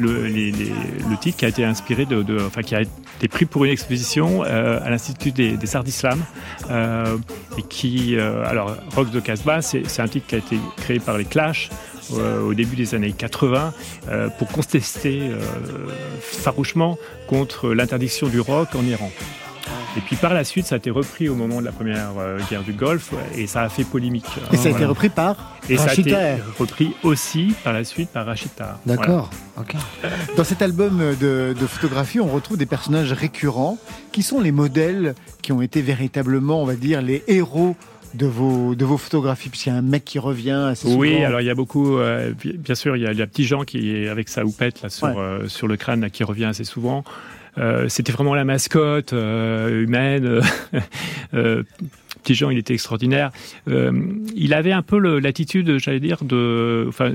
le, 0.00 0.26
le 0.26 1.16
titre 1.20 1.38
qui 1.38 1.44
a 1.44 1.48
été 1.48 1.64
inspiré 1.64 2.06
de, 2.06 2.24
enfin 2.44 2.62
qui 2.62 2.74
a 2.74 2.80
été 2.80 3.28
pris 3.28 3.44
pour 3.44 3.66
une 3.66 3.70
exposition 3.70 4.42
euh, 4.42 4.80
à 4.84 4.90
l'Institut 4.90 5.30
des, 5.30 5.56
des 5.56 5.76
Arts 5.76 5.84
d'Islam 5.84 6.20
euh, 6.70 7.16
et 7.56 7.62
qui, 7.62 8.16
euh, 8.16 8.44
alors 8.46 8.76
Rock 8.96 9.12
de 9.12 9.20
Casbah, 9.20 9.62
c'est 9.62 9.84
c'est 9.86 10.02
un 10.02 10.08
titre 10.08 10.26
qui 10.26 10.34
a 10.34 10.38
été 10.38 10.58
créé 10.78 10.98
par 10.98 11.18
les 11.18 11.24
Clash. 11.24 11.70
Euh, 12.12 12.42
au 12.42 12.54
début 12.54 12.76
des 12.76 12.94
années 12.94 13.12
80 13.12 13.72
euh, 14.08 14.28
pour 14.38 14.48
contester 14.48 15.20
euh, 15.22 15.40
farouchement 16.20 16.98
contre 17.28 17.72
l'interdiction 17.72 18.28
du 18.28 18.40
rock 18.40 18.68
en 18.74 18.84
Iran. 18.84 19.10
Et 19.96 20.00
puis 20.00 20.16
par 20.16 20.34
la 20.34 20.42
suite, 20.44 20.66
ça 20.66 20.74
a 20.74 20.78
été 20.78 20.90
repris 20.90 21.28
au 21.28 21.36
moment 21.36 21.60
de 21.60 21.64
la 21.64 21.72
première 21.72 22.10
guerre 22.50 22.64
du 22.64 22.72
Golfe 22.72 23.12
et 23.36 23.46
ça 23.46 23.62
a 23.62 23.68
fait 23.68 23.84
polémique. 23.84 24.26
Et 24.52 24.56
ça 24.56 24.64
a 24.64 24.66
été 24.66 24.70
Voilà. 24.70 24.88
repris 24.88 25.08
par 25.08 25.56
Et 25.70 25.76
ça 25.76 25.90
a 25.90 25.94
été 25.94 26.16
repris 26.58 26.94
aussi 27.04 27.54
par 27.62 27.72
la 27.72 27.84
suite 27.84 28.10
par 28.10 28.26
Rachita. 28.26 28.80
D'accord. 28.86 29.30
Dans 30.36 30.42
cet 30.42 30.62
album 30.62 31.14
de, 31.20 31.54
de 31.58 31.66
photographie, 31.66 32.18
on 32.18 32.26
retrouve 32.26 32.56
des 32.56 32.66
personnages 32.66 33.12
récurrents 33.12 33.78
qui 34.10 34.24
sont 34.24 34.40
les 34.40 34.50
modèles 34.52 35.14
qui 35.42 35.52
ont 35.52 35.62
été 35.62 35.80
véritablement, 35.80 36.60
on 36.60 36.66
va 36.66 36.74
dire, 36.74 37.00
les 37.00 37.22
héros 37.28 37.76
de 38.14 38.26
vos, 38.26 38.74
de 38.74 38.84
vos 38.84 38.96
photographies. 38.98 39.48
Puisqu'il 39.50 39.70
y 39.70 39.72
a 39.72 39.76
un 39.76 39.82
mec 39.82 40.04
qui 40.04 40.18
revient 40.18 40.50
assez 40.70 40.86
souvent. 40.88 40.98
Oui, 41.00 41.22
alors 41.22 41.40
il 41.40 41.46
y 41.46 41.50
a 41.50 41.54
beaucoup, 41.54 41.98
euh, 41.98 42.32
bi- 42.32 42.56
bien 42.56 42.74
sûr, 42.74 42.96
il 42.96 43.02
y 43.02 43.06
a, 43.06 43.12
il 43.12 43.18
y 43.18 43.22
a 43.22 43.26
Petit 43.26 43.44
Jean 43.44 43.64
qui 43.64 43.90
est 43.96 44.08
avec 44.08 44.28
sa 44.28 44.44
houppette 44.44 44.82
là, 44.82 44.88
sur, 44.88 45.06
Ouais. 45.08 45.14
euh, 45.16 45.48
sur 45.48 45.66
le 45.68 45.76
crâne 45.76 46.00
là, 46.00 46.10
qui 46.10 46.24
revient 46.24 46.44
assez 46.46 46.64
souvent. 46.64 47.04
Euh, 47.58 47.88
C'était 47.88 48.12
vraiment 48.12 48.34
la 48.34 48.44
mascotte 48.44 49.12
humaine. 49.12 50.40
Petit 51.32 52.34
Jean, 52.34 52.50
il 52.50 52.58
était 52.58 52.74
extraordinaire. 52.74 53.30
Il 53.66 54.54
avait 54.54 54.72
un 54.72 54.82
peu 54.82 54.98
l'attitude, 55.18 55.78
j'allais 55.78 56.00
dire, 56.00 56.24
de, 56.24 56.86
enfin, 56.88 57.12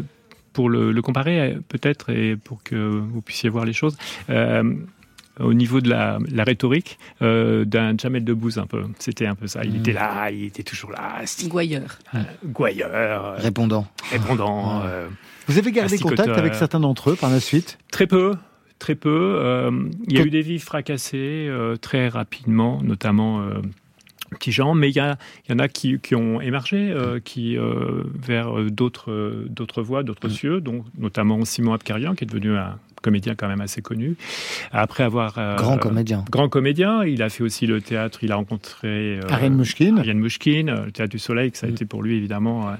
pour 0.53 0.69
le, 0.69 0.91
le 0.91 1.01
comparer 1.01 1.57
peut-être 1.67 2.09
et 2.11 2.35
pour 2.35 2.61
que 2.63 2.75
vous 2.75 3.21
puissiez 3.21 3.49
voir 3.49 3.65
les 3.65 3.73
choses. 3.73 3.97
Au 5.39 5.53
niveau 5.53 5.81
de 5.81 5.89
la, 5.89 6.19
la 6.31 6.43
rhétorique 6.43 6.97
euh, 7.21 7.65
d'un 7.65 7.97
Jamel 7.97 8.23
Debbouze 8.23 8.57
un 8.57 8.65
peu. 8.67 8.83
C'était 8.99 9.25
un 9.25 9.35
peu 9.35 9.47
ça. 9.47 9.61
Il 9.63 9.77
était 9.77 9.93
là, 9.93 10.29
il 10.31 10.45
était 10.45 10.63
toujours 10.63 10.91
là, 10.91 11.21
Gouailleur. 11.47 11.99
gouailleur, 12.45 12.89
euh, 12.93 13.35
Répondant. 13.37 13.87
répondant. 14.11 14.81
euh, 14.85 15.07
Vous 15.47 15.57
avez 15.57 15.71
gardé 15.71 15.97
contact 15.97 16.29
avec 16.29 16.55
certains 16.55 16.79
d'entre 16.79 17.11
eux 17.11 17.15
par 17.15 17.29
la 17.29 17.39
suite? 17.39 17.77
Très 17.91 18.07
peu, 18.07 18.35
très 18.79 18.95
peu. 18.95 19.35
Euh, 19.39 19.71
il 20.07 20.13
y 20.13 20.17
a 20.19 20.21
Que- 20.23 20.27
eu 20.27 20.31
des 20.31 20.41
vies 20.41 20.59
fracassées 20.59 21.47
euh, 21.49 21.75
très 21.75 22.07
rapidement, 22.07 22.81
notamment 22.83 23.41
euh, 23.41 23.55
Petit 24.31 24.51
Jean, 24.51 24.75
mais 24.75 24.89
il 24.89 24.95
y, 24.95 24.99
a- 24.99 25.17
il 25.47 25.51
y 25.51 25.55
en 25.55 25.59
a 25.59 25.67
qui, 25.67 25.99
qui 25.99 26.13
ont 26.13 26.39
émergé 26.39 26.91
euh, 26.91 27.19
qui, 27.19 27.57
euh, 27.57 28.03
vers 28.13 28.53
d'autres 28.69 29.45
d'autres 29.49 29.81
voies, 29.81 30.03
d'autres 30.03 30.29
cieux, 30.29 30.61
dont 30.61 30.85
notamment 30.99 31.43
Simon 31.45 31.73
Abkarian, 31.73 32.13
qui 32.13 32.25
est 32.25 32.27
devenu 32.27 32.55
un 32.55 32.77
comédien 33.01 33.35
quand 33.35 33.47
même 33.47 33.61
assez 33.61 33.81
connu. 33.81 34.15
Après 34.71 35.03
avoir 35.03 35.37
euh, 35.37 35.55
Grand 35.55 35.77
comédien. 35.77 36.23
grand 36.31 36.49
comédien, 36.49 37.03
il 37.03 37.21
a 37.23 37.29
fait 37.29 37.43
aussi 37.43 37.65
le 37.67 37.81
théâtre. 37.81 38.19
Il 38.23 38.31
a 38.31 38.35
rencontré 38.35 39.19
euh, 39.19 39.21
Ariane 39.29 39.55
Mouchkine. 39.55 39.99
Ariane 39.99 40.19
Mouchkine, 40.19 40.69
euh, 40.69 40.85
le 40.85 40.91
théâtre 40.91 41.11
du 41.11 41.19
Soleil, 41.19 41.51
que 41.51 41.57
ça 41.57 41.67
a 41.67 41.69
été 41.69 41.85
pour 41.85 42.03
lui 42.03 42.15
évidemment 42.17 42.69
euh, 42.69 42.73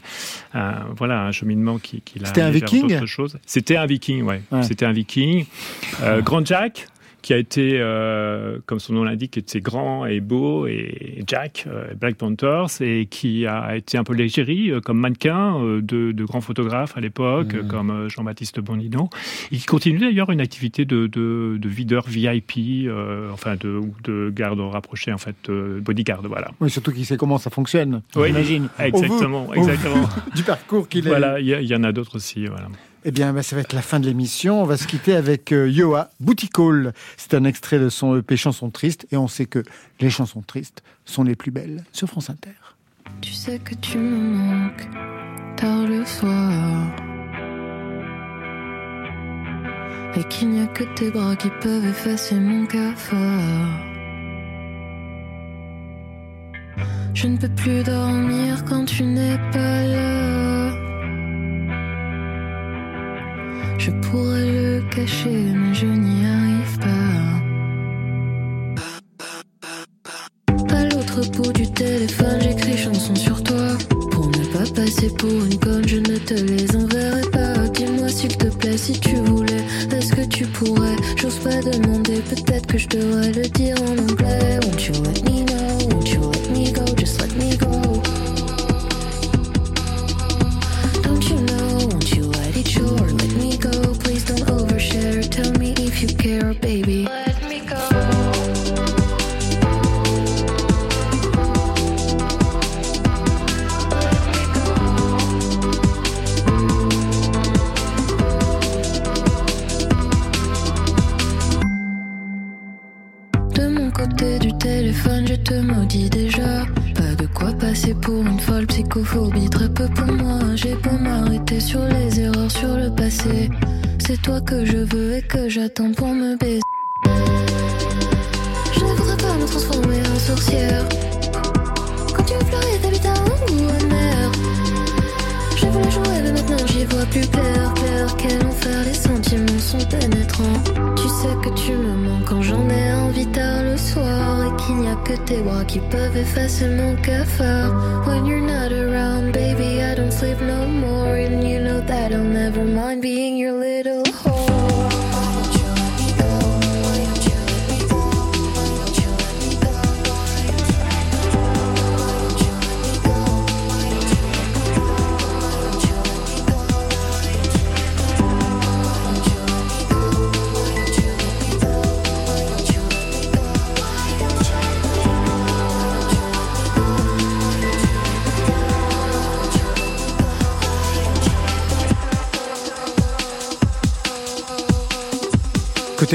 un, 0.53 0.75
voilà 0.97 1.23
un 1.23 1.31
cheminement 1.31 1.77
qui, 1.77 2.01
qui 2.01 2.19
l'a 2.19 2.27
C'était 2.27 2.41
un 2.41 2.49
viking. 2.51 2.99
C'était 3.45 3.77
un 3.77 3.85
viking, 3.85 4.23
ouais. 4.23 4.41
Ouais. 4.51 4.63
C'était 4.63 4.85
un 4.85 4.91
viking. 4.91 5.45
Euh, 6.03 6.21
Grand 6.21 6.45
Jack 6.45 6.87
qui 7.29 7.33
a 7.35 7.37
été, 7.37 7.73
euh, 7.75 8.57
comme 8.65 8.79
son 8.79 8.93
nom 8.93 9.03
l'indique, 9.03 9.37
était 9.37 9.61
grand 9.61 10.07
et 10.07 10.19
beau, 10.19 10.65
et 10.65 11.23
Jack, 11.27 11.65
euh, 11.67 11.93
Black 11.93 12.15
Panthers, 12.15 12.81
et 12.81 13.05
qui 13.05 13.45
a 13.45 13.75
été 13.75 13.99
un 13.99 14.03
peu 14.03 14.15
l'égérie 14.15 14.71
euh, 14.71 14.81
comme 14.81 14.97
mannequin 14.97 15.63
euh, 15.63 15.79
de, 15.79 16.11
de 16.11 16.23
grands 16.23 16.41
photographes 16.41 16.97
à 16.97 17.01
l'époque, 17.01 17.53
euh, 17.53 17.61
comme 17.61 18.09
Jean-Baptiste 18.09 18.59
Bondino, 18.61 19.11
et 19.51 19.57
qui 19.57 19.65
continue 19.67 19.99
d'ailleurs 19.99 20.31
une 20.31 20.41
activité 20.41 20.85
de, 20.85 21.05
de, 21.05 21.59
de 21.61 21.69
videur 21.69 22.07
VIP, 22.07 22.89
enfin 23.31 23.55
de, 23.57 23.79
de 24.03 24.31
garde 24.35 24.59
rapprochée, 24.61 25.13
en 25.13 25.19
fait, 25.19 25.51
bodyguard, 25.51 26.23
voilà. 26.23 26.49
Oui, 26.59 26.71
surtout 26.71 26.91
qu'il 26.91 27.05
sait 27.05 27.17
comment 27.17 27.37
ça 27.37 27.51
fonctionne. 27.51 28.01
Oui, 28.15 28.29
j'imagine. 28.29 28.69
Exactement, 28.79 29.53
exactement. 29.53 30.09
Du 30.35 30.41
parcours 30.41 30.89
qu'il 30.89 31.05
a. 31.05 31.09
Voilà, 31.11 31.39
il 31.39 31.45
y, 31.45 31.67
y 31.67 31.75
en 31.75 31.83
a 31.83 31.91
d'autres 31.91 32.15
aussi, 32.15 32.47
voilà. 32.47 32.69
Eh 33.05 33.11
bien, 33.11 33.31
bah, 33.31 33.43
ça 33.43 33.55
va 33.55 33.61
être 33.61 33.73
la 33.73 33.81
fin 33.81 33.99
de 33.99 34.05
l'émission. 34.05 34.61
On 34.61 34.65
va 34.65 34.75
se 34.75 34.85
quitter 34.85 35.15
avec 35.15 35.53
euh, 35.53 35.69
Yoa, 35.69 36.09
Booty 36.19 36.49
Call. 36.49 36.93
C'est 37.17 37.33
un 37.33 37.45
extrait 37.45 37.79
de 37.79 37.89
son 37.89 38.17
EP 38.17 38.35
Chansons 38.35 38.69
tristes. 38.69 39.07
Et 39.11 39.17
on 39.17 39.27
sait 39.27 39.45
que 39.45 39.63
les 39.99 40.09
chansons 40.09 40.41
tristes 40.41 40.83
sont 41.05 41.23
les 41.23 41.35
plus 41.35 41.51
belles 41.51 41.83
sur 41.93 42.09
France 42.09 42.29
Inter. 42.29 42.51
Tu 43.21 43.33
sais 43.33 43.59
que 43.59 43.73
tu 43.75 43.97
me 43.97 44.35
manques 44.35 44.87
tard 45.55 45.87
le 45.87 46.03
soir. 46.05 46.87
Et 50.15 50.23
qu'il 50.25 50.49
n'y 50.49 50.61
a 50.61 50.67
que 50.67 50.83
tes 50.95 51.11
bras 51.11 51.35
qui 51.35 51.49
peuvent 51.61 51.85
effacer 51.85 52.35
mon 52.35 52.65
cafard. 52.65 53.89
Je 57.13 57.27
ne 57.27 57.37
peux 57.37 57.49
plus 57.49 57.83
dormir 57.83 58.63
quand 58.65 58.85
tu 58.85 59.03
n'es 59.03 59.37
pas 59.51 59.83
là. 59.85 60.48
Je 63.79 63.91
pourrais 63.91 64.45
le 64.45 64.81
cacher, 64.93 65.53
mais 65.55 65.73
je 65.73 65.85
n'y 65.85 66.25
arrive 66.25 66.79
pas. 66.79 67.15
À 70.75 70.83
l'autre 70.83 71.31
bout 71.31 71.53
du 71.53 71.65
téléphone, 71.71 72.41
j'écris 72.41 72.77
chansons 72.77 73.15
sur 73.15 73.41
toi. 73.41 73.77
Pour 74.11 74.27
ne 74.27 74.45
pas 74.51 74.69
passer 74.75 75.09
pour 75.17 75.31
une 75.31 75.57
conne, 75.59 75.87
je 75.87 75.95
ne 75.95 76.17
te 76.17 76.33
les 76.33 76.75
enverrai 76.75 77.21
pas. 77.31 77.69
Dis-moi 77.69 78.09
s'il 78.09 78.35
te 78.35 78.47
plaît 78.57 78.77
si 78.77 78.99
tu 78.99 79.15
voulais. 79.15 79.63
Est-ce 79.95 80.13
que 80.13 80.25
tu 80.27 80.45
pourrais? 80.45 80.97
J'ose 81.15 81.39
pas 81.39 81.61
demander, 81.61 82.21
peut-être 82.29 82.67
que 82.67 82.77
je 82.77 82.89
devrais 82.89 83.31
le 83.31 83.47
dire 83.47 83.77
en 83.81 83.97
anglais. 84.11 84.59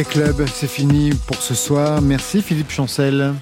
Club, 0.02 0.44
c'est 0.52 0.66
fini 0.66 1.10
pour 1.28 1.36
ce 1.36 1.54
soir. 1.54 2.02
Merci 2.02 2.42
Philippe 2.42 2.72
Chancel. 2.72 3.32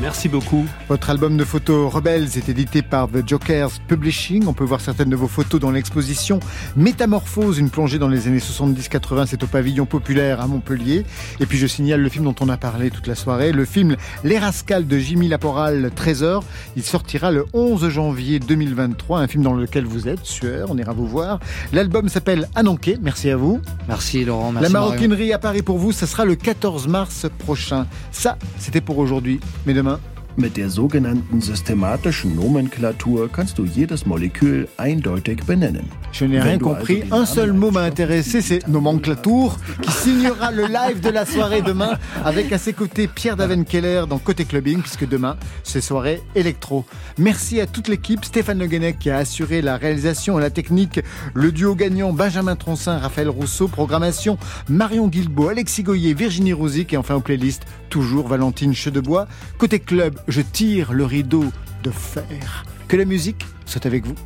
Merci 0.00 0.28
beaucoup. 0.28 0.66
Votre 0.88 1.08
album 1.10 1.36
de 1.38 1.44
photos 1.44 1.90
Rebels 1.92 2.36
est 2.36 2.48
édité 2.50 2.82
par 2.82 3.08
The 3.08 3.26
Jokers 3.26 3.70
Publishing. 3.88 4.44
On 4.46 4.52
peut 4.52 4.64
voir 4.64 4.80
certaines 4.82 5.08
de 5.08 5.16
vos 5.16 5.28
photos 5.28 5.60
dans 5.60 5.70
l'exposition 5.70 6.40
Métamorphose, 6.76 7.58
une 7.58 7.70
plongée 7.70 7.98
dans 7.98 8.08
les 8.08 8.26
années 8.26 8.38
70-80. 8.38 9.26
C'est 9.28 9.42
au 9.42 9.46
pavillon 9.46 9.86
populaire 9.86 10.42
à 10.42 10.46
Montpellier. 10.46 11.04
Et 11.40 11.46
puis 11.46 11.56
je 11.56 11.66
signale 11.66 12.02
le 12.02 12.08
film 12.10 12.24
dont 12.24 12.34
on 12.40 12.48
a 12.50 12.58
parlé 12.58 12.90
toute 12.90 13.06
la 13.06 13.14
soirée, 13.14 13.52
le 13.52 13.64
film 13.64 13.96
Les 14.24 14.38
Rascals 14.38 14.86
de 14.86 14.98
Jimmy 14.98 15.28
Laporal, 15.28 15.90
Trésor. 15.94 16.44
Il 16.76 16.82
sortira 16.82 17.30
le 17.30 17.46
11 17.54 17.88
janvier 17.88 18.40
2023, 18.40 19.20
un 19.20 19.26
film 19.26 19.42
dans 19.42 19.54
lequel 19.54 19.84
vous 19.86 20.06
êtes, 20.08 20.24
Sueur, 20.26 20.68
on 20.70 20.76
ira 20.76 20.92
vous 20.92 21.06
voir. 21.06 21.40
L'album 21.72 22.08
s'appelle 22.10 22.48
Ananké, 22.54 22.98
merci 23.00 23.30
à 23.30 23.36
vous. 23.36 23.60
Merci 23.88 24.24
Laurent, 24.24 24.52
La 24.52 24.60
merci 24.60 24.72
Marion. 24.72 24.88
maroquinerie 24.90 25.32
à 25.32 25.38
Paris 25.38 25.62
pour 25.62 25.78
vous, 25.78 25.92
ça 25.92 26.06
sera 26.06 26.24
le 26.26 26.34
14 26.34 26.88
mars 26.88 27.26
prochain. 27.38 27.86
Ça, 28.12 28.36
c'était 28.58 28.80
pour 28.82 28.98
aujourd'hui. 28.98 29.40
Mais 29.66 29.73
demain, 29.74 29.98
Mit 30.36 30.56
der 30.56 30.68
sogenannten 30.68 31.40
systematischen 31.40 32.34
Nomenklatur 32.34 33.30
kannst 33.30 33.56
du 33.56 33.66
jedes 33.66 34.04
Molekül 34.04 34.66
eindeutig 34.78 35.44
benennen. 35.46 35.88
Je 36.10 36.24
n'ai 36.24 36.40
rien 36.40 36.58
compris. 36.58 37.04
Un 37.12 37.24
seul 37.24 37.52
mot 37.52 37.70
m'a 37.70 37.82
intéressé, 37.82 38.42
c'est 38.42 38.66
Nomenclatour, 38.66 39.58
qui 39.80 39.92
signera 39.92 40.50
le 40.50 40.66
live 40.66 41.00
de 41.00 41.10
la 41.10 41.24
soirée 41.24 41.62
demain 41.62 41.98
avec 42.24 42.52
à 42.52 42.58
ses 42.58 42.72
côtés 42.72 43.06
Pierre 43.06 43.36
Davenkeller 43.36 44.06
dans 44.08 44.18
Côté 44.18 44.44
Clubbing, 44.44 44.80
puisque 44.80 45.08
demain, 45.08 45.36
c'est 45.62 45.80
soirée 45.80 46.20
électro. 46.34 46.84
Merci 47.16 47.60
à 47.60 47.68
toute 47.68 47.86
l'équipe, 47.86 48.24
Stéphane 48.24 48.58
Le 48.58 48.66
Guenec 48.66 48.98
qui 48.98 49.10
a 49.10 49.18
assuré 49.18 49.62
la 49.62 49.76
réalisation 49.76 50.36
et 50.40 50.42
la 50.42 50.50
technique, 50.50 50.98
le 51.32 51.52
duo 51.52 51.76
gagnant 51.76 52.12
Benjamin 52.12 52.56
Troncin, 52.56 52.98
Raphaël 52.98 53.28
Rousseau, 53.28 53.68
programmation 53.68 54.36
Marion 54.68 55.06
Guilbault, 55.06 55.50
Alexis 55.50 55.84
Goyer, 55.84 56.12
Virginie 56.12 56.52
Rosic 56.52 56.92
et 56.92 56.96
enfin 56.96 57.14
aux 57.14 57.20
playlists, 57.20 57.66
toujours 57.94 58.26
Valentine 58.26 58.74
Chedebois. 58.74 59.28
Côté 59.56 59.78
club, 59.78 60.18
je 60.26 60.40
tire 60.40 60.92
le 60.92 61.04
rideau 61.04 61.44
de 61.84 61.90
fer. 61.92 62.64
Que 62.88 62.96
la 62.96 63.04
musique 63.04 63.46
soit 63.66 63.86
avec 63.86 64.04
vous. 64.04 64.16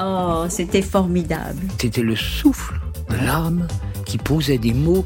Oh, 0.00 0.46
c'était 0.48 0.82
formidable. 0.82 1.60
C'était 1.80 2.02
le 2.02 2.16
souffle 2.16 2.80
de 3.08 3.14
l'âme 3.24 3.68
qui 4.06 4.18
posait 4.18 4.58
des 4.58 4.74
mots 4.74 5.04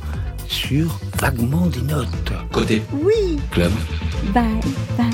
sur 0.49 0.99
vaguement 1.19 1.67
des 1.67 1.83
notes. 1.83 2.33
Côté 2.53 2.83
Oui. 3.03 3.39
Club. 3.51 3.73
Bye, 4.33 4.61
bye. 4.97 5.11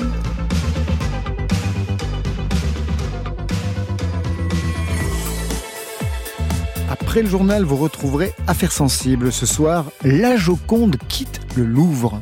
Après 6.89 7.21
le 7.21 7.27
journal, 7.27 7.63
vous 7.65 7.75
retrouverez 7.75 8.31
Affaires 8.47 8.71
sensibles. 8.71 9.33
Ce 9.33 9.45
soir, 9.45 9.87
la 10.05 10.37
Joconde 10.37 10.95
quitte 11.09 11.41
le 11.57 11.65
Louvre. 11.65 12.21